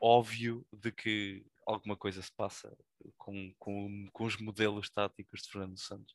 óbvio 0.00 0.64
de 0.72 0.92
que 0.92 1.44
alguma 1.66 1.96
coisa 1.96 2.22
se 2.22 2.32
passa 2.32 2.74
com, 3.16 3.52
com, 3.58 4.08
com 4.12 4.24
os 4.24 4.36
modelos 4.36 4.88
táticos 4.90 5.42
de 5.42 5.50
Fernando 5.50 5.78
Santos. 5.78 6.12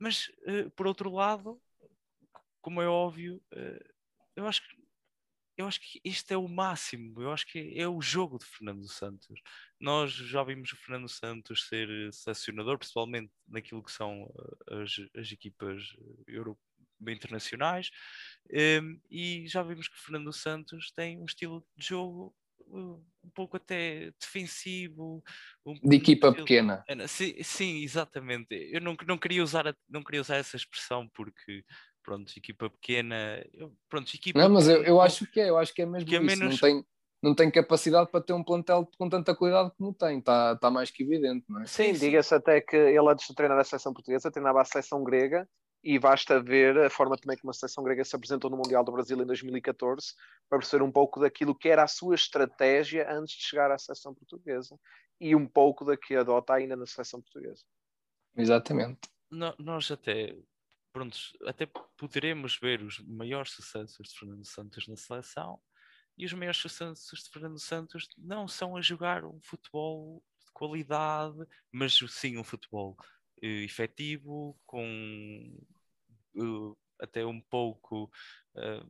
Mas, 0.00 0.28
uh, 0.48 0.70
por 0.74 0.86
outro 0.86 1.12
lado, 1.12 1.60
como 2.60 2.82
é 2.82 2.88
óbvio, 2.88 3.36
uh, 3.52 3.90
eu 4.34 4.46
acho 4.46 4.66
que 4.66 4.80
eu 5.60 5.66
acho 5.66 5.78
que 5.80 6.00
este 6.02 6.32
é 6.32 6.38
o 6.38 6.48
máximo, 6.48 7.20
eu 7.20 7.30
acho 7.30 7.46
que 7.46 7.78
é, 7.78 7.86
o 7.86 8.00
jogo 8.00 8.38
de 8.38 8.46
Fernando 8.46 8.88
Santos. 8.88 9.42
Nós 9.78 10.10
já 10.10 10.42
vimos 10.42 10.72
o 10.72 10.76
Fernando 10.76 11.06
Santos 11.06 11.68
ser 11.68 11.88
selecionador, 12.14 12.78
principalmente 12.78 13.30
naquilo 13.46 13.82
que 13.82 13.92
são 13.92 14.32
eh, 14.70 14.82
as, 14.82 14.96
as 15.14 15.30
equipas 15.30 15.82
euro, 16.26 16.58
internacionais, 17.06 17.90
um, 18.50 18.56
ehm, 18.56 19.00
e 19.10 19.46
já 19.48 19.62
vimos 19.62 19.86
que 19.86 19.98
Fernando 19.98 20.32
Santos 20.32 20.90
tem 20.92 21.18
um 21.18 21.26
estilo 21.26 21.66
de 21.76 21.86
jogo 21.88 22.34
um 22.72 23.30
pouco 23.34 23.56
até 23.56 24.12
defensivo. 24.20 25.22
Um, 25.64 25.74
de 25.88 25.96
equipa 25.96 26.32
pequena. 26.32 26.84
Sim, 27.06 27.42
sim, 27.42 27.82
exatamente. 27.82 28.54
Eu 28.72 28.80
não, 28.80 28.96
não, 29.06 29.18
queria 29.18 29.42
usar, 29.42 29.74
não 29.88 30.02
queria 30.02 30.20
usar 30.20 30.36
essa 30.36 30.56
expressão 30.56 31.08
porque 31.14 31.64
pronto, 32.02 32.32
equipa 32.36 32.70
pequena. 32.70 33.44
Pronto, 33.88 34.14
equipa 34.14 34.38
não, 34.38 34.48
mas 34.48 34.68
eu, 34.68 34.82
eu 34.82 35.00
acho 35.00 35.26
que 35.26 35.40
é, 35.40 35.50
eu 35.50 35.58
acho 35.58 35.74
que 35.74 35.82
é 35.82 35.86
mesmo 35.86 36.08
que 36.08 36.16
é 36.16 36.18
isso. 36.18 36.26
Menos... 36.26 36.60
Não, 36.60 36.68
tem, 36.68 36.84
não 37.22 37.34
tem 37.34 37.50
capacidade 37.50 38.10
para 38.10 38.22
ter 38.22 38.32
um 38.32 38.42
plantel 38.42 38.88
com 38.98 39.08
tanta 39.08 39.34
qualidade 39.34 39.72
como 39.76 39.92
tem, 39.94 40.18
está 40.18 40.56
tá 40.56 40.70
mais 40.70 40.90
que 40.90 41.02
evidente, 41.02 41.44
não 41.48 41.60
é? 41.62 41.66
Sim, 41.66 41.94
sim. 41.94 42.06
diga-se 42.06 42.34
até 42.34 42.60
que 42.60 42.76
ele 42.76 43.08
antes 43.10 43.26
de 43.26 43.34
treinar 43.34 43.58
a 43.58 43.64
seleção 43.64 43.92
portuguesa 43.92 44.30
treinava 44.30 44.60
a 44.60 44.64
seleção 44.64 45.04
grega 45.04 45.48
e 45.82 45.98
basta 45.98 46.42
ver 46.42 46.78
a 46.78 46.90
forma 46.90 47.16
também 47.16 47.38
como 47.38 47.50
a 47.50 47.54
seleção 47.54 47.82
grega 47.82 48.04
se 48.04 48.14
apresentou 48.14 48.50
no 48.50 48.56
Mundial 48.56 48.84
do 48.84 48.92
Brasil 48.92 49.20
em 49.20 49.26
2014 49.26 50.14
para 50.48 50.58
perceber 50.58 50.84
um 50.84 50.92
pouco 50.92 51.20
daquilo 51.20 51.54
que 51.54 51.68
era 51.68 51.82
a 51.82 51.88
sua 51.88 52.14
estratégia 52.14 53.10
antes 53.10 53.34
de 53.36 53.44
chegar 53.44 53.70
à 53.70 53.78
seleção 53.78 54.14
portuguesa 54.14 54.78
e 55.18 55.34
um 55.34 55.46
pouco 55.46 55.84
da 55.84 55.96
que 55.96 56.14
adota 56.14 56.54
ainda 56.54 56.76
na 56.76 56.86
seleção 56.86 57.20
portuguesa. 57.20 57.64
Exatamente. 58.36 59.00
No, 59.30 59.54
nós 59.58 59.90
até, 59.90 60.36
pronto, 60.92 61.16
até 61.46 61.66
poderemos 61.96 62.58
ver 62.58 62.82
os 62.82 62.98
maiores 63.00 63.52
sucessos 63.52 64.08
de 64.08 64.18
Fernando 64.18 64.44
Santos 64.44 64.86
na 64.86 64.96
seleção 64.96 65.58
e 66.16 66.26
os 66.26 66.32
maiores 66.34 66.60
sucessos 66.60 67.22
de 67.24 67.30
Fernando 67.30 67.58
Santos 67.58 68.06
não 68.18 68.46
são 68.46 68.76
a 68.76 68.82
jogar 68.82 69.24
um 69.24 69.40
futebol 69.40 70.22
de 70.44 70.52
qualidade, 70.52 71.38
mas 71.72 71.98
sim 72.10 72.36
um 72.36 72.44
futebol 72.44 72.96
efetivo, 73.42 74.58
com 74.66 75.58
uh, 76.36 76.76
até 77.00 77.24
um 77.24 77.40
pouco. 77.40 78.10
Uh, 78.54 78.86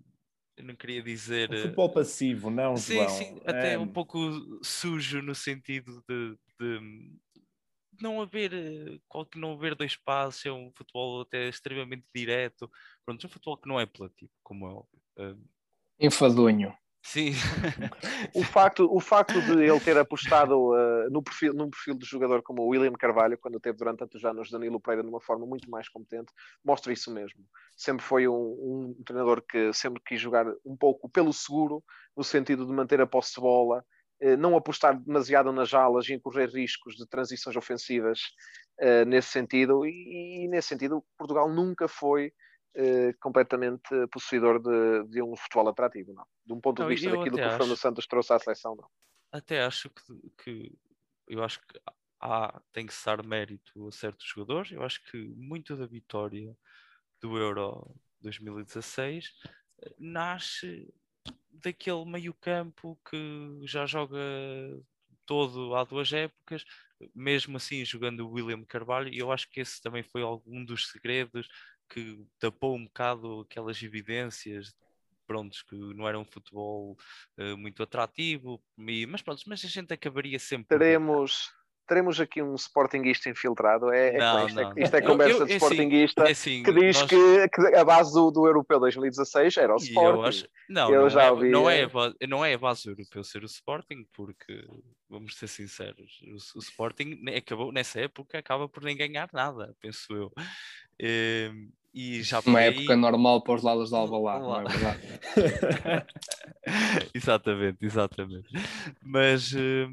eu 0.57 0.65
não 0.65 0.77
queria 0.77 1.03
dizer. 1.03 1.51
Um 1.51 1.57
futebol 1.57 1.91
passivo, 1.91 2.51
não, 2.51 2.77
sim, 2.77 2.95
João? 2.95 3.09
Sim, 3.09 3.41
até 3.47 3.75
é... 3.75 3.79
um 3.79 3.89
pouco 3.89 4.19
sujo 4.63 5.23
no 5.23 5.35
sentido 5.35 6.05
de, 6.09 6.39
de 6.59 7.13
não 8.01 8.21
haver 8.21 9.01
qualquer 9.09 9.39
não 9.39 9.53
haver 9.53 9.75
dois 9.75 9.97
passos, 9.97 10.45
é 10.45 10.53
um 10.53 10.71
futebol 10.77 11.23
até 11.23 11.49
extremamente 11.49 12.07
direto. 12.15 12.71
Pronto, 13.05 13.25
é 13.25 13.27
um 13.27 13.31
futebol 13.31 13.57
que 13.57 13.69
não 13.69 13.81
é 13.81 13.87
plativo, 13.87 14.33
como 14.43 14.67
é 14.67 14.71
óbvio. 14.71 15.49
Enfadonho. 15.99 16.75
Sim. 17.03 17.33
o, 18.35 18.45
facto, 18.45 18.87
o 18.95 19.01
facto 19.01 19.41
de 19.41 19.65
ele 19.65 19.81
ter 19.81 19.97
apostado 19.97 20.55
uh, 20.55 21.11
no 21.11 21.23
perfil, 21.23 21.55
num 21.55 21.71
perfil 21.71 21.95
de 21.95 22.05
jogador 22.05 22.43
como 22.43 22.63
o 22.63 22.69
William 22.69 22.93
Carvalho, 22.93 23.39
quando 23.39 23.59
teve 23.59 23.79
durante 23.79 24.01
tantos 24.01 24.25
anos 24.25 24.51
Danilo 24.51 24.81
Pereira 24.81 25.03
de 25.03 25.09
uma 25.09 25.21
forma 25.21 25.47
muito 25.47 25.69
mais 25.71 25.89
competente, 25.89 26.33
mostra 26.65 26.93
isso 26.93 27.11
mesmo. 27.11 27.41
Sempre 27.77 28.05
foi 28.05 28.29
um, 28.29 28.95
um 28.99 29.03
treinador 29.05 29.43
que 29.43 29.73
sempre 29.73 30.03
quis 30.05 30.21
jogar 30.21 30.47
um 30.65 30.77
pouco 30.77 31.09
pelo 31.09 31.33
seguro, 31.33 31.83
no 32.15 32.23
sentido 32.23 32.67
de 32.67 32.73
manter 32.73 33.01
a 33.01 33.07
posse 33.07 33.35
de 33.35 33.41
bola, 33.41 33.83
uh, 34.23 34.37
não 34.37 34.55
apostar 34.55 34.99
demasiado 35.01 35.51
nas 35.53 35.73
alas 35.73 36.07
e 36.09 36.21
correr 36.21 36.51
riscos 36.51 36.97
de 36.97 37.09
transições 37.09 37.57
ofensivas 37.57 38.21
uh, 38.83 39.07
nesse 39.07 39.29
sentido. 39.29 39.87
E, 39.87 40.45
e, 40.45 40.49
nesse 40.49 40.69
sentido, 40.69 41.03
Portugal 41.17 41.51
nunca 41.51 41.89
foi 41.89 42.31
eh, 42.75 43.13
completamente 43.21 44.07
possuidor 44.13 44.61
de, 44.61 45.09
de, 45.11 45.23
um 45.23 45.35
futebol 45.37 45.69
atrativo, 45.69 46.13
não. 46.13 46.27
De 46.45 46.53
um 46.53 46.61
ponto 46.61 46.81
não, 46.81 46.89
de 46.89 46.95
vista 46.95 47.11
daquilo 47.11 47.37
que 47.37 47.43
o 47.43 47.51
Fernando 47.51 47.77
Santos 47.77 48.07
trouxe 48.07 48.33
à 48.33 48.39
seleção, 48.39 48.77
não. 48.77 48.89
Até 49.33 49.63
acho 49.63 49.91
que, 49.91 50.33
que 50.43 50.79
eu 51.29 51.43
acho 51.43 51.61
que 51.61 51.81
há, 52.21 52.61
tem 52.73 52.87
que 52.87 52.95
ser 52.95 53.23
mérito 53.25 53.89
a 53.89 53.93
certos 53.93 54.27
jogadores. 54.27 54.73
Eu 54.73 54.83
acho 54.83 55.03
que 55.11 55.17
muito 55.37 55.77
da 55.77 55.87
vitória 55.87 56.57
do 57.21 57.37
Euro 57.37 57.95
2016 58.21 59.33
eh, 59.83 59.95
nasce 59.99 60.93
daquele 61.51 62.05
meio-campo 62.05 62.99
que 63.09 63.61
já 63.65 63.85
joga 63.87 64.19
todo 65.27 65.75
há 65.77 65.85
duas 65.85 66.13
épocas, 66.13 66.65
mesmo 67.14 67.57
assim 67.57 67.85
jogando 67.85 68.27
o 68.27 68.33
William 68.33 68.64
Carvalho, 68.64 69.09
e 69.09 69.18
eu 69.18 69.31
acho 69.31 69.49
que 69.49 69.61
esse 69.61 69.81
também 69.81 70.03
foi 70.03 70.23
algum 70.23 70.64
dos 70.64 70.89
segredos 70.89 71.49
que 71.91 72.24
tapou 72.38 72.76
um 72.76 72.84
bocado 72.84 73.41
aquelas 73.41 73.82
evidências 73.82 74.74
prontos, 75.26 75.62
que 75.62 75.76
não 75.76 76.09
era 76.09 76.18
um 76.18 76.24
futebol 76.24 76.97
uh, 77.38 77.57
muito 77.57 77.82
atrativo, 77.82 78.61
e, 78.78 79.07
mas 79.07 79.22
pronto, 79.22 79.43
mas 79.47 79.64
a 79.64 79.68
gente 79.68 79.93
acabaria 79.93 80.38
sempre. 80.41 80.76
Teremos, 80.76 81.53
teremos 81.86 82.20
aqui 82.20 82.43
um 82.43 82.57
Sportingista 82.57 83.30
infiltrado. 83.30 83.93
É, 83.93 84.16
é 84.16 84.18
não, 84.18 84.47
isto, 84.47 84.57
não, 84.57 84.70
é, 84.70 84.74
isto 84.82 84.97
é 84.97 85.03
conversa 85.03 85.34
eu, 85.34 85.41
eu, 85.41 85.47
de 85.47 85.53
é 85.53 85.57
assim, 85.57 85.64
Sportingista 85.66 86.22
é 86.22 86.30
assim, 86.30 86.62
que 86.64 86.72
diz 86.72 87.01
nós... 87.01 87.09
que, 87.09 87.49
que, 87.49 87.76
a 87.76 87.84
base 87.84 88.12
do, 88.12 88.30
do 88.32 88.45
Europeu 88.45 88.80
2016 88.80 89.57
era 89.57 89.72
o 89.72 89.76
Sporting. 89.76 90.18
Eu 90.18 90.24
acho... 90.24 90.49
Não, 90.68 90.93
eu 90.93 91.03
não, 91.03 91.11
já 91.11 91.22
é, 91.22 91.30
ouvi, 91.30 91.49
não, 91.51 91.70
é, 91.70 91.82
é 91.82 92.26
não 92.26 92.45
é 92.45 92.55
a 92.55 92.59
base 92.59 92.84
do 92.84 92.91
Europeu 92.91 93.22
ser 93.22 93.43
o 93.43 93.47
Sporting, 93.47 94.07
porque 94.12 94.64
vamos 95.09 95.36
ser 95.36 95.49
sinceros, 95.49 96.20
o, 96.22 96.59
o 96.59 96.61
Sporting 96.61 97.22
acabou 97.36 97.72
nessa 97.72 98.01
época 98.01 98.38
acaba 98.38 98.68
por 98.68 98.82
nem 98.82 98.97
ganhar 98.97 99.28
nada, 99.32 99.76
penso 99.80 100.12
eu. 100.12 100.32
E 101.93 102.22
já 102.22 102.41
Uma 102.41 102.61
época 102.61 102.97
normal 102.97 103.43
para 103.43 103.55
os 103.55 103.62
lados 103.62 103.91
da 103.91 103.99
Alvalade, 103.99 104.45
não 104.45 104.61
é 104.61 104.64
verdade? 104.64 105.01
exatamente, 107.12 107.84
exatamente. 107.84 108.49
Mas 109.03 109.53
uh, 109.53 109.93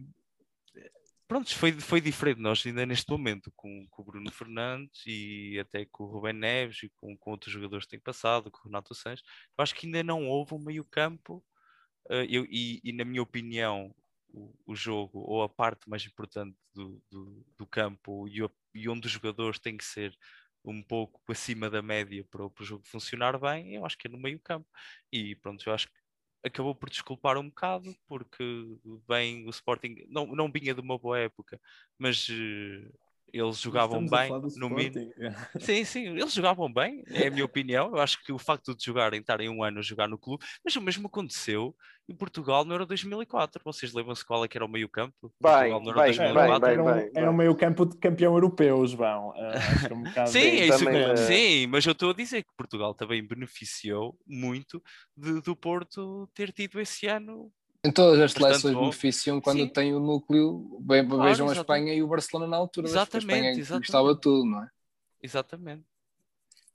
pronto, 1.27 1.53
foi, 1.55 1.71
foi 1.73 1.99
diferente. 1.99 2.39
Nós 2.39 2.63
ainda 2.65 2.85
neste 2.85 3.09
momento, 3.09 3.51
com, 3.55 3.87
com 3.89 4.01
o 4.03 4.05
Bruno 4.05 4.31
Fernandes 4.31 5.01
e 5.07 5.57
até 5.59 5.85
com 5.85 6.03
o 6.03 6.07
Rubén 6.07 6.33
Neves 6.33 6.83
e 6.83 6.89
com, 6.89 7.17
com 7.17 7.31
outros 7.31 7.51
jogadores 7.51 7.85
que 7.85 7.91
têm 7.91 7.99
passado, 7.99 8.51
com 8.51 8.59
o 8.59 8.63
Renato 8.65 8.93
Sanches, 8.93 9.25
eu 9.57 9.63
acho 9.63 9.73
que 9.73 9.87
ainda 9.87 10.03
não 10.03 10.27
houve 10.27 10.53
um 10.53 10.59
meio 10.59 10.85
campo 10.85 11.43
uh, 12.11 12.25
eu, 12.29 12.45
e, 12.45 12.79
e, 12.83 12.93
na 12.93 13.05
minha 13.05 13.23
opinião, 13.23 13.91
o, 14.29 14.53
o, 14.67 14.75
jogo 14.75 15.19
ou 15.19 15.41
a 15.41 15.49
parte 15.49 15.89
mais 15.89 16.05
importante 16.05 16.55
do, 16.75 17.01
do, 17.09 17.45
do 17.57 17.65
campo 17.65 18.27
e, 18.27 18.43
o, 18.43 18.51
e 18.75 18.87
onde 18.87 19.07
os 19.07 19.13
jogadores 19.13 19.57
têm 19.57 19.75
que 19.75 19.85
ser 19.85 20.15
um 20.63 20.81
pouco 20.83 21.21
acima 21.31 21.69
da 21.69 21.81
média 21.81 22.25
para, 22.29 22.45
o 22.45 22.51
jogo 22.61 22.85
funcionar 22.87 23.39
bem, 23.39 23.75
eu 23.75 23.85
acho 23.85 23.97
que 23.97 24.07
é 24.07 24.11
no 24.11 24.17
meio 24.17 24.39
campo. 24.39 24.67
E 25.11 25.35
pronto, 25.35 25.67
eu 25.67 25.73
acho 25.73 25.87
que 25.87 25.93
acabou 26.43 26.75
por 26.75 26.89
desculpar 26.89 27.37
um 27.37 27.49
bocado, 27.49 27.95
porque 28.07 28.43
bem 29.07 29.45
o 29.47 29.49
Sporting 29.49 30.05
não, 30.09 30.27
não 30.27 30.51
vinha 30.51 30.73
de 30.73 30.81
uma 30.81 30.97
boa 30.97 31.19
época, 31.19 31.59
mas 31.97 32.27
uh, 32.29 32.93
eles 33.31 33.59
jogavam 33.59 34.05
bem 34.05 34.31
no 34.57 34.69
mínimo. 34.69 35.11
Sim, 35.59 35.83
sim, 35.83 36.07
eles 36.07 36.33
jogavam 36.33 36.71
bem, 36.71 37.03
é 37.07 37.27
a 37.27 37.31
minha 37.31 37.45
opinião. 37.45 37.87
Eu 37.87 37.99
acho 37.99 38.23
que 38.23 38.31
o 38.31 38.39
facto 38.39 38.75
de 38.75 38.83
jogarem, 38.83 39.19
estarem 39.19 39.49
um 39.49 39.63
ano 39.63 39.79
a 39.79 39.81
jogar 39.81 40.07
no 40.07 40.17
clube, 40.17 40.45
mas 40.63 40.75
o 40.75 40.81
mesmo 40.81 41.07
aconteceu 41.07 41.75
em 42.09 42.15
Portugal 42.15 42.63
no 42.63 42.73
Euro 42.73 42.85
2004. 42.85 43.61
Vocês 43.65 43.93
lembram-se 43.93 44.25
qual 44.25 44.43
é 44.45 44.47
que 44.47 44.57
era 44.57 44.65
o 44.65 44.69
meio 44.69 44.87
campo? 44.87 45.33
Bem, 45.41 45.71
bem, 45.83 45.93
bem, 45.93 46.71
era, 46.71 46.83
um, 46.83 47.11
era 47.15 47.31
um 47.31 47.33
meio 47.33 47.55
campo 47.55 47.85
de 47.85 47.97
campeão 47.97 48.33
europeu, 48.33 48.85
João. 48.87 49.29
Uh, 49.29 49.93
um 49.93 50.27
sim, 50.27 50.39
é 50.39 50.67
isso, 50.67 50.85
também, 50.85 51.17
sim, 51.17 51.67
mas 51.67 51.85
eu 51.85 51.91
estou 51.91 52.11
a 52.11 52.13
dizer 52.13 52.43
que 52.43 52.55
Portugal 52.57 52.93
também 52.93 53.25
beneficiou 53.25 54.17
muito 54.25 54.81
de, 55.15 55.41
do 55.41 55.55
Porto 55.55 56.29
ter 56.33 56.51
tido 56.53 56.79
esse 56.79 57.07
ano 57.07 57.51
em 57.87 57.91
todas 57.91 58.19
as 58.19 58.31
seleções 58.33 58.75
beneficiam 58.75 59.39
quando 59.39 59.59
sim. 59.59 59.67
tem 59.67 59.93
o 59.93 59.99
núcleo. 59.99 60.77
Bem, 60.81 61.07
claro, 61.07 61.23
vejam 61.23 61.45
exatamente. 61.45 61.57
a 61.57 61.61
Espanha 61.61 61.93
e 61.93 62.03
o 62.03 62.07
Barcelona 62.07 62.47
na 62.47 62.57
altura. 62.57 62.87
Exatamente, 62.87 63.15
a 63.15 63.35
Espanha 63.35 63.51
exatamente. 63.51 63.85
gostava 63.85 64.15
tudo, 64.15 64.45
não 64.45 64.63
é? 64.63 64.69
Exatamente. 65.21 65.85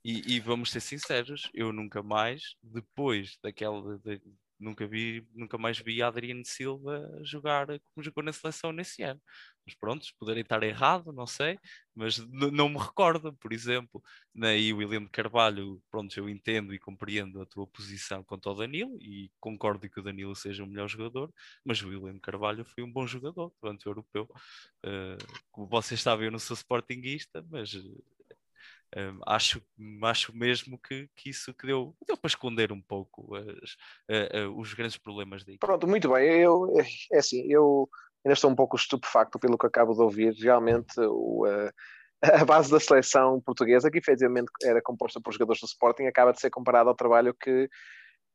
E, 0.04 0.34
e, 0.34 0.40
vamos 0.40 0.72
ser 0.72 0.80
sinceros, 0.80 1.48
eu 1.54 1.72
nunca 1.72 2.02
mais, 2.02 2.56
depois 2.60 3.38
daquela, 3.40 3.98
de, 3.98 4.20
nunca 4.62 4.86
vi, 4.86 5.26
nunca 5.34 5.58
mais 5.58 5.78
vi 5.78 6.02
Adriano 6.02 6.44
Silva 6.44 7.10
jogar 7.22 7.66
como 7.66 8.02
jogou 8.02 8.22
na 8.22 8.32
seleção 8.32 8.72
nesse 8.72 9.02
ano. 9.02 9.20
Mas 9.66 9.74
pronto, 9.76 10.06
poderem 10.18 10.42
estar 10.42 10.62
errado, 10.62 11.12
não 11.12 11.26
sei, 11.26 11.58
mas 11.94 12.18
não 12.18 12.68
me 12.68 12.78
recordo, 12.78 13.32
por 13.34 13.52
exemplo, 13.52 14.02
aí 14.42 14.72
o 14.72 14.78
William 14.78 15.06
Carvalho, 15.06 15.80
pronto, 15.88 16.16
eu 16.18 16.28
entendo 16.28 16.74
e 16.74 16.78
compreendo 16.78 17.40
a 17.40 17.46
tua 17.46 17.66
posição 17.66 18.24
quanto 18.24 18.48
ao 18.48 18.56
Danilo 18.56 18.98
e 19.00 19.30
concordo 19.38 19.88
que 19.88 20.00
o 20.00 20.02
Danilo 20.02 20.34
seja 20.34 20.64
o 20.64 20.66
melhor 20.66 20.88
jogador, 20.88 21.32
mas 21.64 21.80
o 21.80 21.88
William 21.88 22.18
Carvalho 22.18 22.64
foi 22.64 22.82
um 22.82 22.90
bom 22.90 23.06
jogador 23.06 23.52
durante 23.62 23.86
o 23.86 23.90
europeu. 23.90 24.28
Uh, 24.84 25.42
como 25.52 25.68
vocês 25.68 26.00
sabem, 26.00 26.26
eu 26.26 26.32
não 26.32 26.40
sou 26.40 26.56
sportinguista, 26.56 27.44
mas 27.48 27.72
um, 28.97 29.20
acho, 29.26 29.62
acho 30.03 30.36
mesmo 30.36 30.78
que, 30.78 31.09
que 31.16 31.30
isso 31.30 31.55
que 31.55 31.66
deu, 31.66 31.95
deu 32.07 32.16
para 32.16 32.28
esconder 32.28 32.72
um 32.72 32.80
pouco 32.80 33.34
as, 33.34 33.76
os 34.55 34.74
grandes 34.74 34.97
problemas 34.97 35.45
daí. 35.45 35.59
Pronto, 35.59 35.86
muito 35.86 36.12
bem. 36.12 36.40
Eu, 36.40 36.72
é 37.12 37.18
assim, 37.18 37.51
eu 37.51 37.88
ainda 38.24 38.34
estou 38.34 38.51
um 38.51 38.55
pouco 38.55 38.76
estupefacto 38.76 39.38
pelo 39.38 39.59
que 39.59 39.66
acabo 39.66 39.95
de 39.95 40.01
ouvir. 40.01 40.34
Realmente, 40.34 41.01
o, 41.01 41.47
uh, 41.47 41.72
a 42.43 42.45
base 42.45 42.70
da 42.70 42.78
seleção 42.78 43.40
portuguesa, 43.40 43.90
que 43.90 43.99
efetivamente 43.99 44.51
era 44.62 44.80
composta 44.82 45.20
por 45.20 45.32
jogadores 45.32 45.61
do 45.61 45.66
Sporting, 45.66 46.05
acaba 46.05 46.32
de 46.32 46.40
ser 46.40 46.51
comparada 46.51 46.88
ao 46.88 46.97
trabalho 46.97 47.34
que 47.34 47.68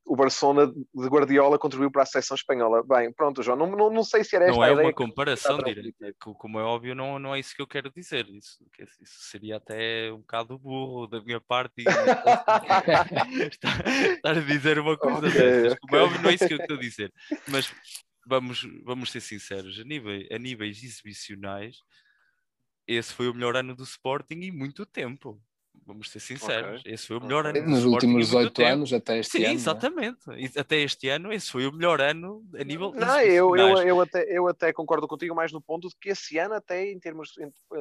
o 0.07 0.15
Barcelona 0.15 0.67
de 0.67 1.07
Guardiola 1.07 1.59
contribuiu 1.59 1.91
para 1.91 2.03
a 2.03 2.05
seleção 2.05 2.35
espanhola. 2.35 2.81
Bem, 2.83 3.11
pronto, 3.11 3.43
João, 3.43 3.57
não, 3.57 3.69
não, 3.69 3.89
não 3.91 4.03
sei 4.03 4.23
se 4.23 4.35
era 4.35 4.45
esta 4.45 4.55
não 4.55 4.63
é 4.63 4.71
uma 4.71 4.93
comparação 4.93 5.57
direta, 5.57 6.15
como 6.17 6.59
é 6.59 6.63
óbvio, 6.63 6.95
não, 6.95 7.19
não 7.19 7.35
é 7.35 7.39
isso 7.39 7.53
que 7.53 7.61
eu 7.61 7.67
quero 7.67 7.91
dizer. 7.91 8.25
Isso, 8.29 8.57
isso 9.01 9.19
seria 9.29 9.57
até 9.57 10.11
um 10.13 10.19
bocado 10.19 10.57
burro 10.57 11.07
da 11.07 11.21
minha 11.21 11.41
parte 11.41 11.83
estar, 13.51 13.83
a 14.23 14.33
dizer 14.33 14.79
uma 14.79 14.97
coisa 14.97 15.27
okay, 15.27 15.31
dessas. 15.31 15.79
Como 15.79 15.95
é 15.95 16.01
óbvio, 16.01 16.21
não 16.21 16.29
é 16.29 16.33
isso 16.33 16.47
que 16.47 16.53
eu 16.53 16.59
estou 16.59 16.77
a 16.77 16.79
dizer. 16.79 17.13
Mas 17.49 17.69
vamos, 18.25 18.65
vamos 18.83 19.11
ser 19.11 19.19
sinceros, 19.19 19.77
a, 19.77 19.83
nível, 19.83 20.25
a 20.31 20.37
níveis 20.37 20.81
exibicionais, 20.81 21.77
esse 22.87 23.13
foi 23.13 23.27
o 23.27 23.33
melhor 23.33 23.57
ano 23.57 23.75
do 23.75 23.83
Sporting 23.83 24.39
em 24.41 24.51
muito 24.51 24.85
tempo. 24.85 25.41
Vamos 25.85 26.09
ser 26.09 26.19
sinceros, 26.19 26.81
okay. 26.81 26.93
esse 26.93 27.07
foi 27.07 27.17
o 27.17 27.21
melhor 27.21 27.45
okay. 27.45 27.61
ano. 27.61 27.71
Nos 27.71 27.85
últimos 27.85 28.25
18 28.27 28.63
anos, 28.63 28.93
até 28.93 29.19
este 29.19 29.31
Sim, 29.31 29.37
ano. 29.37 29.47
Sim, 29.47 29.51
é? 29.51 29.55
exatamente. 29.55 30.19
É? 30.29 30.59
Até 30.59 30.77
este 30.77 31.09
ano, 31.09 31.31
esse 31.31 31.51
foi 31.51 31.67
o 31.67 31.71
melhor 31.71 32.01
ano 32.01 32.43
a 32.59 32.63
nível. 32.63 32.93
Não, 32.93 33.21
eu, 33.21 33.55
eu, 33.55 33.77
eu, 33.77 34.01
até, 34.01 34.25
eu 34.37 34.47
até 34.47 34.73
concordo 34.73 35.07
contigo 35.07 35.35
mais 35.35 35.51
no 35.51 35.61
ponto 35.61 35.87
de 35.87 35.95
que 35.99 36.09
esse 36.09 36.37
ano, 36.37 36.55
até 36.55 36.91
em 36.91 36.99
termos 36.99 37.33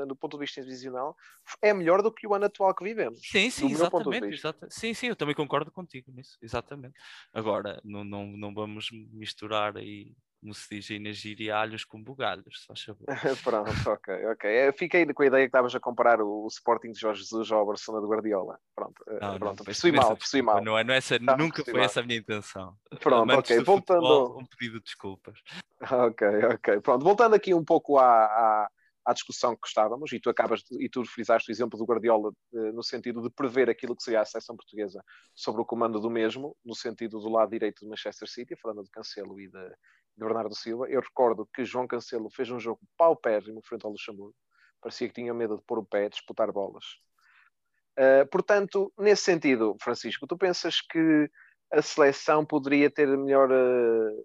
do 0.07 0.17
ponto 0.17 0.37
de 0.37 0.45
vista 0.45 0.61
divisional, 0.63 1.17
é 1.63 1.73
melhor 1.73 2.03
do 2.03 2.13
que 2.13 2.27
o 2.27 2.35
ano 2.35 2.47
atual 2.47 2.75
que 2.75 2.85
vivemos. 2.85 3.21
Sim, 3.23 3.51
sim, 3.51 3.71
exatamente. 3.71 4.27
Exata, 4.27 4.69
sim, 4.71 4.95
sim, 4.95 5.09
eu 5.09 5.17
também 5.17 5.35
concordo 5.35 5.71
contigo 5.71 6.11
nisso, 6.13 6.37
exatamente. 6.43 6.95
Agora, 7.33 7.81
não, 7.85 8.05
não, 8.05 8.27
não 8.27 8.55
vamos 8.55 8.91
misturar 9.13 9.77
aí 9.77 10.15
como 10.41 10.55
se 10.55 10.69
diz 10.71 10.91
aí 10.91 10.99
na 10.99 11.13
gíria, 11.13 11.57
alhos 11.57 11.85
com 11.85 12.03
bugalhos, 12.03 12.67
só 12.67 12.75
Pronto, 13.43 13.91
ok, 13.91 14.27
ok. 14.27 14.69
Eu 14.69 14.73
fiquei 14.73 15.07
com 15.13 15.23
a 15.23 15.27
ideia 15.27 15.43
que 15.45 15.49
estavas 15.49 15.75
a 15.75 15.81
comparar 15.81 16.21
o, 16.21 16.45
o 16.45 16.49
Sporting 16.49 16.93
de 16.93 17.01
Jorge 17.01 17.23
Jesus 17.23 17.51
ao 17.51 17.67
Barcelona 17.67 18.07
de 18.07 18.13
Guardiola. 18.13 18.59
Pronto, 18.75 19.05
eh, 19.09 19.19
não, 19.21 19.39
pronto. 19.39 19.59
Não, 19.59 19.65
percebi 19.65 19.97
mal, 19.97 20.17
percebi 20.17 20.43
mal. 20.43 20.63
Não 20.63 20.79
é, 20.79 20.85
não 20.85 20.95
é 20.95 20.99
essa, 20.99 21.19
tá, 21.19 21.37
nunca 21.37 21.65
foi 21.65 21.75
mal. 21.75 21.83
essa 21.83 22.01
a 22.01 22.03
minha 22.03 22.19
intenção. 22.19 22.77
Pronto, 23.01 23.33
ok, 23.33 23.61
voltando... 23.63 24.01
Futebol, 24.01 24.41
um 24.41 24.47
pedido 24.47 24.79
de 24.79 24.85
desculpas. 24.85 25.39
Ok, 25.81 26.27
ok, 26.55 26.81
pronto. 26.81 27.05
Voltando 27.05 27.35
aqui 27.35 27.53
um 27.53 27.65
pouco 27.65 27.99
à, 27.99 28.07
à, 28.07 28.71
à 29.05 29.13
discussão 29.13 29.57
que 29.57 29.69
estávamos, 29.69 30.13
e 30.13 30.21
tu 30.21 30.29
acabas, 30.29 30.63
de, 30.63 30.85
e 30.85 30.89
tu 30.89 31.05
frisaste 31.05 31.51
o 31.51 31.53
exemplo 31.53 31.79
do 31.79 31.85
Guardiola 31.85 32.33
eh, 32.55 32.73
no 32.73 32.83
sentido 32.83 33.23
de 33.23 33.31
prever 33.31 33.71
aquilo 33.71 33.95
que 33.95 34.03
seria 34.03 34.21
a 34.21 34.25
seleção 34.25 34.57
portuguesa 34.57 35.03
sobre 35.35 35.63
o 35.63 35.65
comando 35.65 36.01
do 36.01 36.11
mesmo, 36.11 36.57
no 36.65 36.75
sentido 36.75 37.21
do 37.21 37.29
lado 37.29 37.51
direito 37.51 37.85
do 37.85 37.91
Manchester 37.91 38.29
City, 38.29 38.57
falando 38.57 38.83
de 38.83 38.91
Cancelo 38.91 39.41
e 39.41 39.49
de, 39.49 39.71
de 40.17 40.25
Bernardo 40.25 40.55
Silva. 40.55 40.89
Eu 40.89 41.01
recordo 41.01 41.49
que 41.55 41.65
João 41.65 41.87
Cancelo 41.87 42.31
fez 42.31 42.51
um 42.51 42.59
jogo 42.59 42.81
paupérrimo 42.97 43.61
frente 43.63 43.85
ao 43.85 43.93
Luxemburgo. 43.93 44.35
Parecia 44.81 45.09
que 45.09 45.15
tinha 45.15 45.35
medo 45.35 45.57
de 45.57 45.63
pôr 45.65 45.79
o 45.79 45.85
pé, 45.85 46.09
disputar 46.09 46.51
bolas. 46.53 46.85
Uh, 47.99 48.27
portanto, 48.31 48.93
nesse 48.99 49.23
sentido, 49.23 49.77
Francisco, 49.81 50.27
tu 50.27 50.37
pensas 50.37 50.81
que 50.81 51.31
a 51.73 51.83
seleção 51.83 52.45
poderia 52.45 52.91
ter 52.91 53.07
melhor. 53.17 53.51
Uh, 53.51 54.25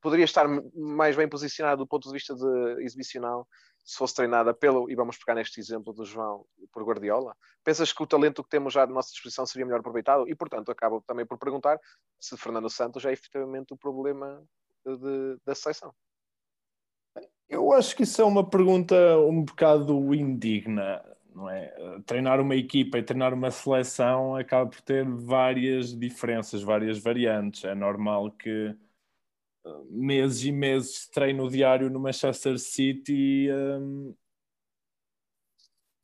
poderia 0.00 0.24
estar 0.24 0.46
mais 0.74 1.16
bem 1.16 1.28
posicionada 1.28 1.78
do 1.78 1.86
ponto 1.86 2.06
de 2.08 2.14
vista 2.14 2.34
de 2.34 2.84
exibicional 2.84 3.46
se 3.84 3.96
fosse 3.96 4.14
treinada 4.14 4.54
pelo, 4.54 4.90
e 4.90 4.94
vamos 4.94 5.18
pegar 5.18 5.34
neste 5.34 5.58
exemplo 5.58 5.92
do 5.92 6.04
João, 6.04 6.44
por 6.72 6.84
Guardiola? 6.84 7.34
Pensas 7.64 7.92
que 7.92 8.02
o 8.02 8.06
talento 8.06 8.44
que 8.44 8.50
temos 8.50 8.72
já 8.72 8.84
à 8.84 8.86
nossa 8.86 9.10
disposição 9.10 9.46
seria 9.46 9.64
melhor 9.64 9.80
aproveitado? 9.80 10.28
E, 10.28 10.34
portanto, 10.34 10.70
acabo 10.70 11.02
também 11.06 11.26
por 11.26 11.38
perguntar 11.38 11.78
se 12.20 12.36
Fernando 12.36 12.70
Santos 12.70 13.04
é 13.04 13.12
efetivamente 13.12 13.72
o 13.72 13.76
problema 13.76 14.44
de, 14.84 15.38
da 15.44 15.54
seleção? 15.54 15.94
Eu 17.48 17.72
acho 17.72 17.96
que 17.96 18.04
isso 18.04 18.22
é 18.22 18.24
uma 18.24 18.48
pergunta 18.48 18.94
um 19.18 19.44
bocado 19.44 20.14
indigna, 20.14 21.04
não 21.34 21.50
é? 21.50 22.00
Treinar 22.06 22.40
uma 22.40 22.54
equipa 22.54 22.98
e 22.98 23.02
treinar 23.02 23.34
uma 23.34 23.50
seleção 23.50 24.36
acaba 24.36 24.70
por 24.70 24.80
ter 24.80 25.04
várias 25.04 25.92
diferenças, 25.98 26.62
várias 26.62 26.98
variantes. 26.98 27.64
É 27.64 27.74
normal 27.74 28.30
que 28.30 28.76
eh, 29.66 29.82
meses 29.90 30.44
e 30.44 30.52
meses 30.52 31.06
de 31.06 31.10
treino 31.10 31.48
diário 31.48 31.90
no 31.90 31.98
Manchester 31.98 32.56
City 32.58 33.48
um, 33.52 34.14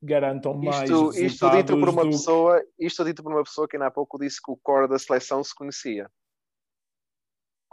garantam 0.03 0.55
mais 0.55 0.91
isto, 0.91 1.11
isto 1.15 1.51
dito 1.51 1.79
por 1.79 1.89
uma 1.89 2.05
do... 2.05 2.11
pessoa 2.11 2.63
Isto 2.79 3.05
dito 3.05 3.23
por 3.23 3.33
uma 3.33 3.43
pessoa 3.43 3.69
que 3.69 3.77
ainda 3.77 3.87
há 3.87 3.91
pouco 3.91 4.19
disse 4.19 4.43
que 4.43 4.51
o 4.51 4.57
core 4.57 4.89
da 4.89 4.99
seleção 4.99 5.43
se 5.43 5.55
conhecia. 5.55 6.11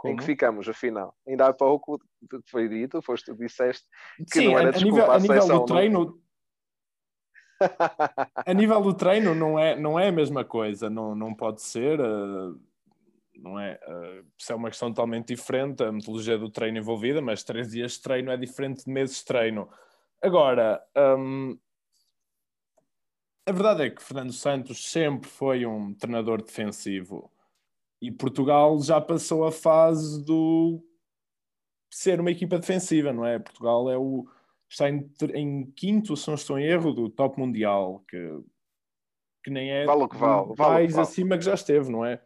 Como? 0.04 0.12
Em 0.12 0.16
que 0.18 0.24
ficamos, 0.24 0.68
afinal? 0.68 1.16
Ainda 1.26 1.46
há 1.46 1.52
pouco 1.54 1.98
foi 2.44 2.68
dito, 2.68 3.00
foste 3.00 3.24
tu 3.24 3.34
disseste 3.34 3.86
que 4.30 4.38
Sim, 4.38 4.48
não 4.48 4.58
era 4.58 4.68
a, 4.68 4.72
desculpa 4.72 4.98
nível, 4.98 5.10
a, 5.10 5.16
a 5.16 5.18
nível 5.18 5.48
do 5.48 5.64
treino. 5.64 6.22
a 8.46 8.52
nível 8.52 8.82
do 8.82 8.92
treino 8.92 9.34
não 9.34 9.58
é, 9.58 9.74
não 9.74 9.98
é 9.98 10.08
a 10.08 10.12
mesma 10.12 10.44
coisa, 10.44 10.90
não, 10.90 11.14
não 11.14 11.34
pode 11.34 11.62
ser, 11.62 11.98
uh, 12.00 12.60
não 13.34 13.58
é? 13.58 13.80
Uh, 13.88 14.26
isso 14.36 14.52
é 14.52 14.54
uma 14.54 14.68
questão 14.68 14.90
totalmente 14.90 15.28
diferente, 15.28 15.82
a 15.82 15.90
metodologia 15.90 16.36
do 16.36 16.50
treino 16.50 16.76
envolvida, 16.76 17.22
mas 17.22 17.42
três 17.42 17.70
dias 17.70 17.92
de 17.92 18.02
treino 18.02 18.30
é 18.30 18.36
diferente 18.36 18.84
de 18.84 18.92
meses 18.92 19.20
de 19.20 19.24
treino. 19.24 19.70
Agora, 20.20 20.84
um, 21.18 21.58
a 23.46 23.52
verdade 23.52 23.84
é 23.84 23.90
que 23.90 24.02
Fernando 24.02 24.34
Santos 24.34 24.90
sempre 24.90 25.30
foi 25.30 25.64
um 25.64 25.94
treinador 25.94 26.42
defensivo. 26.42 27.30
E 28.04 28.12
Portugal 28.12 28.78
já 28.80 29.00
passou 29.00 29.46
a 29.46 29.52
fase 29.52 30.22
do 30.24 30.84
ser 31.90 32.20
uma 32.20 32.30
equipa 32.30 32.58
defensiva, 32.58 33.12
não 33.12 33.24
é? 33.24 33.38
Portugal 33.38 33.90
é 33.90 33.96
o 33.96 34.26
está 34.68 34.90
em, 34.90 35.08
em 35.34 35.70
quinto, 35.70 36.16
se 36.16 36.28
não 36.28 36.34
estou 36.34 36.58
em 36.58 36.64
erro, 36.64 36.92
do 36.92 37.08
top 37.08 37.38
mundial, 37.38 38.04
que, 38.08 38.40
que 39.44 39.50
nem 39.50 39.70
é 39.70 39.84
vale 39.84 40.02
o 40.02 40.08
que 40.08 40.16
vale, 40.16 40.54
mais 40.58 40.92
vale. 40.92 41.02
acima 41.02 41.38
que 41.38 41.44
já 41.44 41.54
esteve, 41.54 41.90
não 41.90 42.04
é? 42.04 42.20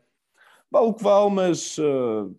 Vale 0.71 0.87
o 0.87 0.95
que 0.95 1.03
vale, 1.03 1.31
mas 1.31 1.79
uh, 1.79 2.35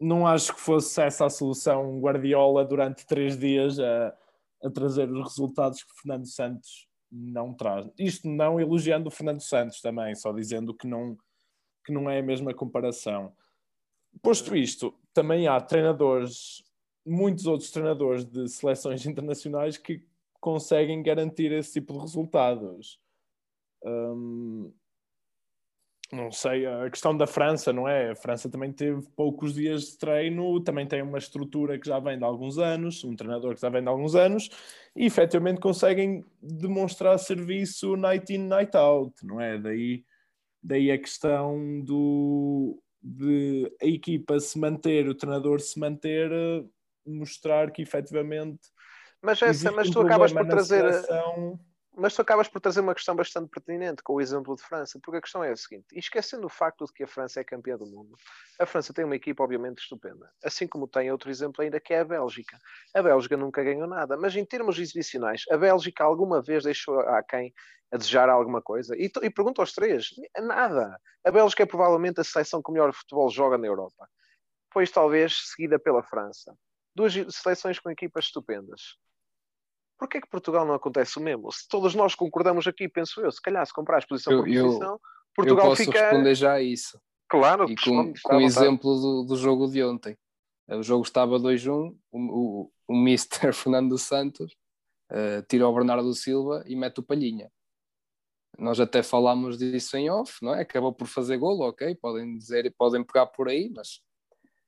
não 0.00 0.26
acho 0.26 0.54
que 0.54 0.60
fosse 0.60 1.00
essa 1.00 1.26
a 1.26 1.30
solução 1.30 2.00
Guardiola 2.00 2.64
durante 2.64 3.06
três 3.06 3.38
dias 3.38 3.78
a, 3.78 4.14
a 4.64 4.70
trazer 4.70 5.10
os 5.10 5.28
resultados 5.28 5.82
que 5.82 6.00
Fernando 6.02 6.26
Santos 6.26 6.88
não 7.10 7.54
traz. 7.54 7.88
Isto 7.98 8.28
não 8.28 8.60
elogiando 8.60 9.08
o 9.08 9.12
Fernando 9.12 9.40
Santos 9.40 9.80
também, 9.80 10.14
só 10.14 10.32
dizendo 10.32 10.74
que 10.74 10.86
não, 10.86 11.16
que 11.84 11.92
não 11.92 12.08
é 12.08 12.18
a 12.18 12.22
mesma 12.22 12.54
comparação. 12.54 13.32
Posto 14.22 14.56
isto, 14.56 14.94
também 15.14 15.46
há 15.46 15.60
treinadores, 15.60 16.62
muitos 17.06 17.46
outros 17.46 17.70
treinadores 17.70 18.24
de 18.24 18.48
seleções 18.48 19.04
internacionais 19.06 19.76
que 19.76 20.04
conseguem 20.40 21.02
garantir 21.02 21.52
esse 21.52 21.74
tipo 21.74 21.92
de 21.92 22.00
resultados. 22.00 22.98
Hum, 23.84 24.72
não 26.12 26.32
sei, 26.32 26.66
a 26.66 26.90
questão 26.90 27.16
da 27.16 27.26
França, 27.26 27.72
não 27.72 27.86
é? 27.86 28.10
A 28.10 28.16
França 28.16 28.48
também 28.48 28.72
teve 28.72 29.00
poucos 29.14 29.54
dias 29.54 29.92
de 29.92 29.98
treino, 29.98 30.60
também 30.60 30.84
tem 30.86 31.02
uma 31.02 31.18
estrutura 31.18 31.78
que 31.78 31.86
já 31.86 32.00
vem 32.00 32.18
de 32.18 32.24
alguns 32.24 32.58
anos, 32.58 33.04
um 33.04 33.14
treinador 33.14 33.54
que 33.54 33.60
já 33.60 33.68
vem 33.68 33.82
de 33.82 33.88
alguns 33.88 34.16
anos, 34.16 34.50
e 34.96 35.06
efetivamente 35.06 35.60
conseguem 35.60 36.24
demonstrar 36.42 37.16
serviço 37.18 37.96
night 37.96 38.34
in, 38.34 38.38
night 38.38 38.76
out, 38.76 39.14
não 39.24 39.40
é? 39.40 39.56
Daí, 39.56 40.04
daí 40.62 40.90
a 40.90 40.98
questão 40.98 41.80
do, 41.80 42.82
de 43.02 43.72
a 43.80 43.86
equipa 43.86 44.38
se 44.40 44.58
manter, 44.58 45.08
o 45.08 45.14
treinador 45.14 45.60
se 45.60 45.78
manter, 45.78 46.30
mostrar 47.06 47.70
que 47.70 47.82
efetivamente. 47.82 48.60
Mas, 49.22 49.40
essa, 49.42 49.70
mas 49.70 49.90
tu 49.90 50.00
acabas 50.00 50.32
por 50.32 50.46
trazer. 50.46 50.92
Seleção 50.92 51.60
mas 52.00 52.14
tu 52.14 52.22
acabas 52.22 52.48
por 52.48 52.60
trazer 52.60 52.80
uma 52.80 52.94
questão 52.94 53.14
bastante 53.14 53.50
pertinente 53.50 54.02
com 54.02 54.14
o 54.14 54.20
exemplo 54.20 54.56
de 54.56 54.62
França, 54.62 54.98
porque 55.02 55.18
a 55.18 55.20
questão 55.20 55.44
é 55.44 55.52
a 55.52 55.56
seguinte: 55.56 55.86
esquecendo 55.92 56.46
o 56.46 56.48
facto 56.48 56.86
de 56.86 56.92
que 56.92 57.02
a 57.04 57.06
França 57.06 57.40
é 57.40 57.44
campeã 57.44 57.76
do 57.76 57.84
mundo, 57.84 58.16
a 58.58 58.64
França 58.64 58.92
tem 58.94 59.04
uma 59.04 59.14
equipa, 59.14 59.44
obviamente, 59.44 59.78
estupenda. 59.78 60.32
Assim 60.42 60.66
como 60.66 60.88
tem 60.88 61.12
outro 61.12 61.30
exemplo 61.30 61.62
ainda 61.62 61.78
que 61.78 61.92
é 61.92 62.00
a 62.00 62.04
Bélgica. 62.04 62.58
A 62.94 63.02
Bélgica 63.02 63.36
nunca 63.36 63.62
ganhou 63.62 63.86
nada, 63.86 64.16
mas 64.16 64.34
em 64.34 64.44
termos 64.44 64.78
exibicionais, 64.78 65.44
a 65.50 65.58
Bélgica 65.58 66.02
alguma 66.02 66.40
vez 66.40 66.64
deixou 66.64 67.00
a 67.00 67.22
quem 67.22 67.52
a 67.92 67.98
desejar 67.98 68.30
alguma 68.30 68.62
coisa? 68.62 68.96
E, 68.96 69.10
e 69.22 69.30
pergunto 69.30 69.60
aos 69.60 69.72
três: 69.72 70.08
nada. 70.38 70.98
A 71.22 71.30
Bélgica 71.30 71.64
é 71.64 71.66
provavelmente 71.66 72.18
a 72.18 72.24
seleção 72.24 72.62
que 72.62 72.72
melhor 72.72 72.94
futebol 72.94 73.28
joga 73.28 73.58
na 73.58 73.66
Europa. 73.66 74.08
Pois 74.72 74.90
talvez 74.90 75.50
seguida 75.54 75.78
pela 75.78 76.02
França. 76.02 76.56
Duas 76.94 77.12
seleções 77.30 77.78
com 77.78 77.90
equipas 77.90 78.24
estupendas 78.24 78.96
Porquê 80.00 80.16
é 80.16 80.20
que 80.22 80.30
Portugal 80.30 80.64
não 80.64 80.72
acontece 80.72 81.18
o 81.18 81.20
mesmo? 81.20 81.52
Se 81.52 81.68
todos 81.68 81.94
nós 81.94 82.14
concordamos 82.14 82.66
aqui, 82.66 82.88
penso 82.88 83.20
eu, 83.20 83.30
se 83.30 83.40
calhar 83.40 83.64
se 83.66 83.74
comprar 83.74 84.04
posição 84.06 84.32
eu, 84.32 84.38
por 84.38 84.46
posição, 84.46 84.92
eu, 84.92 85.00
Portugal 85.36 85.66
eu 85.66 85.70
posso 85.72 85.84
fica... 85.84 86.00
responder 86.00 86.34
já 86.34 86.54
a 86.54 86.62
isso. 86.62 86.98
Claro. 87.28 87.70
E 87.70 87.76
com, 87.76 88.14
com 88.22 88.36
o 88.38 88.40
exemplo 88.40 88.98
do, 88.98 89.24
do, 89.24 89.36
jogo 89.36 89.68
de 89.68 89.84
ontem. 89.84 90.16
O 90.70 90.82
jogo 90.82 91.04
estava 91.04 91.38
2-1, 91.38 91.94
o, 92.10 92.18
o, 92.18 92.72
o 92.88 92.96
Mister 92.96 93.52
Fernando 93.52 93.98
Santos 93.98 94.56
uh, 95.12 95.42
tira 95.46 95.68
o 95.68 95.74
Bernardo 95.74 96.14
Silva 96.14 96.64
e 96.66 96.74
mete 96.74 97.00
o 97.00 97.02
Palhinha. 97.02 97.52
Nós 98.58 98.80
até 98.80 99.02
falámos 99.02 99.58
disso 99.58 99.98
em 99.98 100.08
off, 100.08 100.38
não 100.42 100.54
é? 100.54 100.62
Acabou 100.62 100.94
por 100.94 101.08
fazer 101.08 101.36
golo, 101.36 101.68
ok, 101.68 101.94
podem 101.96 102.38
dizer, 102.38 102.74
podem 102.78 103.04
pegar 103.04 103.26
por 103.26 103.50
aí, 103.50 103.70
mas 103.76 104.00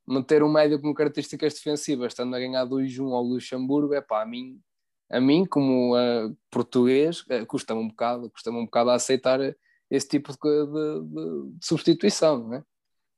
manter 0.06 0.42
um 0.42 0.52
médio 0.52 0.78
com 0.78 0.92
características 0.92 1.54
defensivas, 1.54 2.12
estando 2.12 2.36
a 2.36 2.38
ganhar 2.38 2.66
2-1 2.66 3.14
ao 3.14 3.22
Luxemburgo, 3.22 3.94
é 3.94 4.02
pá, 4.02 4.22
a 4.22 4.26
mim 4.26 4.60
a 5.12 5.20
mim, 5.20 5.44
como 5.44 5.94
uh, 5.94 6.34
português, 6.50 7.20
uh, 7.20 7.46
custa-me 7.46 7.80
um 7.80 7.88
bocado, 7.88 8.30
custa-me 8.30 8.58
um 8.58 8.64
bocado 8.64 8.90
a 8.90 8.94
aceitar 8.94 9.38
esse 9.90 10.08
tipo 10.08 10.32
de, 10.32 10.38
de, 10.38 11.04
de, 11.04 11.66
substituição, 11.66 12.38
não 12.48 12.54
é? 12.54 12.64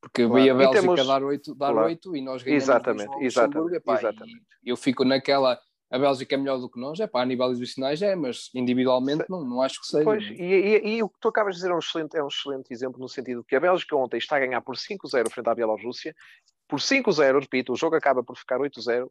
Porque 0.01 0.27
claro. 0.27 0.35
veio 0.35 0.53
a 0.53 0.57
Bélgica 0.57 0.81
temos... 0.83 1.07
dar 1.07 1.23
8 1.23 1.55
dar 1.55 1.73
claro. 1.73 1.87
8 1.87 2.17
e 2.17 2.21
nós 2.21 2.43
ganhamos 2.43 2.65
exatamente, 2.65 3.25
exatamente, 3.25 3.77
epá, 3.77 3.95
exatamente. 3.95 4.43
eu 4.63 4.77
fico 4.77 5.05
naquela 5.05 5.59
a 5.91 5.99
Bélgica 5.99 6.35
é 6.35 6.39
melhor 6.39 6.59
do 6.59 6.69
que 6.69 6.81
nós, 6.81 6.99
é 6.99 7.07
pá, 7.07 7.23
a 7.23 7.25
nível 7.25 7.53
institucionais 7.53 8.03
é, 8.03 8.17
mas 8.17 8.51
individualmente 8.53 9.25
não, 9.31 9.45
não 9.45 9.63
acho 9.63 9.81
que 9.81 9.87
seja. 9.87 10.05
Pois, 10.05 10.25
e, 10.25 10.43
e, 10.43 10.97
e, 10.97 11.03
o 11.03 11.09
que 11.09 11.19
tu 11.21 11.29
acabas 11.29 11.55
de 11.55 11.61
dizer 11.61 11.71
é 11.71 11.75
um, 11.75 11.79
excelente, 11.79 12.17
é 12.17 12.25
um 12.25 12.27
excelente 12.27 12.73
exemplo 12.73 12.99
no 12.99 13.09
sentido 13.09 13.45
que 13.45 13.55
a 13.55 13.61
Bélgica 13.61 13.95
ontem 13.95 14.19
está 14.19 14.37
a 14.37 14.41
ganhar 14.41 14.61
por 14.61 14.77
5-0 14.77 15.31
frente 15.31 15.49
à 15.49 15.55
Bielorrússia 15.55 16.15
por 16.75 16.81
5-0, 16.81 17.41
repito, 17.41 17.73
o 17.73 17.77
jogo 17.77 17.95
acaba 17.95 18.25
por 18.25 18.37
ficar 18.37 18.59
8-0. 18.59 19.09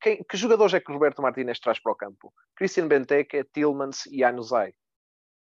Que, 0.00 0.24
que 0.24 0.36
jogadores 0.36 0.72
é 0.72 0.80
que 0.80 0.90
Roberto 0.90 1.20
Martínez 1.20 1.60
traz 1.60 1.78
para 1.78 1.92
o 1.92 1.94
campo? 1.94 2.32
Christian 2.56 2.88
Benteke, 2.88 3.44
Tillmans 3.52 4.06
e 4.06 4.24
Anuzai. 4.24 4.72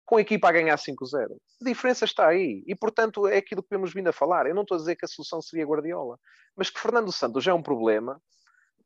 Com 0.06 0.18
a 0.18 0.22
equipa 0.22 0.47
a 0.47 0.52
ganhar 0.52 0.78
5-0. 0.78 1.32
A 1.32 1.66
diferença 1.66 2.06
está 2.06 2.28
aí. 2.28 2.64
E, 2.68 2.76
portanto, 2.76 3.26
é 3.26 3.38
aquilo 3.38 3.64
que 3.64 3.70
temos 3.70 3.91
vindo 3.91 4.10
a 4.10 4.14
falar. 4.14 4.45
Eu 4.45 4.54
não 4.54 4.62
estou 4.62 4.76
a 4.76 4.80
dizer 4.80 4.95
que 4.95 5.06
a 5.06 5.08
solução 5.08 5.41
seria 5.41 5.66
Guardiola. 5.66 6.20
Mas 6.56 6.70
que 6.70 6.80
Fernando 6.80 7.12
Santos 7.12 7.43
já 7.43 7.52
é 7.52 7.56
um 7.56 7.64
problema. 7.64 8.22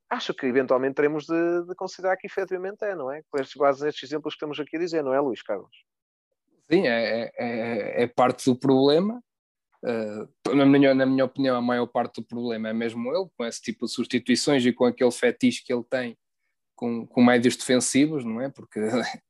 Acho 0.09 0.33
que 0.33 0.45
eventualmente 0.45 0.95
teremos 0.95 1.25
de, 1.25 1.65
de 1.67 1.75
considerar 1.75 2.15
que 2.15 2.27
efetivamente 2.27 2.85
é, 2.85 2.95
não 2.95 3.11
é? 3.11 3.23
Com 3.29 3.39
estes, 3.39 3.55
quase 3.55 3.89
estes 3.89 4.09
exemplos 4.09 4.35
que 4.35 4.37
estamos 4.37 4.57
aqui 4.57 4.77
a 4.77 4.79
dizer, 4.79 5.03
não 5.03 5.13
é, 5.13 5.19
Luís 5.19 5.41
Carlos? 5.41 5.83
Sim, 6.71 6.87
é, 6.87 7.29
é, 7.37 8.03
é 8.03 8.07
parte 8.07 8.49
do 8.49 8.57
problema 8.57 9.21
Uh, 9.83 10.55
na, 10.55 10.65
minha, 10.65 10.95
na 10.95 11.05
minha 11.05 11.25
opinião, 11.25 11.57
a 11.57 11.61
maior 11.61 11.85
parte 11.87 12.21
do 12.21 12.25
problema 12.25 12.69
é 12.69 12.73
mesmo 12.73 13.13
ele, 13.13 13.27
com 13.37 13.45
esse 13.45 13.61
tipo 13.61 13.85
de 13.85 13.91
substituições 13.91 14.65
e 14.65 14.71
com 14.71 14.85
aquele 14.85 15.11
fetiche 15.11 15.61
que 15.61 15.73
ele 15.73 15.83
tem 15.83 16.17
com, 16.73 17.05
com 17.05 17.23
médios 17.23 17.57
defensivos, 17.57 18.23
não 18.23 18.39
é? 18.39 18.49
Porque 18.49 18.79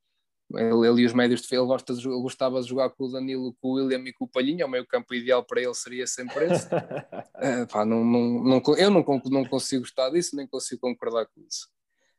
ele, 0.54 0.88
ele 0.88 1.02
e 1.02 1.06
os 1.06 1.14
médios 1.14 1.42
defensivos, 1.42 1.64
ele, 1.64 1.68
gosta 1.68 1.94
de, 1.96 2.08
ele 2.08 2.22
gostava 2.22 2.62
de 2.62 2.70
jogar 2.70 2.92
com 2.92 3.06
o 3.06 3.12
Danilo, 3.12 3.56
com 3.60 3.70
o 3.70 3.74
William 3.74 4.04
e 4.06 4.14
com 4.14 4.26
o 4.26 4.28
Palhinha, 4.28 4.68
o 4.68 4.70
meio 4.70 4.86
campo 4.86 5.16
ideal 5.16 5.44
para 5.44 5.62
ele 5.62 5.74
seria 5.74 6.06
sempre 6.06 6.46
esse. 6.46 6.68
uh, 6.68 7.68
pá, 7.74 7.84
não, 7.84 8.06
não, 8.06 8.44
não, 8.44 8.62
eu 8.78 8.92
não, 8.92 9.04
não 9.32 9.46
consigo 9.46 9.82
gostar 9.82 10.12
disso, 10.12 10.36
nem 10.36 10.46
consigo 10.46 10.82
concordar 10.82 11.26
com 11.26 11.42
isso. 11.42 11.68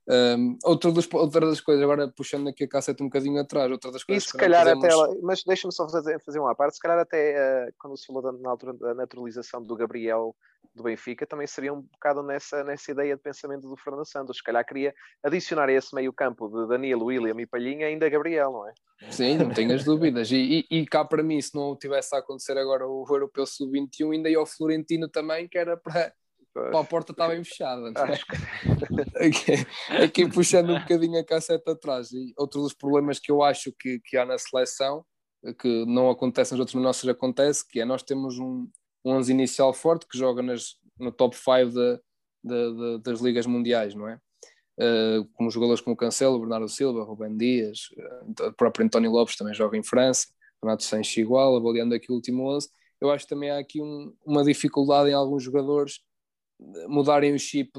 Um, 0.07 0.59
outra, 0.62 0.92
das, 0.92 1.09
outra 1.12 1.46
das 1.46 1.61
coisas, 1.62 1.82
agora 1.82 2.07
puxando 2.09 2.48
aqui 2.48 2.64
a 2.64 2.68
cassete 2.68 3.02
um 3.02 3.07
bocadinho 3.07 3.40
atrás, 3.40 3.70
outra 3.70 3.90
das 3.90 4.05
coisas. 4.05 4.24
E 4.24 4.26
se 4.26 4.36
calhar 4.36 4.66
até, 4.66 4.88
ela, 4.88 5.16
mas 5.22 5.42
deixa-me 5.44 5.72
só 5.72 5.88
fazer, 5.88 6.20
fazer 6.20 6.40
uma 6.40 6.55
parte, 6.55 6.74
se 6.74 6.80
calhar 6.80 6.98
até 6.98 7.68
uh, 7.68 7.74
quando 7.78 7.96
se 7.96 8.07
falou 8.07 8.20
da, 8.20 8.32
na 8.32 8.50
altura 8.50 8.74
da 8.74 8.94
naturalização 8.94 9.62
do 9.62 9.74
Gabriel 9.74 10.36
do 10.74 10.82
Benfica, 10.82 11.26
também 11.26 11.46
seria 11.46 11.72
um 11.72 11.82
bocado 11.82 12.22
nessa, 12.22 12.62
nessa 12.64 12.90
ideia 12.90 13.16
de 13.16 13.22
pensamento 13.22 13.68
do 13.68 13.76
Fernando 13.76 14.05
Santos. 14.05 14.38
Se 14.38 14.42
calhar 14.42 14.64
queria 14.66 14.94
adicionar 15.22 15.68
a 15.68 15.72
esse 15.72 15.94
meio 15.94 16.12
campo 16.12 16.48
de 16.48 16.68
Danilo, 16.68 17.07
William 17.07 17.40
e 17.40 17.46
Palhinha 17.46 17.86
ainda 17.86 18.09
Gabriel, 18.09 18.52
não 18.52 18.68
é? 18.68 18.72
Sim, 19.11 19.38
não 19.38 19.50
tenhas 19.50 19.84
dúvidas. 19.84 20.30
E, 20.30 20.66
e, 20.70 20.80
e, 20.80 20.86
cá 20.86 21.05
para 21.05 21.22
mim, 21.22 21.40
se 21.40 21.55
não 21.55 21.76
tivesse 21.76 22.14
a 22.14 22.18
acontecer 22.18 22.59
agora 22.59 22.86
o 22.86 23.07
Europeu 23.09 23.46
Sub-21, 23.46 24.12
ainda 24.12 24.28
ia 24.28 24.38
ao 24.38 24.46
Florentino 24.46 25.09
também, 25.09 25.48
que 25.48 25.59
era 25.59 25.76
para 25.76 26.12
A 26.57 26.84
porta 26.84 27.12
estava 27.12 27.34
bem 27.34 27.42
fechada. 27.42 27.92
É? 27.96 29.26
aqui, 29.26 29.66
aqui 30.02 30.28
puxando 30.30 30.70
um 30.70 30.78
bocadinho 30.78 31.18
a 31.18 31.24
casseta 31.24 31.72
atrás. 31.72 32.12
E 32.12 32.32
outro 32.38 32.62
dos 32.62 32.72
problemas 32.72 33.18
que 33.18 33.32
eu 33.32 33.42
acho 33.42 33.72
que, 33.78 33.98
que 34.05 34.16
há 34.16 34.24
na 34.24 34.38
seleção, 34.38 35.05
que 35.59 35.84
não 35.86 36.11
acontece 36.11 36.52
nos 36.52 36.61
outros, 36.61 36.74
mas 36.74 37.09
acontece, 37.09 37.66
que 37.68 37.80
é 37.80 37.84
nós 37.84 38.02
temos 38.02 38.38
um, 38.38 38.68
um 39.05 39.12
11 39.12 39.32
inicial 39.32 39.72
forte 39.74 40.07
que 40.07 40.16
joga 40.16 40.42
nas, 40.42 40.76
no 40.98 41.11
top 41.11 41.36
5 41.36 41.70
de, 41.70 42.00
de, 42.44 42.72
de, 42.76 43.02
das 43.02 43.20
ligas 43.20 43.46
mundiais, 43.46 43.94
não 43.94 44.09
é? 44.09 44.18
Uh, 44.76 45.24
como 45.34 45.50
jogadores 45.50 45.80
como 45.80 45.96
Cancelo, 45.96 46.40
Bernardo 46.40 46.68
Silva, 46.68 47.05
Rubem 47.05 47.36
Dias, 47.36 47.90
uh, 47.96 48.48
o 48.48 48.52
próprio 48.55 48.84
António 48.84 49.11
Lopes 49.11 49.36
também 49.36 49.55
joga 49.55 49.76
em 49.76 49.84
França, 49.84 50.26
Renato 50.62 50.82
Sanches 50.82 51.16
igual, 51.16 51.57
avaliando 51.57 51.94
aqui 51.94 52.11
o 52.11 52.14
último 52.14 52.48
11. 52.57 52.68
Eu 53.00 53.11
acho 53.11 53.24
que 53.24 53.30
também 53.34 53.50
há 53.50 53.59
aqui 53.59 53.80
um, 53.80 54.12
uma 54.24 54.42
dificuldade 54.42 55.11
em 55.11 55.12
alguns 55.12 55.42
jogadores 55.42 56.00
mudarem 56.89 57.35
o 57.35 57.39
chip 57.39 57.71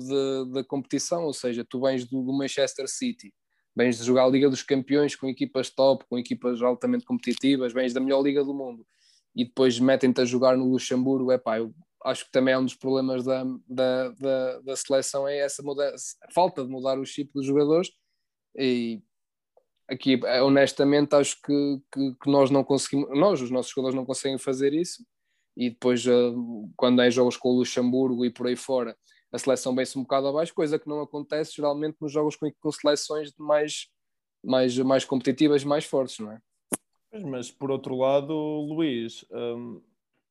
da 0.51 0.63
competição, 0.63 1.23
ou 1.23 1.33
seja, 1.33 1.65
tu 1.67 1.81
vens 1.81 2.05
do, 2.05 2.23
do, 2.23 2.33
Manchester 2.33 2.87
City, 2.87 3.33
vens 3.75 3.97
de 3.97 4.03
jogar 4.03 4.25
a 4.25 4.29
Liga 4.29 4.49
dos 4.49 4.63
Campeões 4.63 5.15
com 5.15 5.27
equipas 5.27 5.69
top, 5.69 6.05
com 6.09 6.17
equipas 6.17 6.61
altamente 6.61 7.05
competitivas, 7.05 7.73
vens 7.73 7.93
da 7.93 7.99
melhor 7.99 8.21
Liga 8.21 8.43
do 8.43 8.53
mundo 8.53 8.85
e 9.35 9.43
depois 9.43 9.79
metem-te 9.79 10.21
a 10.21 10.25
jogar 10.25 10.55
no 10.55 10.69
Luxemburgo, 10.69 11.31
é 11.31 11.37
pá, 11.37 11.57
eu 11.57 11.73
acho 12.05 12.25
que 12.25 12.31
também 12.31 12.53
é 12.53 12.57
um 12.57 12.63
dos 12.63 12.75
problemas 12.75 13.25
da, 13.25 13.43
da, 13.67 14.09
da, 14.09 14.59
da 14.61 14.75
seleção 14.75 15.27
é 15.27 15.39
essa 15.39 15.61
mudança, 15.61 16.15
falta 16.33 16.63
de 16.63 16.69
mudar 16.69 16.97
o 16.97 17.05
chip 17.05 17.31
dos 17.33 17.45
jogadores 17.45 17.91
e 18.57 19.01
aqui 19.87 20.19
honestamente 20.41 21.13
acho 21.15 21.41
que, 21.41 21.81
que, 21.91 22.15
que 22.21 22.31
nós 22.31 22.49
não 22.49 22.63
conseguimos, 22.63 23.09
nós, 23.17 23.41
os 23.41 23.51
nossos 23.51 23.71
jogadores 23.71 23.95
não 23.95 24.05
conseguem 24.05 24.37
fazer 24.37 24.73
isso 24.73 25.03
e 25.55 25.69
depois 25.69 26.05
uh, 26.05 26.69
quando 26.75 27.01
é 27.01 27.09
jogos 27.09 27.37
com 27.37 27.49
o 27.49 27.57
Luxemburgo 27.59 28.25
e 28.25 28.29
por 28.29 28.47
aí 28.47 28.55
fora 28.55 28.95
a 29.31 29.37
seleção 29.37 29.75
vem-se 29.75 29.97
um 29.97 30.03
bocado 30.03 30.27
abaixo, 30.27 30.53
coisa 30.53 30.79
que 30.79 30.87
não 30.87 31.01
acontece 31.01 31.53
geralmente 31.55 31.97
nos 31.99 32.11
jogos 32.11 32.35
com, 32.35 32.49
com 32.59 32.71
seleções 32.71 33.33
mais, 33.37 33.87
mais, 34.43 34.77
mais 34.79 35.05
competitivas 35.05 35.63
mais 35.63 35.85
fortes, 35.85 36.19
não 36.19 36.31
é? 36.31 36.39
Mas 37.23 37.51
por 37.51 37.71
outro 37.71 37.95
lado, 37.95 38.33
Luís, 38.33 39.25
um, 39.31 39.81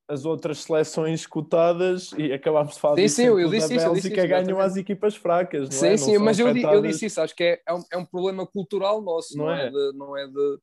as 0.08 0.24
outras 0.24 0.58
seleções 0.58 1.26
cotadas, 1.26 2.12
e 2.12 2.32
acabámos 2.32 2.74
de 2.74 2.80
falar 2.80 2.96
sim, 2.96 3.08
sim, 3.08 3.24
eu 3.24 3.48
disse 3.48 3.74
isso, 3.74 3.86
Bélgica 3.86 4.20
isso, 4.20 4.28
ganham 4.28 4.60
as 4.60 4.76
equipas 4.76 5.16
fracas, 5.16 5.68
não 5.68 5.70
sim, 5.70 5.86
é? 5.86 5.96
Sim, 5.96 6.04
sim, 6.04 6.18
mas 6.18 6.38
eu, 6.38 6.48
eu, 6.48 6.82
disse 6.82 7.06
isso, 7.06 7.20
acho 7.20 7.34
que 7.34 7.44
é, 7.44 7.62
é, 7.66 7.74
um, 7.74 7.82
é 7.92 7.96
um 7.96 8.04
problema 8.04 8.46
cultural 8.46 9.00
nosso, 9.00 9.36
não, 9.36 9.46
não 9.46 9.52
é? 9.52 9.66
é? 9.66 9.70
De, 9.70 9.92
não 9.94 10.16
é 10.16 10.26
de 10.26 10.58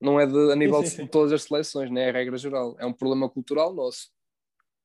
não 0.00 0.18
é 0.18 0.26
de, 0.26 0.52
a 0.52 0.56
nível 0.56 0.80
sim, 0.80 0.86
sim, 0.86 0.96
sim. 0.96 1.04
de 1.04 1.10
todas 1.10 1.32
as 1.32 1.42
seleções, 1.42 1.90
não 1.90 2.00
é 2.00 2.08
a 2.08 2.12
regra 2.12 2.36
geral, 2.36 2.76
é 2.78 2.86
um 2.86 2.92
problema 2.92 3.28
cultural 3.28 3.72
nosso. 3.74 4.10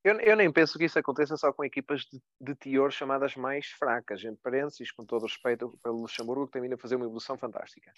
Eu, 0.04 0.20
eu, 0.20 0.36
nem 0.36 0.52
penso 0.52 0.78
que 0.78 0.86
isso 0.86 1.00
aconteça 1.00 1.36
só 1.36 1.52
com 1.52 1.66
equipas 1.66 2.02
de, 2.02 2.22
de 2.40 2.54
teor 2.54 2.92
chamadas 2.92 3.36
mais 3.36 3.66
fracas, 3.68 4.24
entre 4.24 4.40
parênteses, 4.40 4.92
com 4.92 5.04
todo 5.04 5.24
o 5.24 5.26
respeito 5.26 5.80
pelo 5.82 6.02
Luxemburgo, 6.02 6.46
que 6.46 6.52
tem 6.52 6.62
vindo 6.62 6.76
a 6.76 6.78
fazer 6.78 6.96
uma 6.96 7.06
evolução 7.06 7.36
fantástica. 7.40 7.92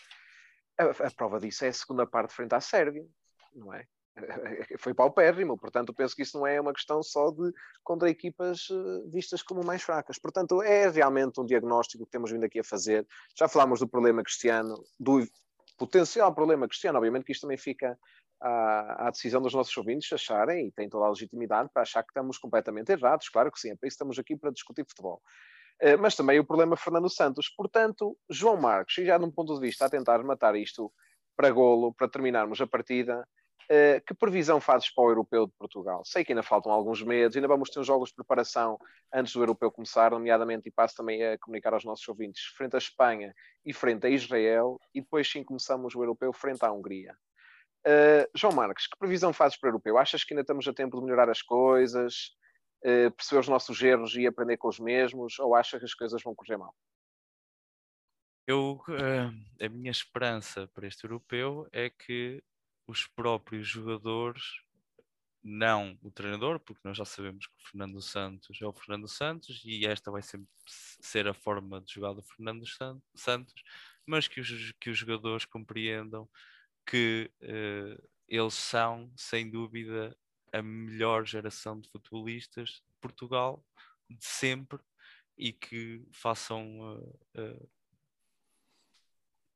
A, 0.79 0.85
a, 0.85 1.11
prova 1.11 1.37
disso 1.37 1.65
é 1.65 1.67
a 1.67 1.73
segunda 1.73 2.07
parte 2.07 2.33
frente 2.33 2.55
à 2.55 2.61
Sérvia, 2.61 3.05
não 3.53 3.73
é? 3.73 3.85
Foi 4.79 4.93
paupérrimo, 4.93 5.57
portanto, 5.57 5.93
penso 5.93 6.15
que 6.15 6.21
isso 6.21 6.37
não 6.37 6.47
é 6.47 6.61
uma 6.61 6.71
questão 6.71 7.03
só 7.03 7.29
de 7.29 7.51
contra 7.83 8.09
equipas 8.09 8.69
eh, 8.71 9.09
vistas 9.11 9.43
como 9.43 9.61
mais 9.65 9.83
fracas. 9.83 10.17
Portanto, 10.17 10.61
é 10.63 10.89
realmente 10.89 11.41
um 11.41 11.45
diagnóstico 11.45 12.05
que 12.05 12.11
temos 12.11 12.31
vindo 12.31 12.45
aqui 12.45 12.59
a 12.59 12.63
fazer. 12.63 13.05
Já 13.37 13.49
falámos 13.49 13.81
do 13.81 13.87
problema 13.87 14.23
cristiano, 14.23 14.81
do 14.97 15.19
potencial 15.77 16.33
problema 16.33 16.67
cristiano, 16.67 16.97
obviamente 16.97 17.25
que 17.25 17.31
isto 17.31 17.41
também 17.41 17.57
fica 17.57 17.97
à, 18.41 19.07
à, 19.07 19.11
decisão 19.11 19.41
dos 19.41 19.53
nossos 19.53 19.75
ouvintes 19.77 20.11
acharem, 20.11 20.67
e 20.67 20.71
têm 20.71 20.89
toda 20.89 21.05
a 21.05 21.09
legitimidade 21.09 21.69
para 21.73 21.83
achar 21.83 22.03
que 22.03 22.09
estamos 22.09 22.37
completamente 22.37 22.91
errados, 22.91 23.29
claro 23.29 23.51
que 23.51 23.59
sim, 23.59 23.71
é 23.71 23.75
para 23.75 23.87
isso 23.87 23.95
estamos 23.95 24.19
aqui 24.19 24.35
para 24.35 24.51
discutir 24.51 24.85
futebol. 24.87 25.21
Uh, 25.81 25.97
mas 25.99 26.15
também 26.15 26.39
o 26.39 26.45
problema 26.45 26.75
Fernando 26.75 27.07
Santos. 27.07 27.49
Portanto, 27.49 28.17
João 28.27 28.57
Marcos, 28.57 28.97
e 28.97 29.05
já 29.05 29.19
num 29.19 29.31
ponto 29.31 29.53
de 29.53 29.61
vista 29.61 29.85
a 29.85 29.89
tentar 29.89 30.23
matar 30.23 30.55
isto 30.55 30.91
para 31.35 31.51
golo, 31.51 31.93
para 31.93 32.09
terminarmos 32.09 32.59
a 32.59 32.65
partida, 32.65 33.27
uh, 33.71 34.01
que 34.05 34.13
previsão 34.13 34.59
fazes 34.59 34.89
para 34.89 35.03
o 35.03 35.09
Europeu 35.09 35.45
de 35.45 35.53
Portugal? 35.57 36.03
Sei 36.05 36.23
que 36.23 36.31
ainda 36.31 36.43
faltam 36.43 36.71
alguns 36.71 37.01
meses, 37.01 37.35
ainda 37.35 37.47
vamos 37.47 37.69
ter 37.69 37.79
uns 37.79 37.87
jogos 37.87 38.09
de 38.09 38.15
preparação 38.15 38.77
antes 39.13 39.33
do 39.33 39.41
Europeu 39.41 39.71
começar, 39.71 40.11
nomeadamente, 40.11 40.67
e 40.67 40.71
passo 40.71 40.95
também 40.95 41.23
a 41.23 41.37
comunicar 41.37 41.73
aos 41.73 41.83
nossos 41.83 42.07
ouvintes, 42.07 42.43
frente 42.55 42.75
à 42.75 42.77
Espanha 42.77 43.33
e 43.65 43.73
frente 43.73 44.05
a 44.07 44.09
Israel, 44.09 44.79
e 44.93 45.01
depois 45.01 45.29
sim 45.29 45.43
começamos 45.43 45.95
o 45.95 46.01
Europeu 46.01 46.31
frente 46.33 46.63
à 46.63 46.71
Hungria. 46.71 47.15
Uh, 47.85 48.27
João 48.35 48.53
Marques, 48.53 48.87
que 48.87 48.97
previsão 48.97 49.31
fazes 49.31 49.57
para 49.57 49.67
o 49.67 49.69
europeu? 49.69 49.97
Achas 49.97 50.23
que 50.23 50.33
ainda 50.33 50.41
estamos 50.41 50.67
a 50.67 50.73
tempo 50.73 50.97
de 50.97 51.03
melhorar 51.03 51.29
as 51.29 51.41
coisas, 51.41 52.31
uh, 52.83 53.11
perceber 53.11 53.39
os 53.39 53.47
nossos 53.47 53.81
erros 53.81 54.15
e 54.15 54.27
aprender 54.27 54.57
com 54.57 54.67
os 54.67 54.79
mesmos, 54.79 55.39
ou 55.39 55.55
achas 55.55 55.79
que 55.79 55.85
as 55.85 55.93
coisas 55.93 56.21
vão 56.21 56.35
correr 56.35 56.57
mal? 56.57 56.73
Eu, 58.45 58.81
a 59.61 59.67
minha 59.67 59.91
esperança 59.91 60.69
para 60.73 60.87
este 60.87 61.03
europeu 61.03 61.67
é 61.73 61.89
que 61.89 62.41
os 62.87 63.05
próprios 63.05 63.67
jogadores, 63.67 64.43
não 65.43 65.97
o 66.01 66.11
treinador, 66.11 66.59
porque 66.59 66.81
nós 66.83 66.97
já 66.97 67.05
sabemos 67.05 67.47
que 67.47 67.53
o 67.53 67.69
Fernando 67.69 68.01
Santos 68.01 68.61
é 68.61 68.65
o 68.65 68.73
Fernando 68.73 69.07
Santos 69.07 69.61
e 69.65 69.85
esta 69.85 70.11
vai 70.11 70.21
sempre 70.21 70.49
ser 70.65 71.27
a 71.27 71.33
forma 71.33 71.81
de 71.81 71.93
jogar 71.93 72.13
do 72.13 72.23
Fernando 72.23 72.65
Santos, 73.15 73.63
mas 74.05 74.27
que 74.27 74.39
os, 74.39 74.71
que 74.79 74.89
os 74.89 74.97
jogadores 74.97 75.45
compreendam 75.45 76.27
que 76.85 77.29
uh, 77.41 78.09
eles 78.27 78.53
são, 78.53 79.11
sem 79.15 79.49
dúvida, 79.49 80.17
a 80.51 80.61
melhor 80.61 81.25
geração 81.25 81.79
de 81.79 81.89
futebolistas 81.89 82.69
de 82.69 82.95
Portugal 83.01 83.63
de 84.09 84.25
sempre 84.25 84.79
e 85.37 85.51
que 85.51 86.05
façam 86.11 86.79
uh, 86.79 87.19
uh, 87.39 87.69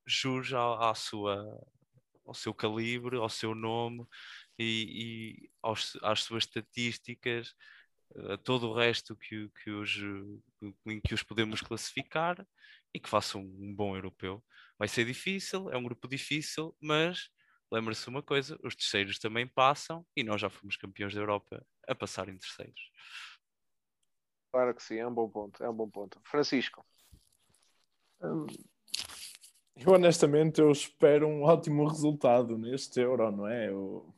jus 0.06 0.52
à, 0.52 0.90
à, 0.90 0.94
sua, 0.94 1.66
ao 2.24 2.34
seu 2.34 2.54
calibre, 2.54 3.16
ao 3.16 3.28
seu 3.28 3.54
nome 3.54 4.06
e, 4.58 5.44
e 5.44 5.50
aos, 5.62 5.96
às 6.02 6.22
suas 6.22 6.44
estatísticas, 6.44 7.54
a 8.30 8.36
todo 8.36 8.68
o 8.68 8.74
resto 8.74 9.16
que, 9.16 9.48
que, 9.62 9.70
os, 9.70 9.96
em 10.86 11.00
que 11.00 11.14
os 11.14 11.22
podemos 11.22 11.60
classificar 11.60 12.46
e 12.94 13.00
que 13.00 13.08
façam 13.08 13.40
um 13.40 13.74
bom 13.74 13.96
europeu. 13.96 14.44
Vai 14.78 14.88
ser 14.88 15.04
difícil, 15.04 15.70
é 15.70 15.76
um 15.76 15.82
grupo 15.82 16.08
difícil, 16.08 16.76
mas 16.80 17.30
lembra-se 17.70 18.08
uma 18.08 18.22
coisa: 18.22 18.58
os 18.62 18.74
terceiros 18.74 19.18
também 19.18 19.46
passam 19.46 20.04
e 20.16 20.22
nós 20.22 20.40
já 20.40 20.50
fomos 20.50 20.76
campeões 20.76 21.14
da 21.14 21.20
Europa 21.20 21.64
a 21.88 21.94
passar 21.94 22.28
em 22.28 22.36
terceiros. 22.36 22.90
Claro 24.50 24.74
que 24.74 24.82
sim, 24.82 24.96
é 24.96 25.06
um 25.06 25.14
bom 25.14 25.28
ponto, 25.30 25.64
é 25.64 25.70
um 25.70 25.74
bom 25.74 25.88
ponto. 25.88 26.20
Francisco. 26.26 26.84
Hum, 28.20 28.46
eu 29.76 29.92
honestamente 29.92 30.60
eu 30.60 30.70
espero 30.70 31.26
um 31.28 31.42
ótimo 31.42 31.86
resultado 31.86 32.56
neste 32.58 33.00
Euro, 33.00 33.30
não 33.30 33.46
é? 33.48 33.68
Eu 33.68 34.12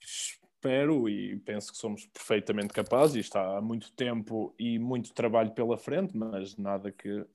espero 0.00 1.08
e 1.08 1.36
penso 1.40 1.72
que 1.72 1.78
somos 1.78 2.06
perfeitamente 2.06 2.72
capazes, 2.72 3.24
está 3.26 3.58
há 3.58 3.60
muito 3.60 3.92
tempo 3.92 4.54
e 4.58 4.78
muito 4.78 5.12
trabalho 5.14 5.52
pela 5.52 5.78
frente, 5.78 6.16
mas 6.16 6.56
nada 6.56 6.90
que 6.92 7.26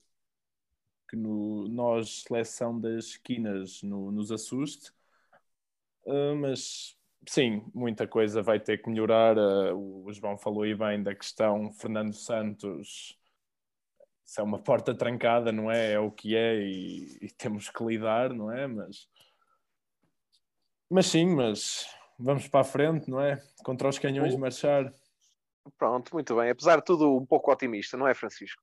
que 1.08 1.16
no, 1.16 1.68
nós, 1.68 2.22
seleção 2.22 2.78
das 2.78 3.06
esquinas, 3.06 3.82
no, 3.82 4.10
nos 4.10 4.32
assuste. 4.32 4.90
Uh, 6.04 6.34
mas 6.36 6.96
sim, 7.26 7.64
muita 7.74 8.06
coisa 8.06 8.42
vai 8.42 8.60
ter 8.60 8.82
que 8.82 8.90
melhorar. 8.90 9.36
Uh, 9.38 10.04
o 10.06 10.12
João 10.12 10.36
falou 10.36 10.62
aí 10.62 10.74
bem 10.74 11.02
da 11.02 11.14
questão 11.14 11.72
Fernando 11.72 12.12
Santos. 12.14 13.18
Isso 14.24 14.40
é 14.40 14.44
uma 14.44 14.58
porta 14.58 14.94
trancada, 14.94 15.52
não 15.52 15.70
é? 15.70 15.92
É 15.92 15.98
o 15.98 16.10
que 16.10 16.34
é 16.34 16.56
e, 16.56 17.18
e 17.22 17.28
temos 17.36 17.68
que 17.68 17.84
lidar, 17.84 18.32
não 18.32 18.50
é? 18.50 18.66
Mas, 18.66 19.08
mas 20.90 21.06
sim, 21.06 21.26
mas 21.26 21.86
vamos 22.18 22.48
para 22.48 22.60
a 22.60 22.64
frente, 22.64 23.10
não 23.10 23.20
é? 23.20 23.42
Contra 23.64 23.88
os 23.88 23.98
canhões 23.98 24.34
marchar. 24.36 24.92
Pronto, 25.78 26.12
muito 26.12 26.36
bem. 26.36 26.50
Apesar 26.50 26.76
de 26.76 26.84
tudo, 26.84 27.16
um 27.16 27.26
pouco 27.26 27.52
otimista, 27.52 27.96
não 27.96 28.08
é, 28.08 28.14
Francisco? 28.14 28.62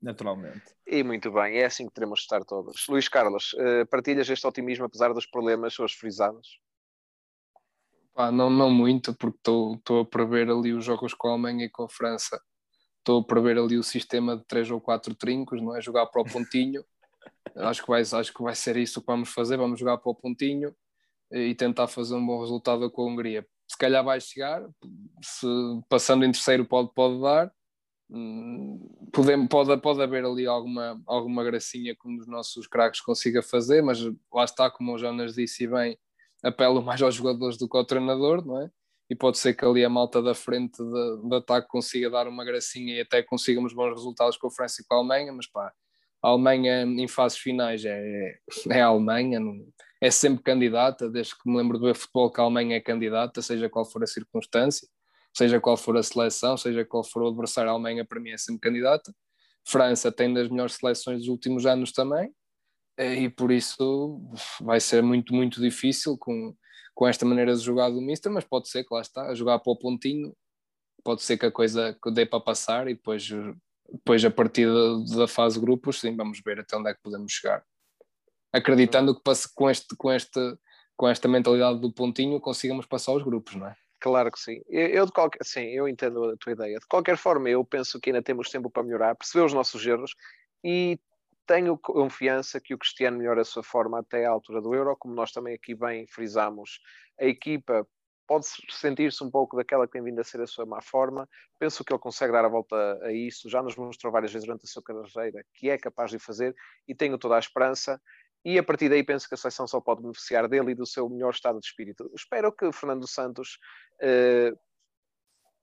naturalmente. 0.00 0.74
E 0.86 1.02
muito 1.02 1.30
bem, 1.32 1.58
é 1.58 1.64
assim 1.64 1.86
que 1.86 1.92
teremos 1.92 2.20
de 2.20 2.24
estar 2.24 2.44
todos. 2.44 2.86
Luís 2.88 3.08
Carlos, 3.08 3.52
uh, 3.54 3.86
partilhas 3.90 4.28
este 4.28 4.46
otimismo 4.46 4.84
apesar 4.84 5.12
dos 5.12 5.26
problemas 5.26 5.78
hoje 5.78 5.96
frisados? 5.96 6.60
Pá, 8.14 8.30
não, 8.30 8.48
não 8.48 8.70
muito, 8.70 9.14
porque 9.14 9.36
estou 9.38 10.00
a 10.00 10.04
prever 10.04 10.48
ali 10.48 10.72
os 10.72 10.84
jogos 10.84 11.12
com 11.12 11.28
a 11.28 11.32
Alemanha 11.32 11.66
e 11.66 11.70
com 11.70 11.84
a 11.84 11.88
França. 11.88 12.40
Estou 13.06 13.20
a 13.20 13.24
prever 13.24 13.56
ali 13.56 13.78
o 13.78 13.84
sistema 13.84 14.36
de 14.36 14.44
três 14.46 14.68
ou 14.68 14.80
quatro 14.80 15.14
trincos, 15.14 15.62
não 15.62 15.76
é? 15.76 15.80
Jogar 15.80 16.06
para 16.06 16.22
o 16.22 16.24
pontinho. 16.26 16.84
acho, 17.54 17.82
que 17.82 17.88
vai, 17.88 18.00
acho 18.00 18.34
que 18.34 18.42
vai 18.42 18.54
ser 18.54 18.76
isso 18.76 19.00
que 19.00 19.06
vamos 19.06 19.28
fazer. 19.28 19.56
Vamos 19.56 19.78
jogar 19.78 19.98
para 19.98 20.10
o 20.10 20.14
pontinho 20.14 20.74
e 21.30 21.54
tentar 21.54 21.86
fazer 21.86 22.16
um 22.16 22.26
bom 22.26 22.40
resultado 22.40 22.90
com 22.90 23.02
a 23.02 23.06
Hungria. 23.06 23.46
Se 23.68 23.78
calhar 23.78 24.02
vai 24.02 24.20
chegar, 24.20 24.66
se 25.22 25.46
passando 25.88 26.24
em 26.24 26.32
terceiro 26.32 26.64
pode, 26.64 26.92
pode 26.94 27.20
dar, 27.20 27.52
Podemos, 29.12 29.48
pode, 29.48 29.80
pode 29.80 30.00
haver 30.00 30.24
ali 30.24 30.46
alguma, 30.46 31.00
alguma 31.06 31.42
gracinha 31.42 31.94
que 31.94 32.08
um 32.08 32.16
dos 32.16 32.26
nossos 32.26 32.66
craques 32.66 33.00
consiga 33.00 33.42
fazer, 33.42 33.82
mas 33.82 33.98
lá 34.32 34.44
está, 34.44 34.70
como 34.70 34.94
o 34.94 34.98
Jonas 34.98 35.34
disse 35.34 35.66
bem, 35.66 35.98
apelo 36.42 36.82
mais 36.82 37.02
aos 37.02 37.16
jogadores 37.16 37.56
do 37.56 37.68
que 37.68 37.76
ao 37.76 37.84
treinador, 37.84 38.46
não 38.46 38.62
é? 38.62 38.70
E 39.08 39.14
pode 39.14 39.38
ser 39.38 39.54
que 39.54 39.64
ali 39.64 39.84
a 39.84 39.88
malta 39.88 40.20
da 40.20 40.34
frente 40.34 40.82
de, 40.82 41.28
de 41.28 41.36
ataque 41.36 41.68
consiga 41.68 42.10
dar 42.10 42.26
uma 42.26 42.44
gracinha 42.44 42.96
e 42.96 43.00
até 43.00 43.22
consigamos 43.22 43.72
bons 43.72 43.90
resultados 43.90 44.36
com 44.36 44.48
a 44.48 44.50
França 44.50 44.82
e 44.82 44.84
com 44.84 44.94
a 44.94 44.98
Alemanha, 44.98 45.32
mas 45.32 45.46
pá, 45.46 45.72
a 46.22 46.28
Alemanha 46.28 46.82
em 46.82 47.06
fases 47.06 47.38
finais 47.38 47.84
é, 47.84 48.38
é 48.70 48.80
a 48.80 48.86
Alemanha, 48.86 49.38
não, 49.38 49.64
é 50.00 50.10
sempre 50.10 50.42
candidata, 50.42 51.08
desde 51.08 51.34
que 51.38 51.48
me 51.48 51.56
lembro 51.56 51.78
ver 51.78 51.94
futebol 51.94 52.30
que 52.30 52.40
a 52.40 52.44
Alemanha 52.44 52.76
é 52.76 52.80
candidata, 52.80 53.40
seja 53.40 53.70
qual 53.70 53.84
for 53.84 54.02
a 54.02 54.06
circunstância 54.06 54.88
seja 55.36 55.60
qual 55.60 55.76
for 55.76 55.96
a 55.98 56.02
seleção, 56.02 56.56
seja 56.56 56.82
qual 56.82 57.04
for 57.04 57.22
o 57.22 57.28
adversário, 57.28 57.70
a 57.70 57.74
Alemanha 57.74 58.06
para 58.06 58.18
mim 58.18 58.30
é 58.30 58.38
sempre 58.38 58.60
candidata. 58.60 59.14
França 59.66 60.10
tem 60.10 60.32
das 60.32 60.48
melhores 60.48 60.76
seleções 60.76 61.18
dos 61.18 61.28
últimos 61.28 61.66
anos 61.66 61.92
também, 61.92 62.32
eh, 62.96 63.22
e 63.24 63.28
por 63.28 63.50
isso 63.52 64.22
vai 64.62 64.80
ser 64.80 65.02
muito, 65.02 65.34
muito 65.34 65.60
difícil 65.60 66.16
com, 66.16 66.56
com 66.96 67.06
esta 67.06 67.26
maneira 67.26 67.54
de 67.54 67.62
jogar 67.62 67.90
do 67.90 68.00
Mister, 68.00 68.32
mas 68.32 68.42
pode 68.42 68.70
ser 68.70 68.82
que 68.82 68.94
lá 68.94 69.02
está, 69.02 69.28
a 69.28 69.34
jogar 69.34 69.58
para 69.58 69.70
o 69.70 69.76
pontinho, 69.76 70.34
pode 71.04 71.22
ser 71.22 71.36
que 71.36 71.44
a 71.44 71.52
coisa 71.52 71.96
dê 72.06 72.24
para 72.24 72.40
passar 72.40 72.88
e 72.88 72.94
depois, 72.94 73.28
depois 73.92 74.24
a 74.24 74.30
partir 74.30 74.66
da, 74.66 75.18
da 75.18 75.28
fase 75.28 75.60
grupos, 75.60 76.00
sim, 76.00 76.16
vamos 76.16 76.40
ver 76.42 76.58
até 76.58 76.74
onde 76.74 76.88
é 76.88 76.94
que 76.94 77.02
podemos 77.02 77.30
chegar. 77.30 77.62
Acreditando 78.50 79.14
que 79.14 79.20
com, 79.54 79.68
este, 79.68 79.94
com, 79.94 80.10
este, 80.10 80.40
com 80.96 81.06
esta 81.06 81.28
mentalidade 81.28 81.78
do 81.80 81.92
pontinho 81.92 82.40
consigamos 82.40 82.86
passar 82.86 83.12
os 83.12 83.22
grupos, 83.22 83.54
não 83.56 83.66
é? 83.66 83.76
Claro 84.00 84.32
que 84.32 84.40
sim. 84.40 84.62
Eu, 84.66 84.86
eu, 84.88 85.06
de 85.06 85.12
qualquer, 85.12 85.44
sim, 85.44 85.66
eu 85.66 85.86
entendo 85.86 86.30
a 86.30 86.36
tua 86.38 86.52
ideia. 86.52 86.78
De 86.78 86.86
qualquer 86.86 87.18
forma, 87.18 87.50
eu 87.50 87.62
penso 87.62 88.00
que 88.00 88.08
ainda 88.08 88.22
temos 88.22 88.48
tempo 88.48 88.70
para 88.70 88.82
melhorar, 88.82 89.14
perceber 89.14 89.44
os 89.44 89.52
nossos 89.52 89.86
erros 89.86 90.14
e 90.64 90.98
tenho 91.46 91.78
confiança 91.78 92.60
que 92.60 92.74
o 92.74 92.78
Cristiano 92.78 93.18
melhora 93.18 93.42
a 93.42 93.44
sua 93.44 93.62
forma 93.62 94.00
até 94.00 94.26
à 94.26 94.30
altura 94.30 94.60
do 94.60 94.74
Euro, 94.74 94.96
como 94.96 95.14
nós 95.14 95.32
também 95.32 95.54
aqui 95.54 95.74
bem 95.74 96.06
frisamos. 96.06 96.80
A 97.20 97.24
equipa 97.24 97.86
pode 98.26 98.46
sentir-se 98.70 99.22
um 99.22 99.30
pouco 99.30 99.56
daquela 99.56 99.86
que 99.86 99.92
tem 99.92 100.02
vindo 100.02 100.20
a 100.20 100.24
ser 100.24 100.40
a 100.40 100.46
sua 100.46 100.66
má 100.66 100.82
forma. 100.82 101.28
Penso 101.58 101.84
que 101.84 101.92
ele 101.92 102.00
consegue 102.00 102.32
dar 102.32 102.44
a 102.44 102.48
volta 102.48 102.76
a 103.02 103.12
isso. 103.12 103.48
Já 103.48 103.62
nos 103.62 103.76
mostrou 103.76 104.12
várias 104.12 104.32
vezes 104.32 104.46
durante 104.46 104.64
a 104.64 104.68
sua 104.68 104.82
carreira 104.82 105.44
que 105.54 105.70
é 105.70 105.78
capaz 105.78 106.10
de 106.10 106.18
fazer 106.18 106.54
e 106.88 106.94
tenho 106.94 107.16
toda 107.16 107.36
a 107.36 107.38
esperança 107.38 108.00
e 108.44 108.58
a 108.58 108.62
partir 108.62 108.88
daí 108.88 109.02
penso 109.02 109.28
que 109.28 109.34
a 109.34 109.36
seleção 109.36 109.66
só 109.66 109.80
pode 109.80 110.02
beneficiar 110.02 110.46
dele 110.48 110.70
e 110.70 110.74
do 110.74 110.86
seu 110.86 111.08
melhor 111.08 111.30
estado 111.30 111.58
de 111.58 111.66
espírito. 111.66 112.08
Espero 112.14 112.52
que 112.52 112.70
Fernando 112.70 113.04
Santos 113.04 113.58
uh, 114.00 114.56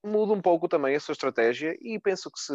mude 0.06 0.34
um 0.34 0.42
pouco 0.42 0.68
também 0.68 0.94
a 0.94 1.00
sua 1.00 1.14
estratégia 1.14 1.78
e 1.80 1.98
penso 1.98 2.30
que 2.30 2.40
se 2.40 2.54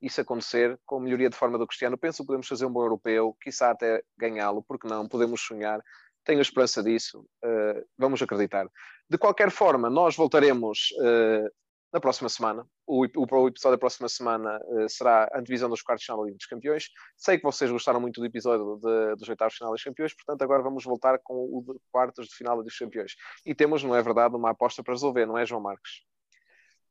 isso 0.00 0.20
acontecer, 0.20 0.78
com 0.86 0.96
a 0.96 1.00
melhoria 1.00 1.28
de 1.28 1.36
forma 1.36 1.58
do 1.58 1.66
Cristiano, 1.66 1.98
penso 1.98 2.22
que 2.22 2.26
podemos 2.26 2.48
fazer 2.48 2.66
um 2.66 2.72
bom 2.72 2.82
europeu, 2.82 3.36
quiçá 3.40 3.70
até 3.70 4.02
ganhá-lo, 4.16 4.62
porque 4.62 4.88
não, 4.88 5.06
podemos 5.06 5.40
sonhar. 5.40 5.80
tenho 6.24 6.40
esperança 6.40 6.82
disso. 6.82 7.26
Uh, 7.44 7.84
vamos 7.98 8.20
acreditar. 8.22 8.66
De 9.08 9.18
qualquer 9.18 9.50
forma, 9.50 9.90
nós 9.90 10.16
voltaremos 10.16 10.90
uh, 10.98 11.50
na 11.92 12.00
próxima 12.00 12.28
semana. 12.28 12.66
O, 12.86 13.04
o, 13.04 13.26
o, 13.26 13.48
episódio 13.48 13.76
da 13.76 13.78
próxima 13.78 14.08
semana 14.08 14.60
uh, 14.64 14.88
será 14.88 15.28
a 15.32 15.40
divisão 15.40 15.68
dos 15.68 15.82
quartos 15.82 16.02
de 16.02 16.06
final 16.06 16.20
da 16.20 16.26
Liga 16.26 16.36
dos 16.36 16.46
Campeões. 16.46 16.88
Sei 17.16 17.36
que 17.36 17.42
vocês 17.42 17.70
gostaram 17.70 18.00
muito 18.00 18.20
do 18.20 18.26
episódio 18.26 18.78
de, 18.80 19.16
dos 19.16 19.28
oitavos 19.28 19.54
de 19.54 19.58
final 19.58 19.72
dos 19.72 19.82
campeões, 19.82 20.14
portanto, 20.14 20.42
agora 20.42 20.62
vamos 20.62 20.84
voltar 20.84 21.18
com 21.22 21.34
o 21.34 21.64
de 21.74 21.80
quartos 21.90 22.28
de 22.28 22.34
final 22.34 22.62
dos 22.62 22.78
campeões. 22.78 23.14
E 23.44 23.54
temos, 23.54 23.82
não 23.82 23.94
é 23.94 24.02
verdade, 24.02 24.36
uma 24.36 24.50
aposta 24.50 24.82
para 24.82 24.94
resolver, 24.94 25.26
não 25.26 25.36
é, 25.36 25.44
João 25.44 25.60
Marcos? 25.60 26.04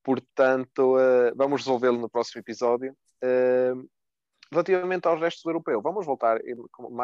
Portanto, 0.09 0.95
uh, 0.97 1.35
vamos 1.35 1.61
resolvê-lo 1.61 1.99
no 1.99 2.09
próximo 2.09 2.41
episódio. 2.41 2.97
Uh, 3.23 3.87
relativamente 4.51 5.07
ao 5.07 5.19
resto 5.19 5.43
do 5.43 5.51
europeu, 5.51 5.83
vamos 5.83 6.03
voltar 6.03 6.41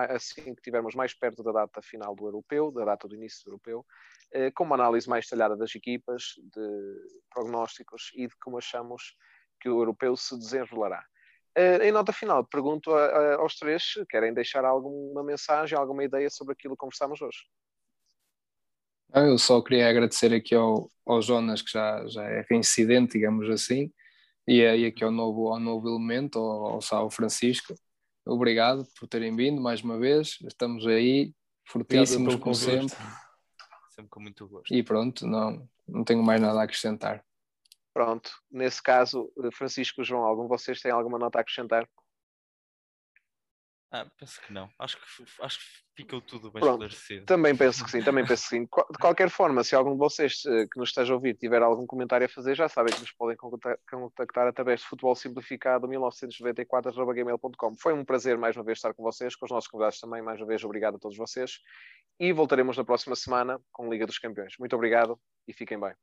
assim 0.10 0.42
que 0.42 0.60
estivermos 0.60 0.96
mais 0.96 1.14
perto 1.14 1.44
da 1.44 1.52
data 1.52 1.84
final 1.84 2.16
do 2.16 2.26
europeu, 2.26 2.72
da 2.72 2.84
data 2.84 3.08
do 3.08 3.14
início 3.14 3.44
do 3.46 3.52
europeu, 3.52 3.86
uh, 4.34 4.52
com 4.56 4.64
uma 4.64 4.74
análise 4.74 5.08
mais 5.08 5.26
detalhada 5.26 5.56
das 5.56 5.76
equipas, 5.76 6.34
de 6.52 6.96
prognósticos 7.32 8.12
e 8.16 8.26
de 8.26 8.36
como 8.44 8.58
achamos 8.58 9.16
que 9.62 9.70
o 9.70 9.82
europeu 9.82 10.18
se 10.18 10.36
desenrolará. 10.36 11.06
em 11.84 11.92
nota 11.92 12.12
final, 12.12 12.44
pergunto 12.44 12.92
a, 12.92 13.06
a, 13.06 13.36
aos 13.36 13.56
três 13.56 13.84
se 13.84 14.04
querem 14.08 14.34
deixar 14.34 14.66
alguma 14.66 15.24
mensagem, 15.24 15.78
alguma 15.78 16.04
ideia 16.04 16.32
sobre 16.32 16.54
aquilo 16.54 16.74
que 16.74 16.80
conversámos 16.80 17.22
hoje. 17.22 17.38
Eu 19.14 19.38
só 19.38 19.62
queria 19.62 19.90
agradecer 19.90 20.34
aqui 20.34 20.54
ao, 20.54 20.90
ao 21.06 21.22
Jonas, 21.22 21.62
que 21.62 21.72
já, 21.72 22.06
já 22.08 22.24
é 22.24 22.46
reincidente, 22.50 23.14
digamos 23.14 23.50
assim, 23.50 23.92
e, 24.48 24.62
e 24.62 24.86
aqui 24.86 25.04
ao 25.04 25.12
novo, 25.12 25.48
ao 25.50 25.60
novo 25.60 25.88
elemento, 25.88 26.40
ao, 26.40 26.80
ao 26.92 27.10
Francisco. 27.10 27.74
Obrigado 28.26 28.86
por 29.00 29.08
terem 29.08 29.36
vindo 29.36 29.62
mais 29.62 29.82
uma 29.82 30.00
vez. 30.00 30.38
Estamos 30.46 30.86
aí, 30.88 31.34
fortíssimos 31.66 32.36
como 32.36 32.56
sempre. 32.56 32.96
Sempre 33.92 34.10
com 34.10 34.20
muito 34.20 34.48
gosto. 34.48 34.74
E 34.74 34.84
pronto, 34.84 35.26
não, 35.26 35.70
não 35.88 36.04
tenho 36.04 36.22
mais 36.22 36.42
nada 36.42 36.60
a 36.60 36.64
acrescentar. 36.64 37.24
Pronto, 37.94 38.30
nesse 38.52 38.84
caso, 38.84 39.32
Francisco, 39.54 40.04
João, 40.04 40.24
algum 40.24 40.44
de 40.44 40.50
vocês 40.50 40.82
tem 40.82 40.92
alguma 40.92 41.18
nota 41.18 41.38
a 41.38 41.42
acrescentar? 41.42 41.88
Ah, 43.96 44.06
penso 44.20 44.42
que 44.42 44.52
não. 44.52 44.70
Acho 44.78 44.98
que, 44.98 45.04
acho 45.42 45.58
que 45.58 45.66
ficou 45.96 46.20
tudo 46.20 46.52
bem 46.52 46.60
Pronto, 46.60 46.84
esclarecido. 46.84 47.26
Também 47.26 47.56
penso 47.56 47.86
que 47.86 47.92
sim, 47.92 48.04
também 48.04 48.26
penso 48.26 48.44
que 48.44 48.50
sim. 48.50 48.64
De 48.64 48.98
qualquer 49.00 49.30
forma, 49.30 49.64
se 49.64 49.74
algum 49.74 49.94
de 49.94 49.98
vocês 49.98 50.42
eh, 50.46 50.68
que 50.70 50.78
nos 50.78 50.90
esteja 50.90 51.14
a 51.14 51.16
ouvir 51.16 51.34
tiver 51.36 51.62
algum 51.62 51.88
comentário 51.88 52.26
a 52.26 52.30
fazer, 52.30 52.56
já 52.56 52.68
sabem 52.68 52.94
que 52.94 53.00
nos 53.00 53.14
podem 53.14 53.38
contactar 53.38 54.48
através 54.48 54.82
de 54.82 54.88
Futebol 54.88 55.16
Simplificado 55.16 55.88
1994.gmail.com. 55.88 57.78
Foi 57.78 57.94
um 57.94 58.04
prazer 58.04 58.38
mais 58.38 58.58
uma 58.58 58.66
vez 58.66 58.80
estar 58.80 58.94
com 58.94 59.02
vocês, 59.02 59.34
com 59.34 59.46
os 59.46 59.52
nossos 59.52 59.70
convidados 59.70 59.98
também. 59.98 60.22
Mais 60.22 60.42
uma 60.42 60.48
vez, 60.48 60.62
obrigado 60.66 60.96
a 60.96 61.00
todos 61.00 61.16
vocês. 61.16 61.60
E 62.20 62.34
voltaremos 62.34 62.76
na 62.76 62.84
próxima 62.84 63.16
semana 63.16 63.62
com 63.72 63.90
Liga 63.90 64.06
dos 64.06 64.20
Campeões. 64.20 64.56
Muito 64.60 64.76
obrigado 64.76 65.18
e 65.48 65.54
fiquem 65.54 65.80
bem. 65.80 65.94